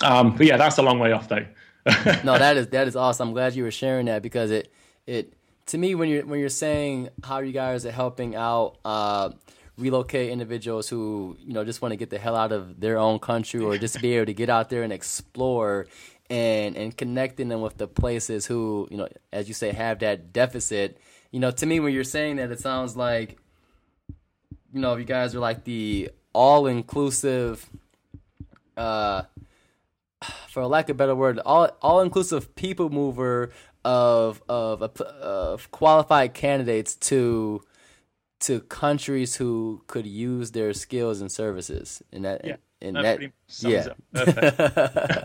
Um, 0.03 0.35
but 0.35 0.45
yeah, 0.45 0.57
that's 0.57 0.77
a 0.77 0.81
long 0.81 0.99
way 0.99 1.11
off, 1.11 1.27
though. 1.27 1.45
no, 2.23 2.37
that 2.37 2.57
is 2.57 2.67
that 2.67 2.87
is 2.87 2.95
awesome. 2.95 3.29
I'm 3.29 3.33
glad 3.33 3.55
you 3.55 3.63
were 3.63 3.71
sharing 3.71 4.07
that 4.07 4.21
because 4.21 4.51
it 4.51 4.71
it 5.05 5.33
to 5.67 5.77
me 5.77 5.95
when 5.95 6.09
you're 6.09 6.25
when 6.25 6.39
you're 6.39 6.49
saying 6.49 7.09
how 7.23 7.39
you 7.39 7.51
guys 7.51 7.85
are 7.85 7.91
helping 7.91 8.35
out. 8.35 8.77
Uh, 8.83 9.31
relocate 9.77 10.31
individuals 10.31 10.87
who 10.87 11.37
you 11.39 11.53
know 11.53 11.65
just 11.65 11.81
want 11.81 11.91
to 11.91 11.97
get 11.97 12.09
the 12.09 12.17
hell 12.17 12.35
out 12.35 12.51
of 12.51 12.79
their 12.79 12.97
own 12.97 13.19
country 13.19 13.59
or 13.59 13.77
just 13.77 14.01
be 14.01 14.13
able 14.13 14.25
to 14.25 14.33
get 14.33 14.49
out 14.49 14.69
there 14.69 14.83
and 14.83 14.93
explore 14.93 15.87
and 16.29 16.75
and 16.77 16.95
connecting 16.97 17.49
them 17.49 17.61
with 17.61 17.77
the 17.77 17.87
places 17.87 18.45
who 18.45 18.87
you 18.89 18.97
know 18.97 19.07
as 19.31 19.47
you 19.47 19.53
say 19.53 19.71
have 19.71 19.99
that 19.99 20.31
deficit. 20.31 20.97
You 21.31 21.39
know 21.39 21.51
to 21.51 21.65
me 21.65 21.79
when 21.79 21.93
you're 21.93 22.03
saying 22.03 22.37
that 22.37 22.51
it 22.51 22.59
sounds 22.59 22.95
like 22.95 23.37
you 24.73 24.79
know 24.79 24.95
you 24.95 25.05
guys 25.05 25.35
are 25.35 25.39
like 25.39 25.65
the 25.65 26.09
all 26.33 26.67
inclusive 26.67 27.69
uh 28.77 29.23
for 30.49 30.65
lack 30.65 30.89
of 30.89 30.95
a 30.95 30.97
better 30.97 31.15
word 31.15 31.39
all 31.39 31.69
all 31.81 32.01
inclusive 32.01 32.55
people 32.55 32.89
mover 32.89 33.51
of 33.83 34.41
of 34.47 34.81
of 34.81 35.71
qualified 35.71 36.33
candidates 36.33 36.95
to 36.95 37.61
to 38.45 38.59
countries 38.61 39.35
who 39.35 39.81
could 39.87 40.05
use 40.05 40.51
their 40.51 40.71
skills 40.73 41.19
and 41.19 41.31
services. 41.31 42.03
And 42.11 42.25
that, 42.25 42.45
yeah, 42.45 42.55
and 42.81 42.95
that, 42.97 43.19
that 43.19 43.31
yeah. 43.59 43.83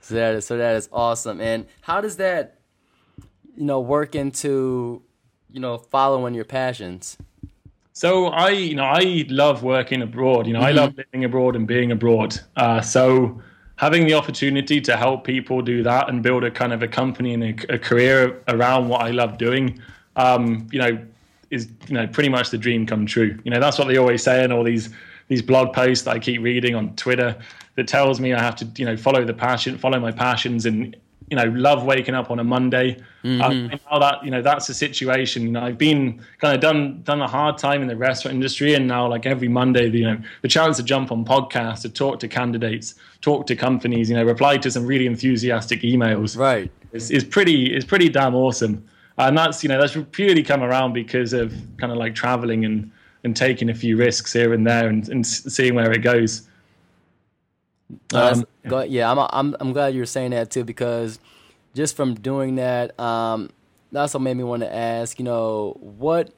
so 0.00 0.14
that 0.14 0.34
is 0.34 0.46
so 0.46 0.58
that 0.58 0.76
is 0.76 0.88
awesome. 0.92 1.40
And 1.40 1.66
how 1.80 2.00
does 2.02 2.16
that, 2.16 2.60
you 3.56 3.64
know, 3.64 3.80
work 3.80 4.14
into, 4.14 5.02
you 5.50 5.60
know, 5.60 5.78
following 5.78 6.34
your 6.34 6.44
passions? 6.44 7.16
So 7.94 8.26
I, 8.26 8.50
you 8.50 8.74
know, 8.74 8.84
I 8.84 9.24
love 9.28 9.62
working 9.62 10.02
abroad. 10.02 10.46
You 10.46 10.52
know, 10.52 10.60
mm-hmm. 10.60 10.68
I 10.68 10.72
love 10.72 10.96
living 10.96 11.24
abroad 11.24 11.56
and 11.56 11.66
being 11.66 11.90
abroad. 11.90 12.38
Uh, 12.56 12.82
so 12.82 13.40
having 13.76 14.06
the 14.06 14.14
opportunity 14.14 14.80
to 14.80 14.96
help 14.96 15.24
people 15.24 15.62
do 15.62 15.82
that 15.82 16.10
and 16.10 16.22
build 16.22 16.44
a 16.44 16.50
kind 16.50 16.74
of 16.74 16.82
a 16.82 16.88
company 16.88 17.32
and 17.32 17.44
a, 17.44 17.74
a 17.74 17.78
career 17.78 18.42
around 18.48 18.88
what 18.88 19.00
I 19.02 19.10
love 19.10 19.38
doing, 19.38 19.80
um, 20.16 20.66
you 20.70 20.78
know, 20.78 20.98
is 21.52 21.68
you 21.86 21.94
know 21.94 22.06
pretty 22.08 22.30
much 22.30 22.50
the 22.50 22.58
dream 22.58 22.86
come 22.86 23.06
true. 23.06 23.38
You 23.44 23.50
know 23.52 23.60
that's 23.60 23.78
what 23.78 23.86
they 23.86 23.98
always 23.98 24.22
say 24.24 24.42
in 24.42 24.50
all 24.50 24.64
these 24.64 24.88
these 25.28 25.42
blog 25.42 25.72
posts 25.72 26.04
that 26.04 26.16
I 26.16 26.18
keep 26.18 26.42
reading 26.42 26.74
on 26.74 26.96
Twitter 26.96 27.38
that 27.76 27.86
tells 27.86 28.20
me 28.20 28.32
I 28.32 28.42
have 28.42 28.56
to 28.56 28.64
you 28.76 28.84
know 28.84 28.96
follow 28.96 29.24
the 29.24 29.34
passion, 29.34 29.78
follow 29.78 30.00
my 30.00 30.10
passions, 30.10 30.66
and 30.66 30.96
you 31.30 31.36
know 31.36 31.44
love 31.44 31.84
waking 31.84 32.14
up 32.14 32.30
on 32.30 32.38
a 32.38 32.44
Monday. 32.44 32.96
Mm-hmm. 33.22 33.42
Um, 33.42 33.70
now 33.90 33.98
that 33.98 34.24
you 34.24 34.30
know 34.30 34.40
that's 34.40 34.66
the 34.66 34.72
situation. 34.72 35.42
You 35.42 35.52
know 35.52 35.60
I've 35.60 35.78
been 35.78 36.24
kind 36.38 36.54
of 36.54 36.60
done 36.62 37.02
done 37.02 37.20
a 37.20 37.28
hard 37.28 37.58
time 37.58 37.82
in 37.82 37.88
the 37.88 37.96
restaurant 37.96 38.34
industry, 38.34 38.72
and 38.72 38.88
now 38.88 39.06
like 39.06 39.26
every 39.26 39.48
Monday, 39.48 39.90
you 39.90 40.04
know 40.04 40.18
the 40.40 40.48
chance 40.48 40.78
to 40.78 40.82
jump 40.82 41.12
on 41.12 41.22
podcasts, 41.22 41.82
to 41.82 41.90
talk 41.90 42.18
to 42.20 42.28
candidates, 42.28 42.94
talk 43.20 43.46
to 43.48 43.54
companies, 43.54 44.08
you 44.08 44.16
know 44.16 44.24
reply 44.24 44.56
to 44.56 44.70
some 44.70 44.86
really 44.86 45.06
enthusiastic 45.06 45.82
emails. 45.82 46.36
Right. 46.36 46.72
Is, 46.92 47.10
is 47.10 47.24
pretty 47.24 47.74
is 47.74 47.84
pretty 47.84 48.08
damn 48.08 48.34
awesome 48.34 48.86
and 49.18 49.36
that's 49.36 49.62
you 49.62 49.68
know 49.68 49.80
that's 49.80 49.96
purely 50.12 50.42
come 50.42 50.62
around 50.62 50.92
because 50.92 51.32
of 51.32 51.54
kind 51.78 51.92
of 51.92 51.98
like 51.98 52.14
traveling 52.14 52.64
and 52.64 52.90
and 53.24 53.36
taking 53.36 53.70
a 53.70 53.74
few 53.74 53.96
risks 53.96 54.32
here 54.32 54.52
and 54.52 54.66
there 54.66 54.88
and, 54.88 55.08
and 55.08 55.26
seeing 55.26 55.74
where 55.74 55.92
it 55.92 55.98
goes. 55.98 56.48
Um, 58.12 58.46
yeah, 58.88 59.10
I'm, 59.10 59.18
I'm 59.18 59.56
I'm 59.60 59.72
glad 59.72 59.94
you're 59.94 60.06
saying 60.06 60.30
that 60.30 60.50
too 60.50 60.64
because 60.64 61.18
just 61.74 61.96
from 61.96 62.14
doing 62.14 62.56
that, 62.56 62.98
um, 62.98 63.50
that's 63.90 64.14
what 64.14 64.20
made 64.20 64.36
me 64.36 64.44
want 64.44 64.62
to 64.62 64.74
ask. 64.74 65.18
You 65.18 65.24
know, 65.24 65.76
what 65.80 66.32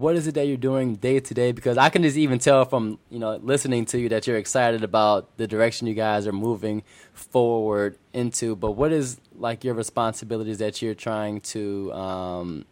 what 0.00 0.16
is 0.16 0.26
it 0.26 0.34
that 0.34 0.46
you're 0.46 0.56
doing 0.56 0.94
day 0.94 1.20
to 1.20 1.34
day? 1.34 1.52
Because 1.52 1.76
I 1.76 1.90
can 1.90 2.02
just 2.02 2.16
even 2.16 2.38
tell 2.38 2.64
from 2.64 2.98
you 3.10 3.18
know 3.18 3.36
listening 3.42 3.84
to 3.86 4.00
you 4.00 4.08
that 4.08 4.26
you're 4.26 4.38
excited 4.38 4.82
about 4.82 5.36
the 5.36 5.46
direction 5.46 5.86
you 5.86 5.94
guys 5.94 6.26
are 6.26 6.32
moving 6.32 6.82
forward 7.12 7.98
into. 8.14 8.56
But 8.56 8.72
what 8.72 8.92
is 8.92 9.20
like 9.34 9.62
your 9.62 9.74
responsibilities 9.74 10.58
that 10.58 10.80
you're 10.80 10.94
trying 10.94 11.42
to 11.52 11.92
um, 11.92 12.64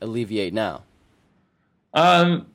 alleviate 0.00 0.54
now? 0.54 0.84
Um, 1.92 2.46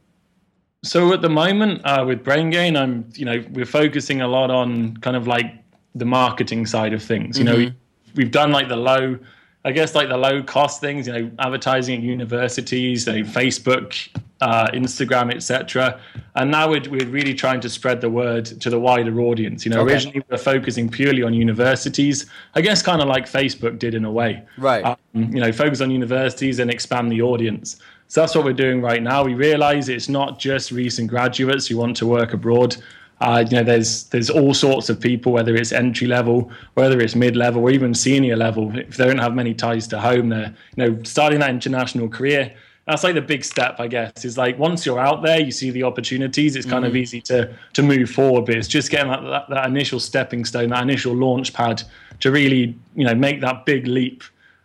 so 0.84 1.14
at 1.14 1.22
the 1.22 1.30
moment 1.30 1.82
uh, 1.86 2.04
with 2.08 2.24
Brain 2.24 2.50
Gain, 2.50 2.76
I'm 2.76 3.08
you 3.14 3.26
know 3.26 3.44
we're 3.52 3.66
focusing 3.66 4.22
a 4.22 4.28
lot 4.28 4.50
on 4.50 4.98
kind 4.98 5.16
of 5.16 5.28
like 5.28 5.54
the 5.94 6.06
marketing 6.06 6.66
side 6.66 6.94
of 6.94 7.04
things. 7.04 7.38
You 7.38 7.46
mm-hmm. 7.46 7.64
know, 7.64 7.72
we, 8.16 8.24
have 8.24 8.32
done 8.32 8.52
like 8.52 8.70
the 8.70 8.76
low, 8.76 9.20
I 9.66 9.72
guess 9.72 9.96
like 9.96 10.10
the 10.10 10.18
low 10.18 10.44
cost 10.44 10.80
things. 10.80 11.08
You 11.08 11.14
know, 11.14 11.32
advertising 11.40 11.98
at 11.98 12.04
universities, 12.04 13.08
you 13.08 13.14
know, 13.14 13.20
Facebook, 13.24 14.10
uh, 14.40 14.68
Instagram, 14.74 15.34
etc. 15.34 16.00
And 16.36 16.52
now 16.52 16.70
we're, 16.70 16.88
we're 16.88 17.08
really 17.08 17.34
trying 17.34 17.62
to 17.62 17.70
spread 17.70 18.00
the 18.00 18.10
word 18.10 18.46
to 18.46 18.70
the 18.70 18.80
wider 18.80 19.20
audience. 19.22 19.66
You 19.66 19.72
know, 19.72 19.82
okay. 19.82 19.94
originally 19.94 20.20
we 20.20 20.26
were 20.30 20.38
focusing 20.38 20.88
purely 20.88 21.24
on 21.24 21.34
universities. 21.34 22.28
I 22.54 22.62
guess 22.62 22.84
kind 22.84 23.02
of 23.02 23.08
like 23.08 23.26
Facebook 23.26 23.80
did 23.80 23.96
in 23.96 24.06
a 24.06 24.12
way. 24.12 24.44
Right. 24.60 24.86
Um, 24.86 24.98
you 25.16 25.42
know, 25.42 25.52
focus 25.52 25.82
on 25.82 25.90
universities 25.90 26.60
and 26.60 26.70
expand 26.70 27.12
the 27.12 27.24
audience. 27.24 27.78
So 28.08 28.22
that's 28.22 28.36
what 28.36 28.46
we're 28.46 28.54
doing 28.54 28.82
right 28.82 29.02
now. 29.02 29.24
We 29.24 29.34
realize 29.34 29.90
it's 29.90 30.10
not 30.10 30.38
just 30.38 30.72
recent 30.72 31.10
graduates 31.10 31.68
who 31.68 31.78
want 31.78 31.98
to 31.98 32.06
work 32.06 32.34
abroad. 32.34 32.78
Uh, 33.22 33.46
you 33.50 33.58
know, 33.58 33.64
there's 33.64 34.04
there's 34.06 34.30
all 34.30 34.54
sorts 34.54 34.90
of 34.90 35.00
people, 35.00 35.32
whether 35.32 35.56
it's 35.56 35.72
entry 35.72 36.08
level, 36.08 36.52
whether 36.74 37.00
it's 37.00 37.16
mid 37.16 37.36
level, 37.36 37.64
or 37.64 37.72
even 37.72 37.94
senior 37.94 38.36
level. 38.36 38.78
If 38.78 38.98
they 38.98 39.06
don't 39.06 39.20
have 39.20 39.34
many 39.34 39.54
ties 39.54 39.88
to 39.88 40.00
home, 40.00 40.30
they're 40.30 40.54
you 40.76 40.86
know 40.86 41.04
starting 41.04 41.40
that 41.40 41.50
international 41.50 42.10
career. 42.10 42.54
That's 42.88 43.04
like 43.04 43.16
the 43.16 43.22
big 43.22 43.44
step, 43.44 43.80
I 43.80 43.88
guess. 43.88 44.26
Is 44.26 44.38
like 44.38 44.60
once 44.60 44.86
you're 44.86 45.00
out 45.00 45.24
there, 45.24 45.40
you 45.40 45.52
see 45.52 45.72
the 45.72 45.84
opportunities. 45.84 46.56
It's 46.56 46.66
kind 46.66 46.84
mm-hmm. 46.84 46.92
of 46.92 46.96
easy 46.98 47.22
to 47.22 47.56
to 47.74 47.84
move 47.84 48.10
forward, 48.10 48.46
but 48.46 48.56
it's 48.56 48.68
just 48.68 48.92
getting 48.92 49.10
that, 49.10 49.22
that, 49.22 49.50
that 49.50 49.66
initial 49.68 50.00
stepping 50.00 50.44
stone, 50.44 50.70
that 50.70 50.84
initial 50.84 51.16
launch 51.16 51.54
pad 51.54 51.84
to 52.20 52.32
really 52.32 52.78
you 52.96 53.06
know 53.06 53.16
make 53.16 53.40
that 53.42 53.66
big 53.66 53.88
leap 53.88 54.24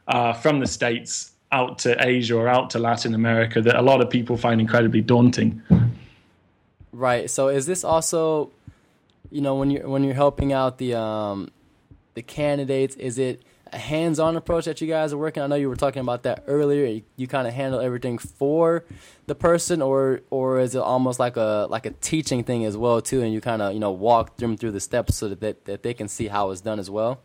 uh, 0.08 0.32
from 0.32 0.58
the 0.58 0.66
states 0.66 1.32
out 1.52 1.78
to 1.78 1.96
Asia 2.06 2.36
or 2.36 2.48
out 2.48 2.70
to 2.70 2.78
Latin 2.78 3.14
America 3.14 3.60
that 3.60 3.76
a 3.76 3.82
lot 3.82 4.00
of 4.00 4.10
people 4.10 4.36
find 4.36 4.60
incredibly 4.60 5.00
daunting. 5.00 5.62
Right. 6.92 7.30
So 7.30 7.48
is 7.48 7.66
this 7.66 7.84
also, 7.84 8.50
you 9.30 9.40
know, 9.40 9.54
when 9.56 9.70
you're 9.70 9.88
when 9.88 10.04
you're 10.04 10.14
helping 10.14 10.52
out 10.52 10.78
the 10.78 10.94
um, 10.94 11.50
the 12.14 12.22
candidates, 12.22 12.96
is 12.96 13.18
it 13.18 13.42
a 13.72 13.78
hands-on 13.78 14.36
approach 14.36 14.64
that 14.64 14.80
you 14.80 14.88
guys 14.88 15.12
are 15.12 15.18
working? 15.18 15.42
I 15.42 15.46
know 15.46 15.54
you 15.54 15.68
were 15.68 15.76
talking 15.76 16.00
about 16.00 16.24
that 16.24 16.42
earlier. 16.48 16.86
You, 16.86 17.02
you 17.16 17.28
kind 17.28 17.46
of 17.46 17.54
handle 17.54 17.80
everything 17.80 18.18
for 18.18 18.84
the 19.26 19.34
person, 19.34 19.80
or 19.80 20.22
or 20.30 20.58
is 20.58 20.74
it 20.74 20.82
almost 20.82 21.20
like 21.20 21.36
a 21.36 21.68
like 21.70 21.86
a 21.86 21.90
teaching 21.90 22.42
thing 22.42 22.64
as 22.64 22.76
well 22.76 23.00
too? 23.00 23.22
And 23.22 23.32
you 23.32 23.40
kind 23.40 23.62
of 23.62 23.72
you 23.72 23.80
know 23.80 23.92
walk 23.92 24.36
them 24.38 24.56
through 24.56 24.72
the 24.72 24.80
steps 24.80 25.16
so 25.16 25.28
that 25.28 25.64
that 25.64 25.82
they 25.82 25.94
can 25.94 26.08
see 26.08 26.26
how 26.26 26.50
it's 26.50 26.60
done 26.60 26.80
as 26.80 26.90
well. 26.90 27.20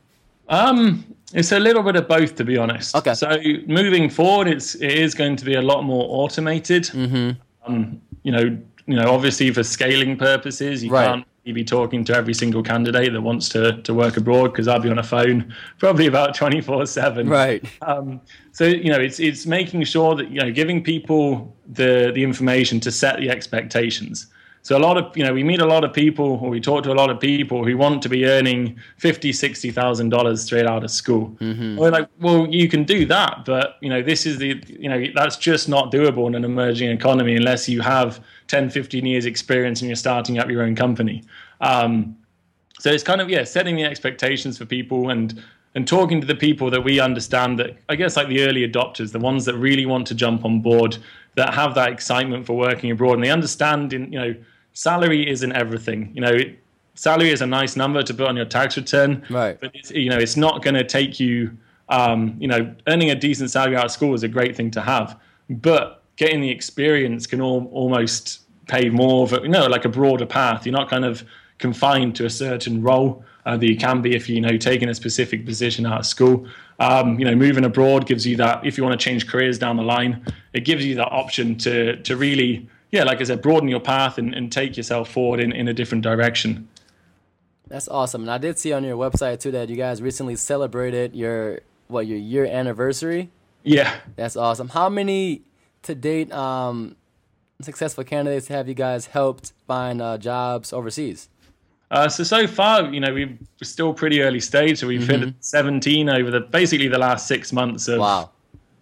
Um, 0.47 1.15
it's 1.33 1.51
a 1.51 1.59
little 1.59 1.81
bit 1.81 1.95
of 1.95 2.07
both, 2.07 2.35
to 2.35 2.43
be 2.43 2.57
honest. 2.57 2.95
Okay. 2.95 3.15
So 3.15 3.27
moving 3.67 4.09
forward, 4.09 4.47
it's 4.47 4.75
it 4.75 4.91
is 4.91 5.15
going 5.15 5.35
to 5.37 5.45
be 5.45 5.55
a 5.55 5.61
lot 5.61 5.83
more 5.83 6.05
automated. 6.07 6.83
Mm-hmm. 6.83 7.31
Um, 7.65 8.01
you 8.21 8.31
know, 8.31 8.57
you 8.87 8.95
know, 8.95 9.11
obviously 9.11 9.51
for 9.51 9.63
scaling 9.63 10.17
purposes, 10.17 10.83
you 10.83 10.91
right. 10.91 11.05
can't 11.05 11.25
be 11.45 11.63
talking 11.63 12.03
to 12.05 12.15
every 12.15 12.33
single 12.33 12.63
candidate 12.63 13.13
that 13.13 13.21
wants 13.21 13.49
to 13.49 13.81
to 13.83 13.93
work 13.93 14.17
abroad 14.17 14.51
because 14.51 14.67
I'll 14.67 14.79
be 14.79 14.89
on 14.89 14.99
a 14.99 15.03
phone 15.03 15.53
probably 15.79 16.07
about 16.07 16.35
twenty 16.35 16.61
four 16.61 16.85
seven. 16.85 17.27
Right. 17.27 17.63
Um, 17.81 18.21
so 18.51 18.65
you 18.65 18.89
know, 18.89 18.99
it's 18.99 19.19
it's 19.19 19.45
making 19.45 19.83
sure 19.83 20.15
that 20.15 20.29
you 20.29 20.39
know 20.39 20.51
giving 20.51 20.83
people 20.83 21.55
the 21.67 22.11
the 22.13 22.23
information 22.23 22.79
to 22.81 22.91
set 22.91 23.19
the 23.19 23.29
expectations. 23.29 24.27
So 24.65 24.75
a 24.75 24.79
lot 24.79 24.97
of 24.97 25.15
you 25.15 25.23
know 25.23 25.31
we 25.31 25.43
meet 25.43 25.61
a 25.61 25.65
lot 25.67 25.83
of 25.83 25.93
people 25.93 26.39
or 26.41 26.49
we 26.49 26.59
talk 26.59 26.83
to 26.85 26.91
a 26.91 26.97
lot 27.01 27.11
of 27.11 27.19
people 27.19 27.63
who 27.63 27.77
want 27.77 28.01
to 28.01 28.09
be 28.09 28.25
earning 28.25 28.79
fifty, 28.97 29.31
sixty 29.31 29.69
thousand 29.69 30.09
dollars 30.09 30.41
straight 30.41 30.65
out 30.65 30.83
of 30.83 30.89
school. 30.89 31.37
Mm-hmm. 31.39 31.77
We're 31.77 31.91
like, 31.91 32.09
well, 32.19 32.47
you 32.47 32.67
can 32.67 32.83
do 32.83 33.05
that, 33.05 33.45
but 33.45 33.75
you 33.81 33.89
know 33.89 34.01
this 34.01 34.25
is 34.25 34.39
the 34.39 34.59
you 34.67 34.89
know 34.89 35.05
that's 35.13 35.37
just 35.37 35.69
not 35.69 35.91
doable 35.91 36.25
in 36.25 36.33
an 36.33 36.43
emerging 36.43 36.89
economy 36.89 37.35
unless 37.35 37.69
you 37.69 37.81
have 37.81 38.19
10, 38.47 38.71
15 38.71 39.05
years 39.05 39.27
experience 39.27 39.81
and 39.81 39.87
you're 39.87 39.95
starting 39.95 40.39
up 40.39 40.49
your 40.49 40.63
own 40.63 40.75
company. 40.75 41.23
Um, 41.61 42.17
so 42.79 42.89
it's 42.89 43.03
kind 43.03 43.21
of 43.21 43.29
yeah 43.29 43.43
setting 43.43 43.75
the 43.75 43.83
expectations 43.83 44.57
for 44.57 44.65
people 44.65 45.11
and 45.11 45.43
and 45.75 45.87
talking 45.87 46.19
to 46.21 46.25
the 46.25 46.33
people 46.33 46.71
that 46.71 46.81
we 46.81 46.99
understand 46.99 47.59
that 47.59 47.77
I 47.87 47.95
guess 47.95 48.17
like 48.17 48.29
the 48.29 48.41
early 48.41 48.67
adopters, 48.67 49.11
the 49.11 49.19
ones 49.19 49.45
that 49.45 49.55
really 49.57 49.85
want 49.85 50.07
to 50.07 50.15
jump 50.15 50.43
on 50.43 50.61
board, 50.61 50.97
that 51.35 51.53
have 51.53 51.75
that 51.75 51.91
excitement 51.91 52.47
for 52.47 52.57
working 52.57 52.89
abroad, 52.89 53.13
and 53.13 53.23
they 53.23 53.29
understand 53.29 53.93
in 53.93 54.11
you 54.11 54.19
know 54.19 54.35
salary 54.75 55.27
isn't 55.27 55.53
everything. 55.53 56.11
You 56.13 56.21
know, 56.21 56.37
salary 56.93 57.31
is 57.31 57.41
a 57.41 57.47
nice 57.47 57.75
number 57.75 58.03
to 58.03 58.13
put 58.13 58.27
on 58.27 58.35
your 58.35 58.45
tax 58.45 58.77
return, 58.77 59.25
right? 59.31 59.59
But 59.59 59.71
it's, 59.73 59.89
you 59.89 60.09
know, 60.09 60.17
it's 60.17 60.37
not 60.37 60.61
going 60.61 60.75
to 60.75 60.83
take 60.83 61.19
you. 61.19 61.57
Um, 61.87 62.35
you 62.39 62.47
know, 62.47 62.73
earning 62.87 63.11
a 63.11 63.15
decent 63.15 63.51
salary 63.51 63.75
out 63.75 63.85
of 63.85 63.91
school 63.91 64.15
is 64.15 64.23
a 64.23 64.27
great 64.27 64.55
thing 64.55 64.71
to 64.71 64.81
have, 64.81 65.19
but 65.49 66.01
getting 66.15 66.41
the 66.41 66.49
experience 66.49 67.27
can 67.27 67.41
all, 67.41 67.69
almost 67.71 68.41
pay 68.67 68.89
more 68.89 69.23
of 69.23 69.33
a, 69.33 69.41
you 69.41 69.49
know, 69.49 69.67
like 69.67 69.85
a 69.85 69.89
broader 69.89 70.25
path. 70.25 70.65
You're 70.65 70.73
not 70.73 70.89
kind 70.89 71.05
of 71.05 71.23
confined 71.59 72.15
to 72.15 72.25
a 72.25 72.29
certain 72.29 72.81
role 72.81 73.23
uh, 73.45 73.55
that 73.55 73.69
you 73.69 73.77
can 73.77 74.01
be 74.01 74.15
if 74.15 74.27
you, 74.27 74.35
you 74.35 74.41
know 74.41 74.57
taking 74.57 74.89
a 74.89 74.95
specific 74.95 75.45
position 75.45 75.85
out 75.85 75.99
of 75.99 76.05
school. 76.07 76.47
Um, 76.79 77.19
you 77.19 77.25
know, 77.25 77.35
moving 77.35 77.65
abroad 77.65 78.07
gives 78.07 78.25
you 78.25 78.35
that. 78.37 78.65
If 78.65 78.77
you 78.77 78.83
want 78.83 78.99
to 78.99 79.03
change 79.03 79.27
careers 79.27 79.59
down 79.59 79.77
the 79.77 79.83
line, 79.83 80.25
it 80.53 80.61
gives 80.61 80.83
you 80.83 80.95
that 80.95 81.11
option 81.11 81.55
to 81.59 81.97
to 81.97 82.17
really 82.17 82.67
yeah, 82.95 83.03
like 83.03 83.19
I 83.19 83.25
said, 83.25 83.41
broaden 83.41 83.67
your 83.67 83.81
path 83.81 84.17
and, 84.17 84.33
and 84.33 84.49
take 84.49 84.77
yourself 84.77 85.11
forward 85.11 85.41
in, 85.41 85.51
in 85.51 85.67
a 85.67 85.73
different 85.73 86.01
direction. 86.01 86.69
That's 87.67 87.89
awesome. 87.89 88.21
And 88.21 88.31
I 88.31 88.37
did 88.37 88.57
see 88.57 88.71
on 88.71 88.85
your 88.85 88.95
website 88.95 89.41
too 89.41 89.51
that 89.51 89.67
you 89.69 89.75
guys 89.75 90.01
recently 90.01 90.37
celebrated 90.37 91.13
your 91.13 91.59
what 91.87 92.07
your 92.07 92.17
year 92.17 92.45
anniversary. 92.45 93.31
Yeah, 93.63 93.93
that's 94.15 94.37
awesome. 94.37 94.69
How 94.69 94.87
many 94.87 95.41
to 95.81 95.93
date 95.93 96.31
um, 96.31 96.95
successful 97.59 98.05
candidates 98.05 98.47
have 98.47 98.69
you 98.69 98.75
guys 98.75 99.07
helped 99.07 99.51
find 99.67 100.01
uh, 100.01 100.17
jobs 100.17 100.71
overseas? 100.71 101.27
Uh, 101.91 102.07
so 102.07 102.23
so 102.23 102.47
far, 102.47 102.83
you 102.93 103.01
know, 103.01 103.13
we're 103.13 103.37
still 103.61 103.93
pretty 103.93 104.21
early 104.21 104.39
stage. 104.39 104.79
So 104.79 104.87
we've 104.87 105.01
mm-hmm. 105.01 105.25
hit 105.25 105.35
17 105.41 106.09
over 106.09 106.31
the 106.31 106.39
basically 106.39 106.87
the 106.87 106.97
last 106.97 107.27
six 107.27 107.51
months 107.51 107.89
of 107.89 107.99
wow 107.99 108.29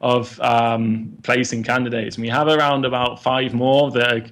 of 0.04 0.38
um, 0.42 1.18
placing 1.24 1.64
candidates. 1.64 2.18
And 2.18 2.24
we 2.24 2.30
have 2.30 2.48
around 2.48 2.86
about 2.86 3.24
five 3.24 3.54
more 3.54 3.90
that 3.92 4.14
are, 4.14 4.26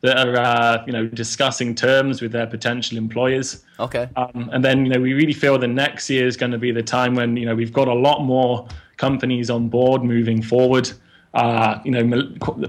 that 0.00 0.26
are 0.26 0.36
uh, 0.36 0.84
you 0.86 0.92
know 0.92 1.06
discussing 1.06 1.74
terms 1.74 2.22
with 2.22 2.32
their 2.32 2.46
potential 2.46 2.96
employers. 2.96 3.62
Okay. 3.78 4.08
Um, 4.16 4.48
and 4.52 4.64
then 4.64 4.86
you 4.86 4.92
know 4.92 5.00
we 5.00 5.12
really 5.12 5.34
feel 5.34 5.58
the 5.58 5.68
next 5.68 6.08
year 6.08 6.26
is 6.26 6.36
going 6.36 6.52
to 6.52 6.58
be 6.58 6.72
the 6.72 6.82
time 6.82 7.14
when 7.14 7.36
you 7.36 7.44
know 7.44 7.54
we've 7.54 7.74
got 7.74 7.88
a 7.88 7.94
lot 7.94 8.22
more 8.24 8.66
companies 8.96 9.50
on 9.50 9.68
board 9.68 10.02
moving 10.02 10.42
forward. 10.42 10.90
Uh, 11.34 11.78
you 11.84 11.90
know, 11.90 12.22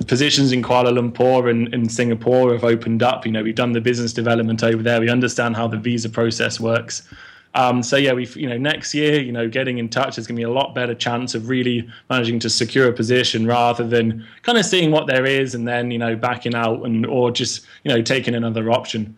positions 0.06 0.52
in 0.52 0.62
Kuala 0.62 0.92
Lumpur 0.92 1.50
and, 1.50 1.74
and 1.74 1.90
Singapore 1.90 2.52
have 2.52 2.66
opened 2.66 3.02
up. 3.02 3.26
You 3.26 3.32
know, 3.32 3.42
we've 3.42 3.56
done 3.56 3.72
the 3.72 3.80
business 3.80 4.12
development 4.12 4.64
over 4.64 4.84
there. 4.84 5.00
We 5.00 5.10
understand 5.10 5.56
how 5.56 5.70
the 5.70 5.78
visa 5.78 6.10
process 6.10 6.60
works. 6.60 7.08
Um, 7.56 7.82
so 7.82 7.98
yeah, 7.98 8.14
we 8.14 8.28
you 8.28 8.48
know 8.48 8.58
next 8.58 8.94
year, 8.94 9.20
you 9.20 9.32
know, 9.32 9.50
getting 9.50 9.80
in 9.80 9.90
touch 9.90 10.18
is 10.18 10.28
going 10.28 10.36
to 10.36 10.40
be 10.40 10.44
a 10.44 10.52
lot 10.52 10.76
better 10.76 10.94
chance 10.94 11.34
of 11.34 11.50
really 11.50 11.90
managing 12.10 12.40
to 12.40 12.50
secure 12.50 12.88
a 12.88 12.94
position 12.94 13.48
rather 13.48 13.88
than 13.88 14.26
kind 14.44 14.58
of 14.58 14.66
seeing 14.66 14.92
what 14.92 15.08
there 15.08 15.26
is 15.26 15.56
and 15.56 15.68
then 15.68 15.90
you 15.90 15.98
know 15.98 16.16
backing 16.16 16.54
out 16.54 16.86
and 16.86 17.06
or 17.06 17.32
just 17.32 17.66
you 17.84 17.92
know 17.92 18.02
taking 18.02 18.36
another 18.36 18.72
option. 18.72 19.18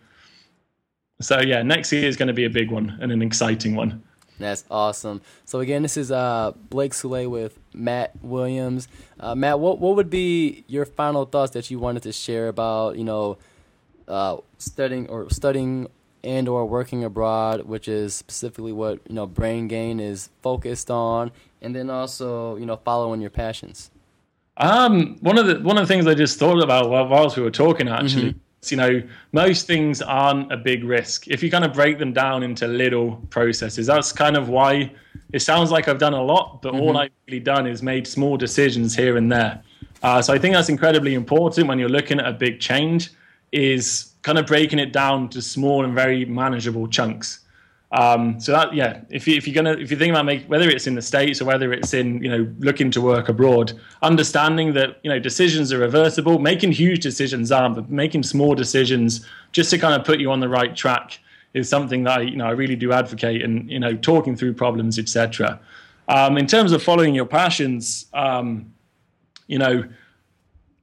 So 1.20 1.40
yeah, 1.40 1.62
next 1.62 1.92
year 1.92 2.08
is 2.08 2.16
going 2.16 2.28
to 2.28 2.34
be 2.34 2.44
a 2.44 2.50
big 2.50 2.70
one 2.70 2.98
and 3.00 3.12
an 3.12 3.22
exciting 3.22 3.76
one. 3.76 4.02
That's 4.38 4.64
awesome. 4.70 5.20
So 5.44 5.60
again, 5.60 5.82
this 5.82 5.96
is 5.96 6.10
uh, 6.10 6.52
Blake 6.68 6.92
Sule 6.92 7.30
with 7.30 7.58
Matt 7.74 8.12
Williams. 8.22 8.88
Uh, 9.20 9.34
Matt, 9.34 9.60
what 9.60 9.78
what 9.78 9.94
would 9.96 10.10
be 10.10 10.64
your 10.66 10.84
final 10.84 11.26
thoughts 11.26 11.52
that 11.52 11.70
you 11.70 11.78
wanted 11.78 12.02
to 12.04 12.12
share 12.12 12.48
about 12.48 12.96
you 12.96 13.04
know 13.04 13.38
uh, 14.08 14.38
studying 14.58 15.08
or 15.08 15.30
studying 15.30 15.88
and 16.24 16.48
or 16.48 16.64
working 16.66 17.04
abroad, 17.04 17.62
which 17.62 17.88
is 17.88 18.14
specifically 18.14 18.72
what 18.72 19.00
you 19.08 19.14
know 19.14 19.26
Brain 19.26 19.68
Gain 19.68 20.00
is 20.00 20.30
focused 20.42 20.90
on, 20.90 21.32
and 21.60 21.74
then 21.74 21.90
also 21.90 22.56
you 22.56 22.66
know 22.66 22.76
following 22.76 23.20
your 23.20 23.30
passions. 23.30 23.90
Um, 24.56 25.16
one 25.20 25.38
of 25.38 25.46
the 25.46 25.60
one 25.60 25.78
of 25.78 25.86
the 25.86 25.92
things 25.92 26.06
I 26.06 26.14
just 26.14 26.38
thought 26.38 26.62
about 26.62 26.90
whilst 26.90 27.36
we 27.36 27.42
were 27.42 27.50
talking 27.50 27.88
actually. 27.88 28.30
Mm-hmm. 28.30 28.38
You 28.68 28.76
know, 28.76 29.02
most 29.32 29.66
things 29.66 30.00
aren't 30.00 30.52
a 30.52 30.56
big 30.56 30.84
risk. 30.84 31.26
If 31.26 31.42
you 31.42 31.50
kind 31.50 31.64
of 31.64 31.72
break 31.72 31.98
them 31.98 32.12
down 32.12 32.44
into 32.44 32.68
little 32.68 33.16
processes, 33.28 33.88
that's 33.88 34.12
kind 34.12 34.36
of 34.36 34.50
why 34.50 34.92
it 35.32 35.40
sounds 35.40 35.72
like 35.72 35.88
I've 35.88 35.98
done 35.98 36.12
a 36.12 36.22
lot, 36.22 36.62
but 36.62 36.72
mm-hmm. 36.72 36.82
all 36.82 36.96
I've 36.96 37.10
really 37.26 37.40
done 37.40 37.66
is 37.66 37.82
made 37.82 38.06
small 38.06 38.36
decisions 38.36 38.94
here 38.94 39.16
and 39.16 39.32
there. 39.32 39.60
Uh, 40.04 40.22
so 40.22 40.32
I 40.32 40.38
think 40.38 40.54
that's 40.54 40.68
incredibly 40.68 41.14
important 41.14 41.66
when 41.66 41.80
you're 41.80 41.88
looking 41.88 42.20
at 42.20 42.26
a 42.26 42.32
big 42.32 42.60
change 42.60 43.10
is 43.50 44.11
kind 44.22 44.38
of 44.38 44.46
breaking 44.46 44.78
it 44.78 44.92
down 44.92 45.28
to 45.30 45.42
small 45.42 45.84
and 45.84 45.94
very 45.94 46.24
manageable 46.24 46.88
chunks. 46.88 47.40
Um, 47.92 48.40
so 48.40 48.52
that 48.52 48.74
yeah, 48.74 49.02
if 49.10 49.28
you 49.28 49.36
if 49.36 49.46
you're 49.46 49.54
gonna 49.54 49.76
if 49.78 49.90
you 49.90 49.98
think 49.98 50.12
about 50.12 50.24
make 50.24 50.46
whether 50.46 50.68
it's 50.70 50.86
in 50.86 50.94
the 50.94 51.02
states 51.02 51.42
or 51.42 51.44
whether 51.44 51.74
it's 51.74 51.92
in 51.92 52.22
you 52.22 52.30
know 52.30 52.50
looking 52.60 52.90
to 52.92 53.02
work 53.02 53.28
abroad, 53.28 53.78
understanding 54.00 54.72
that 54.72 54.98
you 55.02 55.10
know 55.10 55.18
decisions 55.18 55.72
are 55.72 55.78
reversible, 55.78 56.38
making 56.38 56.72
huge 56.72 57.00
decisions 57.00 57.52
aren't, 57.52 57.74
but 57.74 57.90
making 57.90 58.22
small 58.22 58.54
decisions 58.54 59.26
just 59.52 59.68
to 59.70 59.78
kind 59.78 59.94
of 59.94 60.06
put 60.06 60.20
you 60.20 60.30
on 60.30 60.40
the 60.40 60.48
right 60.48 60.74
track 60.74 61.18
is 61.52 61.68
something 61.68 62.04
that 62.04 62.20
I 62.20 62.22
you 62.22 62.36
know 62.36 62.46
I 62.46 62.52
really 62.52 62.76
do 62.76 62.92
advocate 62.92 63.42
and 63.42 63.70
you 63.70 63.78
know 63.78 63.94
talking 63.94 64.36
through 64.36 64.54
problems 64.54 64.98
etc. 64.98 65.60
Um, 66.08 66.38
in 66.38 66.46
terms 66.46 66.72
of 66.72 66.82
following 66.82 67.14
your 67.14 67.26
passions, 67.26 68.06
um, 68.14 68.72
you 69.48 69.58
know 69.58 69.84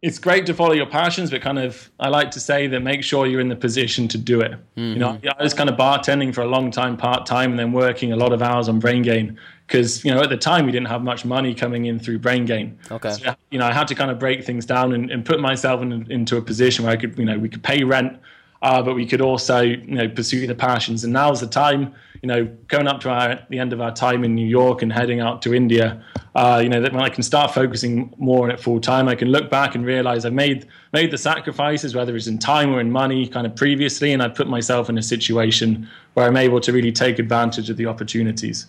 it's 0.02 0.18
great 0.18 0.46
to 0.46 0.54
follow 0.54 0.74
your 0.74 0.86
passions, 0.86 1.30
but 1.30 1.42
kind 1.42 1.60
of 1.60 1.90
I 2.00 2.08
like 2.08 2.32
to 2.32 2.40
say 2.40 2.68
that 2.68 2.80
make 2.80 3.04
sure 3.04 3.28
you're 3.28 3.42
in 3.42 3.50
the 3.50 3.56
position 3.56 4.08
to 4.10 4.18
do 4.18 4.40
it. 4.40 4.52
Mm-hmm. 4.52 4.94
You 4.94 5.00
know, 5.00 5.20
I 5.38 5.44
was 5.44 5.54
kind 5.54 5.70
of 5.70 5.76
bartending 5.76 6.34
for 6.34 6.42
a 6.42 6.48
long 6.48 6.72
time, 6.72 6.96
part 6.96 7.26
time, 7.26 7.52
and 7.52 7.60
then 7.60 7.74
working 7.74 8.14
a 8.14 8.16
lot 8.16 8.32
of 8.32 8.42
hours 8.42 8.70
on 8.70 8.80
Brain 8.80 9.02
Gain 9.02 9.38
because 9.68 10.04
you 10.04 10.12
know 10.12 10.22
at 10.22 10.30
the 10.30 10.38
time 10.38 10.66
we 10.66 10.72
didn't 10.72 10.88
have 10.88 11.04
much 11.04 11.26
money 11.26 11.54
coming 11.54 11.86
in 11.86 12.00
through 12.00 12.20
Brain 12.20 12.46
Gain. 12.46 12.78
Okay. 12.90 13.12
So, 13.12 13.36
you 13.52 13.60
know, 13.60 13.68
I 13.68 13.74
had 13.74 13.88
to 13.90 13.96
kind 13.96 14.10
of 14.10 14.20
break 14.20 14.46
things 14.46 14.66
down 14.66 14.94
and, 14.94 15.12
and 15.12 15.26
put 15.26 15.40
myself 15.40 15.82
in, 15.82 16.10
into 16.10 16.38
a 16.38 16.42
position 16.42 16.86
where 16.86 16.94
I 16.94 16.98
could, 16.98 17.18
you 17.18 17.26
know, 17.26 17.38
we 17.38 17.50
could 17.50 17.64
pay 17.64 17.84
rent, 17.84 18.18
uh, 18.62 18.82
but 18.82 18.96
we 18.96 19.06
could 19.06 19.22
also, 19.22 19.62
you 19.62 19.96
know, 19.96 20.08
pursue 20.08 20.48
the 20.48 20.56
passions. 20.56 21.04
And 21.04 21.12
now's 21.12 21.42
the 21.42 21.48
time, 21.48 21.94
you 22.22 22.28
know, 22.28 22.46
going 22.68 22.88
up 22.88 23.00
to 23.02 23.10
our, 23.10 23.40
the 23.50 23.60
end 23.60 23.72
of 23.72 23.80
our 23.80 23.94
time 23.94 24.24
in 24.24 24.36
New 24.36 24.48
York 24.48 24.82
and 24.82 24.92
heading 24.92 25.22
out 25.22 25.42
to 25.44 25.54
India, 25.54 26.04
uh, 26.36 26.60
you 26.62 26.70
know, 26.70 26.82
that 26.82 26.92
when 26.92 27.02
I 27.02 27.10
can 27.10 27.24
start 27.24 27.54
focusing 27.54 28.14
more 28.18 28.44
on 28.44 28.52
it 28.52 28.60
full 28.60 28.82
time, 28.82 29.08
I 29.08 29.16
can 29.16 29.30
look 29.30 29.50
back 29.50 29.76
and 29.76 29.86
realize 29.86 30.26
I 30.26 30.30
made 30.30 30.68
made 30.92 31.12
the 31.12 31.18
sacrifices, 31.18 31.96
whether 31.96 32.16
it's 32.16 32.28
in 32.28 32.40
time 32.40 32.74
or 32.74 32.82
in 32.82 32.92
money, 32.92 33.28
kind 33.28 33.48
of 33.48 33.56
previously, 33.56 34.12
and 34.12 34.22
I 34.22 34.28
put 34.28 34.48
myself 34.48 34.90
in 34.90 34.98
a 34.98 35.04
situation 35.04 35.88
where 36.14 36.26
I'm 36.26 36.38
able 36.38 36.60
to 36.62 36.74
really 36.74 36.92
take 36.92 37.20
advantage 37.20 37.70
of 37.70 37.78
the 37.78 37.86
opportunities. 37.86 38.68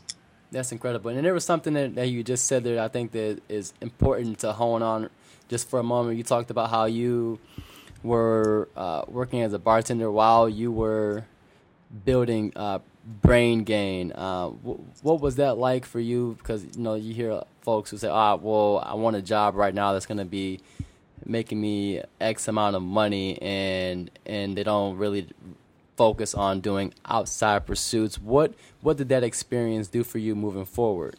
That's 0.53 0.73
incredible. 0.73 1.11
And 1.11 1.25
there 1.25 1.35
was 1.35 1.45
something 1.45 1.75
that, 1.75 1.95
that 1.95 2.09
you 2.09 2.23
just 2.25 2.47
said 2.47 2.65
there 2.65 2.83
I 2.83 2.89
think 2.89 3.13
that 3.13 3.41
is 3.49 3.73
important 3.81 4.39
to 4.41 4.53
hone 4.53 4.83
on 4.83 5.11
just 5.49 5.69
for 5.69 5.81
a 5.81 5.83
moment. 5.83 6.19
You 6.19 6.25
talked 6.25 6.51
about 6.51 6.71
how 6.71 6.85
you 6.85 7.39
were 8.03 8.69
uh, 8.77 9.03
working 9.09 9.43
as 9.43 9.53
a 9.53 9.59
bartender 9.59 10.11
while 10.11 10.49
you 10.49 10.73
were 10.73 11.25
building 12.05 12.53
uh, 12.57 12.79
brain 13.23 13.65
gain. 13.65 14.13
Uh, 14.13 14.49
what 14.49 15.21
was 15.21 15.37
that 15.37 15.59
like 15.59 15.85
for 15.85 16.01
you? 16.01 16.37
Because 16.39 16.65
you 16.65 16.83
know 16.83 16.95
you 16.95 17.13
hear 17.13 17.43
folks 17.63 17.91
who 17.91 17.99
say, 17.99 18.09
"Ah, 18.09 18.37
well, 18.37 18.83
I 18.85 18.95
want 18.95 19.17
a 19.17 19.23
job 19.23 19.55
right 19.55 19.75
now 19.75 19.93
that's 19.93 20.07
going 20.07 20.19
to 20.19 20.25
be 20.25 20.61
making 21.25 21.61
me 21.61 22.03
X 22.21 22.49
amount 22.49 22.77
of 22.77 22.83
money," 22.83 23.41
and 23.43 24.11
and 24.27 24.57
they 24.57 24.63
don't 24.63 24.97
really 24.97 25.29
focus 25.97 26.35
on 26.35 26.61
doing 26.61 26.95
outside 27.05 27.67
pursuits. 27.67 28.19
What 28.19 28.55
what 28.81 28.97
did 28.97 29.09
that 29.11 29.25
experience 29.25 29.89
do 29.89 30.05
for 30.05 30.19
you 30.19 30.35
moving 30.35 30.65
forward? 30.65 31.17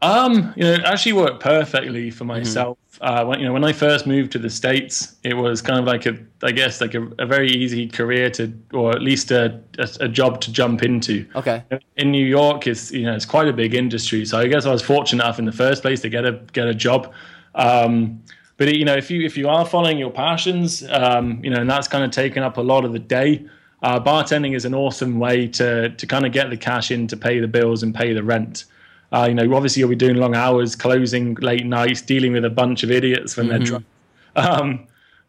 Um, 0.00 0.52
you 0.56 0.62
know, 0.62 0.72
it 0.74 0.84
actually 0.84 1.14
worked 1.14 1.40
perfectly 1.40 2.10
for 2.10 2.24
mm-hmm. 2.24 2.38
myself. 2.38 2.78
Mm-hmm. 2.78 3.04
Uh, 3.04 3.24
when 3.26 3.40
you 3.40 3.46
know, 3.46 3.52
when 3.52 3.64
I 3.64 3.72
first 3.72 4.06
moved 4.06 4.32
to 4.32 4.38
the 4.38 4.50
states, 4.50 5.16
it 5.22 5.34
was 5.34 5.62
kind 5.62 5.78
of 5.78 5.84
like 5.84 6.06
a, 6.06 6.18
I 6.42 6.52
guess, 6.52 6.80
like 6.80 6.94
a, 6.94 7.06
a 7.18 7.26
very 7.26 7.50
easy 7.50 7.88
career 7.88 8.30
to, 8.30 8.52
or 8.72 8.90
at 8.90 9.02
least 9.02 9.30
a, 9.30 9.60
a, 9.78 9.88
a, 10.00 10.08
job 10.08 10.40
to 10.42 10.52
jump 10.52 10.82
into. 10.82 11.26
Okay. 11.36 11.62
In 11.96 12.10
New 12.10 12.24
York, 12.24 12.66
it's 12.66 12.90
you 12.90 13.04
know, 13.04 13.14
it's 13.14 13.26
quite 13.26 13.48
a 13.48 13.52
big 13.52 13.74
industry. 13.74 14.24
So 14.24 14.38
I 14.38 14.48
guess 14.48 14.66
I 14.66 14.72
was 14.72 14.82
fortunate 14.82 15.22
enough 15.22 15.38
in 15.38 15.44
the 15.44 15.52
first 15.52 15.82
place 15.82 16.00
to 16.00 16.08
get 16.08 16.24
a 16.24 16.32
get 16.52 16.66
a 16.66 16.74
job. 16.74 17.12
Um, 17.54 18.22
but 18.56 18.74
you 18.74 18.84
know, 18.84 18.96
if 18.96 19.10
you 19.10 19.24
if 19.24 19.36
you 19.36 19.48
are 19.48 19.64
following 19.64 19.98
your 19.98 20.10
passions, 20.10 20.82
um, 20.90 21.42
you 21.44 21.50
know, 21.50 21.60
and 21.60 21.70
that's 21.70 21.88
kind 21.88 22.04
of 22.04 22.10
taken 22.10 22.42
up 22.42 22.56
a 22.56 22.62
lot 22.62 22.84
of 22.84 22.92
the 22.92 22.98
day. 22.98 23.46
Uh, 23.80 24.00
bartending 24.00 24.56
is 24.56 24.64
an 24.64 24.74
awesome 24.74 25.20
way 25.20 25.46
to 25.46 25.90
to 25.90 26.06
kind 26.06 26.26
of 26.26 26.32
get 26.32 26.50
the 26.50 26.56
cash 26.56 26.90
in 26.90 27.06
to 27.06 27.16
pay 27.16 27.38
the 27.38 27.46
bills 27.46 27.84
and 27.84 27.94
pay 27.94 28.12
the 28.12 28.24
rent. 28.24 28.64
Uh, 29.12 29.26
you 29.28 29.34
know, 29.34 29.54
obviously 29.54 29.80
you'll 29.80 29.88
be 29.88 29.96
doing 29.96 30.16
long 30.16 30.34
hours, 30.34 30.76
closing 30.76 31.34
late 31.36 31.64
nights, 31.64 32.02
dealing 32.02 32.32
with 32.32 32.44
a 32.44 32.50
bunch 32.50 32.82
of 32.82 32.90
idiots 32.90 33.36
when 33.36 33.46
mm-hmm. 33.46 33.56
they're 33.56 33.66
drunk. 33.66 33.86
Um, 34.36 34.86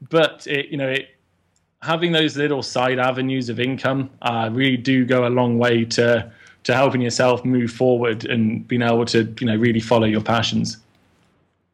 but 0.08 0.46
it, 0.46 0.68
you 0.68 0.78
know, 0.78 0.90
it, 0.90 1.18
having 1.82 2.12
those 2.12 2.38
little 2.38 2.62
side 2.62 3.00
avenues 3.00 3.50
of 3.50 3.60
income 3.60 4.12
uh, 4.22 4.50
really 4.52 4.78
do 4.78 5.04
go 5.04 5.28
a 5.28 5.32
long 5.32 5.58
way 5.58 5.86
to 5.86 6.32
to 6.64 6.76
helping 6.76 7.02
yourself 7.02 7.44
move 7.44 7.72
forward 7.72 8.26
and 8.26 8.68
being 8.68 8.82
able 8.84 9.06
to 9.06 9.34
you 9.40 9.48
know 9.48 9.56
really 9.56 9.80
follow 9.80 10.06
your 10.06 10.22
passions. 10.22 10.78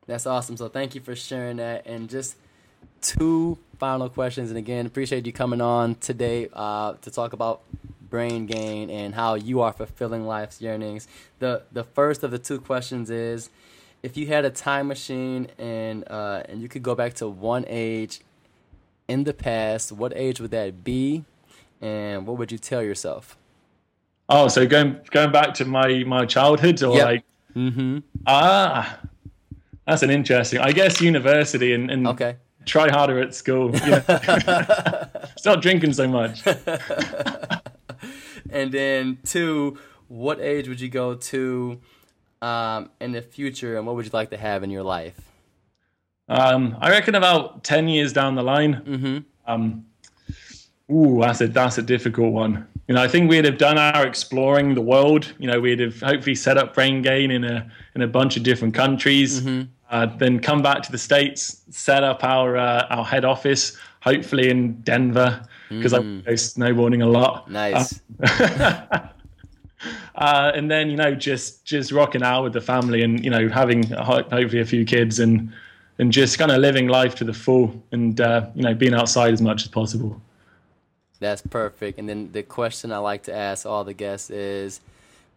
That's 0.08 0.26
awesome. 0.26 0.56
So 0.56 0.70
thank 0.70 0.95
you 0.95 1.01
for 1.01 1.16
sharing 1.16 1.58
that. 1.58 1.86
And 1.88 2.10
just 2.10 2.36
two 3.01 3.58
final 3.80 4.10
questions. 4.10 4.49
And 4.49 4.58
again, 4.58 4.86
appreciate 4.86 5.26
you 5.26 5.34
coming 5.34 5.62
on 5.62 5.95
today 5.95 6.49
uh, 6.53 6.93
to 7.01 7.12
talk 7.12 7.34
about 7.34 7.62
brain 8.10 8.45
gain 8.45 8.89
and 8.89 9.16
how 9.16 9.36
you 9.36 9.62
are 9.62 9.74
fulfilling 9.74 10.26
life's 10.26 10.62
yearnings. 10.62 11.08
The 11.39 11.64
the 11.72 11.84
first 11.84 12.24
of 12.24 12.32
the 12.32 12.39
two 12.39 12.60
questions 12.60 13.10
is 13.10 13.49
if 14.03 14.16
you 14.16 14.28
had 14.28 14.45
a 14.45 14.49
time 14.49 14.88
machine 14.88 15.47
and 15.58 16.03
uh, 16.10 16.43
and 16.47 16.62
you 16.62 16.70
could 16.70 16.84
go 16.84 16.95
back 16.95 17.16
to 17.16 17.28
one 17.28 17.66
age 17.68 18.22
in 19.08 19.24
the 19.24 19.34
past, 19.34 19.91
what 19.91 20.14
age 20.16 20.39
would 20.39 20.51
that 20.51 20.84
be, 20.84 21.26
and 21.82 22.28
what 22.28 22.38
would 22.38 22.51
you 22.51 22.58
tell 22.58 22.84
yourself? 22.84 23.38
Oh, 24.30 24.47
so 24.47 24.66
going 24.66 24.99
going 25.12 25.32
back 25.32 25.53
to 25.56 25.66
my 25.66 26.03
my 26.06 26.26
childhood, 26.26 26.82
or 26.84 26.95
yep. 26.95 27.06
like, 27.06 27.24
mm-hmm. 27.56 27.99
ah, 28.26 28.99
that's 29.88 30.03
an 30.03 30.10
interesting. 30.10 30.60
I 30.60 30.72
guess 30.72 30.99
university 31.01 31.74
and, 31.74 31.91
and 31.91 32.08
okay. 32.08 32.38
try 32.66 32.89
harder 32.89 33.20
at 33.20 33.36
school. 33.36 33.72
Yeah. 33.76 35.08
Stop 35.38 35.62
drinking 35.62 35.93
so 35.93 36.08
much. 36.08 36.41
and 38.51 38.71
then 38.71 39.17
two, 39.23 39.77
what 40.07 40.39
age 40.39 40.67
would 40.67 40.79
you 40.79 40.89
go 40.89 41.15
to 41.15 41.79
um, 42.41 42.89
in 42.99 43.11
the 43.11 43.21
future, 43.21 43.77
and 43.77 43.85
what 43.85 43.95
would 43.95 44.05
you 44.05 44.11
like 44.13 44.29
to 44.29 44.37
have 44.37 44.63
in 44.63 44.69
your 44.69 44.83
life? 44.83 45.19
Um, 46.27 46.77
I 46.79 46.89
reckon 46.89 47.15
about 47.15 47.63
ten 47.63 47.87
years 47.87 48.13
down 48.13 48.35
the 48.35 48.43
line. 48.43 48.81
Mm-hmm. 48.85 49.17
Um, 49.47 49.85
ooh, 50.91 51.19
that's 51.21 51.41
a 51.41 51.47
that's 51.47 51.77
a 51.77 51.83
difficult 51.83 52.33
one. 52.33 52.67
You 52.87 52.95
know, 52.95 53.01
I 53.01 53.07
think 53.07 53.29
we'd 53.29 53.45
have 53.45 53.57
done 53.57 53.77
our 53.77 54.05
exploring 54.05 54.75
the 54.75 54.81
world. 54.81 55.33
You 55.39 55.47
know, 55.47 55.59
we'd 55.59 55.79
have 55.79 55.99
hopefully 55.99 56.35
set 56.35 56.57
up 56.57 56.75
Brain 56.75 57.01
Gain 57.01 57.31
in 57.31 57.43
a 57.43 57.69
in 57.95 58.01
a 58.01 58.07
bunch 58.07 58.37
of 58.37 58.43
different 58.43 58.73
countries. 58.73 59.41
Mm-hmm. 59.41 59.69
Uh, 59.89 60.07
then 60.17 60.39
come 60.39 60.63
back 60.63 60.81
to 60.81 60.91
the 60.91 60.97
states, 60.97 61.61
set 61.69 62.03
up 62.03 62.23
our 62.23 62.57
uh, 62.57 62.87
our 62.89 63.05
head 63.05 63.23
office, 63.25 63.77
hopefully 64.01 64.49
in 64.49 64.81
Denver, 64.81 65.47
because 65.70 65.93
mm. 65.93 66.22
I 66.22 66.24
go 66.24 66.34
snowboarding 66.34 67.03
a 67.03 67.07
lot. 67.07 67.49
Nice. 67.49 68.01
Uh, 68.22 69.07
uh, 70.16 70.51
and 70.53 70.70
then 70.70 70.89
you 70.89 70.97
know 70.97 71.13
just 71.16 71.66
just 71.66 71.91
rocking 71.91 72.24
out 72.24 72.43
with 72.43 72.53
the 72.53 72.61
family 72.61 73.01
and 73.01 73.24
you 73.24 73.30
know 73.30 73.49
having 73.49 73.84
hopefully 73.91 74.59
a 74.59 74.66
few 74.66 74.86
kids 74.86 75.20
and 75.20 75.51
and 75.97 76.11
just 76.11 76.38
kind 76.38 76.51
of 76.51 76.59
living 76.59 76.88
life 76.88 77.16
to 77.16 77.24
the 77.24 77.34
full 77.34 77.82
and 77.91 78.20
uh, 78.22 78.47
you 78.55 78.63
know 78.63 78.74
being 78.74 78.93
outside 78.93 79.34
as 79.34 79.41
much 79.41 79.63
as 79.63 79.68
possible. 79.68 80.22
That's 81.20 81.41
perfect. 81.41 81.97
And 81.97 82.09
then 82.09 82.32
the 82.34 82.43
question 82.43 82.91
I 82.91 82.97
like 82.97 83.24
to 83.24 83.34
ask 83.34 83.66
all 83.66 83.84
the 83.84 83.93
guests 83.93 84.30
is, 84.30 84.82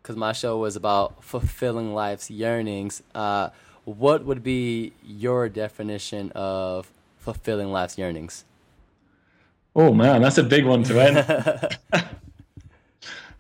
because 0.03 0.17
my 0.17 0.33
show 0.33 0.59
was 0.59 0.75
about 0.75 1.23
fulfilling 1.23 1.95
life's 1.95 2.31
yearnings. 2.31 3.03
Uh, 3.15 3.51
what 3.85 4.25
would 4.25 4.43
be 4.43 4.93
your 5.07 5.49
definition 5.49 6.33
of 6.33 6.91
fulfilling 7.19 7.71
life's 7.71 7.97
yearnings? 7.97 8.45
Oh 9.77 9.93
man, 9.93 10.23
that's 10.23 10.39
a 10.39 10.43
big 10.43 10.65
one 10.65 10.83
to 10.85 11.01
end. 11.01 11.79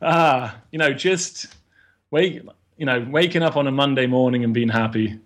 ah, 0.03 0.57
you 0.71 0.79
know, 0.79 0.93
just 0.93 1.47
wake, 2.11 2.43
you 2.77 2.87
know, 2.87 3.07
waking 3.11 3.43
up 3.43 3.57
on 3.57 3.67
a 3.67 3.73
Monday 3.73 4.07
morning 4.07 4.45
and 4.45 4.55
being 4.55 4.69
happy. 4.69 5.19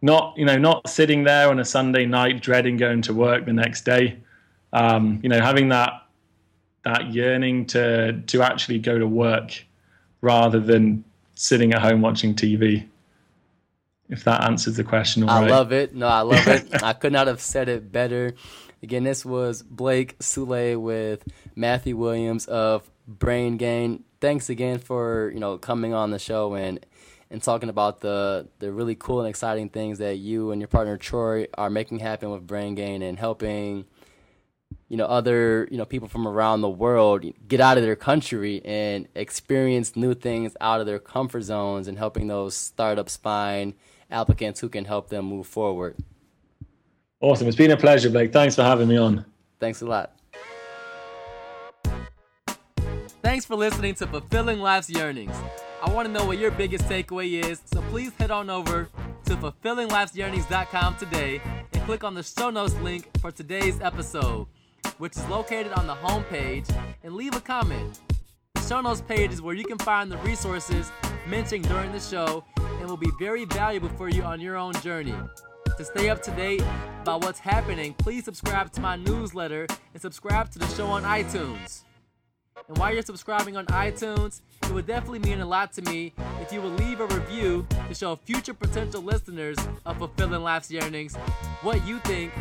Not, 0.00 0.36
you 0.36 0.44
know, 0.44 0.58
not 0.58 0.88
sitting 0.88 1.24
there 1.24 1.48
on 1.48 1.58
a 1.58 1.64
Sunday 1.64 2.06
night 2.06 2.42
dreading 2.42 2.76
going 2.76 3.02
to 3.02 3.14
work 3.14 3.46
the 3.46 3.52
next 3.52 3.84
day. 3.84 4.18
Um, 4.72 5.20
you 5.22 5.28
know, 5.28 5.40
having 5.40 5.68
that 5.68 6.02
that 6.84 7.12
yearning 7.12 7.66
to 7.66 8.20
to 8.20 8.42
actually 8.42 8.78
go 8.78 8.98
to 8.98 9.06
work 9.06 9.64
rather 10.20 10.60
than 10.60 11.04
sitting 11.34 11.72
at 11.72 11.82
home 11.82 12.00
watching 12.00 12.34
TV. 12.34 12.86
If 14.08 14.24
that 14.24 14.44
answers 14.44 14.76
the 14.76 14.84
question, 14.84 15.28
I 15.28 15.42
right. 15.42 15.50
love 15.50 15.72
it. 15.72 15.94
No, 15.94 16.06
I 16.06 16.20
love 16.20 16.46
it. 16.46 16.68
I 16.82 16.92
could 16.92 17.12
not 17.12 17.26
have 17.26 17.40
said 17.40 17.68
it 17.68 17.90
better. 17.90 18.34
Again, 18.84 19.02
this 19.02 19.24
was 19.24 19.62
Blake 19.62 20.18
Sule 20.18 20.76
with 20.78 21.24
Matthew 21.56 21.96
Williams 21.96 22.44
of 22.44 22.82
Brain 23.08 23.56
Gain. 23.56 24.04
Thanks 24.20 24.50
again 24.50 24.78
for 24.78 25.30
you 25.32 25.40
know 25.40 25.56
coming 25.56 25.94
on 25.94 26.10
the 26.10 26.18
show 26.18 26.52
and 26.52 26.84
and 27.30 27.42
talking 27.42 27.70
about 27.70 28.02
the 28.02 28.46
the 28.58 28.70
really 28.70 28.94
cool 28.94 29.20
and 29.20 29.28
exciting 29.30 29.70
things 29.70 30.00
that 30.00 30.16
you 30.18 30.50
and 30.50 30.60
your 30.60 30.68
partner 30.68 30.98
Troy 30.98 31.46
are 31.56 31.70
making 31.70 32.00
happen 32.00 32.30
with 32.30 32.46
Brain 32.46 32.74
Gain 32.74 33.00
and 33.00 33.18
helping 33.18 33.86
you 34.90 34.98
know 34.98 35.06
other 35.06 35.66
you 35.70 35.78
know 35.78 35.86
people 35.86 36.08
from 36.08 36.28
around 36.28 36.60
the 36.60 36.68
world 36.68 37.24
get 37.48 37.60
out 37.60 37.78
of 37.78 37.84
their 37.84 37.96
country 37.96 38.60
and 38.66 39.08
experience 39.14 39.96
new 39.96 40.12
things 40.12 40.54
out 40.60 40.80
of 40.80 40.86
their 40.86 40.98
comfort 40.98 41.40
zones 41.40 41.88
and 41.88 41.96
helping 41.96 42.26
those 42.26 42.54
startups 42.54 43.16
find 43.16 43.72
applicants 44.10 44.60
who 44.60 44.68
can 44.68 44.84
help 44.84 45.08
them 45.08 45.24
move 45.24 45.46
forward. 45.46 45.96
Awesome. 47.24 47.48
It's 47.48 47.56
been 47.56 47.70
a 47.70 47.76
pleasure, 47.78 48.10
Blake. 48.10 48.34
Thanks 48.34 48.54
for 48.54 48.62
having 48.62 48.86
me 48.86 48.98
on. 48.98 49.24
Thanks 49.58 49.80
a 49.80 49.86
lot. 49.86 50.14
Thanks 53.22 53.46
for 53.46 53.56
listening 53.56 53.94
to 53.94 54.06
Fulfilling 54.06 54.60
Life's 54.60 54.90
Yearnings. 54.90 55.34
I 55.82 55.88
want 55.88 56.06
to 56.06 56.12
know 56.12 56.26
what 56.26 56.36
your 56.36 56.50
biggest 56.50 56.84
takeaway 56.84 57.42
is, 57.42 57.62
so 57.64 57.80
please 57.88 58.12
head 58.18 58.30
on 58.30 58.50
over 58.50 58.90
to 59.24 59.36
fulfillinglife'syearnings.com 59.36 60.96
today 60.98 61.40
and 61.72 61.82
click 61.84 62.04
on 62.04 62.12
the 62.12 62.22
show 62.22 62.50
notes 62.50 62.74
link 62.82 63.08
for 63.20 63.30
today's 63.30 63.80
episode, 63.80 64.46
which 64.98 65.16
is 65.16 65.26
located 65.28 65.72
on 65.72 65.86
the 65.86 65.94
home 65.94 66.24
page, 66.24 66.66
and 67.04 67.14
leave 67.14 67.34
a 67.34 67.40
comment. 67.40 68.00
The 68.56 68.60
show 68.60 68.82
notes 68.82 69.00
page 69.00 69.32
is 69.32 69.40
where 69.40 69.54
you 69.54 69.64
can 69.64 69.78
find 69.78 70.12
the 70.12 70.18
resources 70.18 70.92
mentioned 71.26 71.66
during 71.68 71.90
the 71.90 72.00
show 72.00 72.44
and 72.58 72.86
will 72.86 72.98
be 72.98 73.12
very 73.18 73.46
valuable 73.46 73.88
for 73.96 74.10
you 74.10 74.22
on 74.24 74.42
your 74.42 74.56
own 74.56 74.74
journey. 74.82 75.14
To 75.76 75.84
stay 75.84 76.08
up 76.08 76.22
to 76.22 76.30
date 76.30 76.62
about 77.02 77.24
what's 77.24 77.40
happening, 77.40 77.94
please 77.94 78.24
subscribe 78.24 78.70
to 78.72 78.80
my 78.80 78.94
newsletter 78.94 79.66
and 79.92 80.00
subscribe 80.00 80.48
to 80.52 80.60
the 80.60 80.68
show 80.68 80.86
on 80.86 81.02
iTunes. 81.02 81.82
And 82.68 82.78
while 82.78 82.92
you're 82.94 83.02
subscribing 83.02 83.56
on 83.56 83.66
iTunes, 83.66 84.40
it 84.62 84.70
would 84.70 84.86
definitely 84.86 85.18
mean 85.18 85.40
a 85.40 85.46
lot 85.46 85.72
to 85.72 85.82
me 85.82 86.12
if 86.40 86.52
you 86.52 86.62
would 86.62 86.78
leave 86.78 87.00
a 87.00 87.06
review 87.06 87.66
to 87.88 87.94
show 87.94 88.14
future 88.14 88.54
potential 88.54 89.02
listeners 89.02 89.58
of 89.84 89.98
Fulfilling 89.98 90.42
Life's 90.44 90.70
Yearnings 90.70 91.16
what 91.62 91.84
you 91.84 91.98
think, 92.00 92.32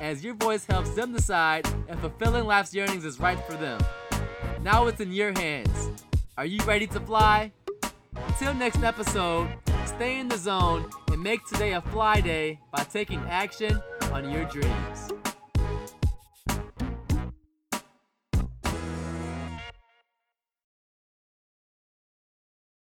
as 0.00 0.22
your 0.22 0.34
voice 0.34 0.64
helps 0.64 0.90
them 0.90 1.12
decide 1.12 1.66
if 1.88 1.98
Fulfilling 1.98 2.44
Life's 2.44 2.72
Yearnings 2.72 3.04
is 3.04 3.18
right 3.18 3.40
for 3.46 3.54
them. 3.54 3.80
Now 4.62 4.86
it's 4.86 5.00
in 5.00 5.12
your 5.12 5.32
hands. 5.32 5.90
Are 6.38 6.46
you 6.46 6.62
ready 6.64 6.86
to 6.86 7.00
fly? 7.00 7.50
Until 8.28 8.54
next 8.54 8.82
episode, 8.84 9.48
stay 9.86 10.18
in 10.18 10.28
the 10.28 10.36
zone 10.36 10.90
and 11.12 11.22
make 11.22 11.44
today 11.46 11.74
a 11.74 11.80
fly 11.80 12.20
day 12.20 12.58
by 12.70 12.82
taking 12.84 13.20
action 13.28 13.80
on 14.12 14.30
your 14.30 14.44
dreams. 14.46 15.25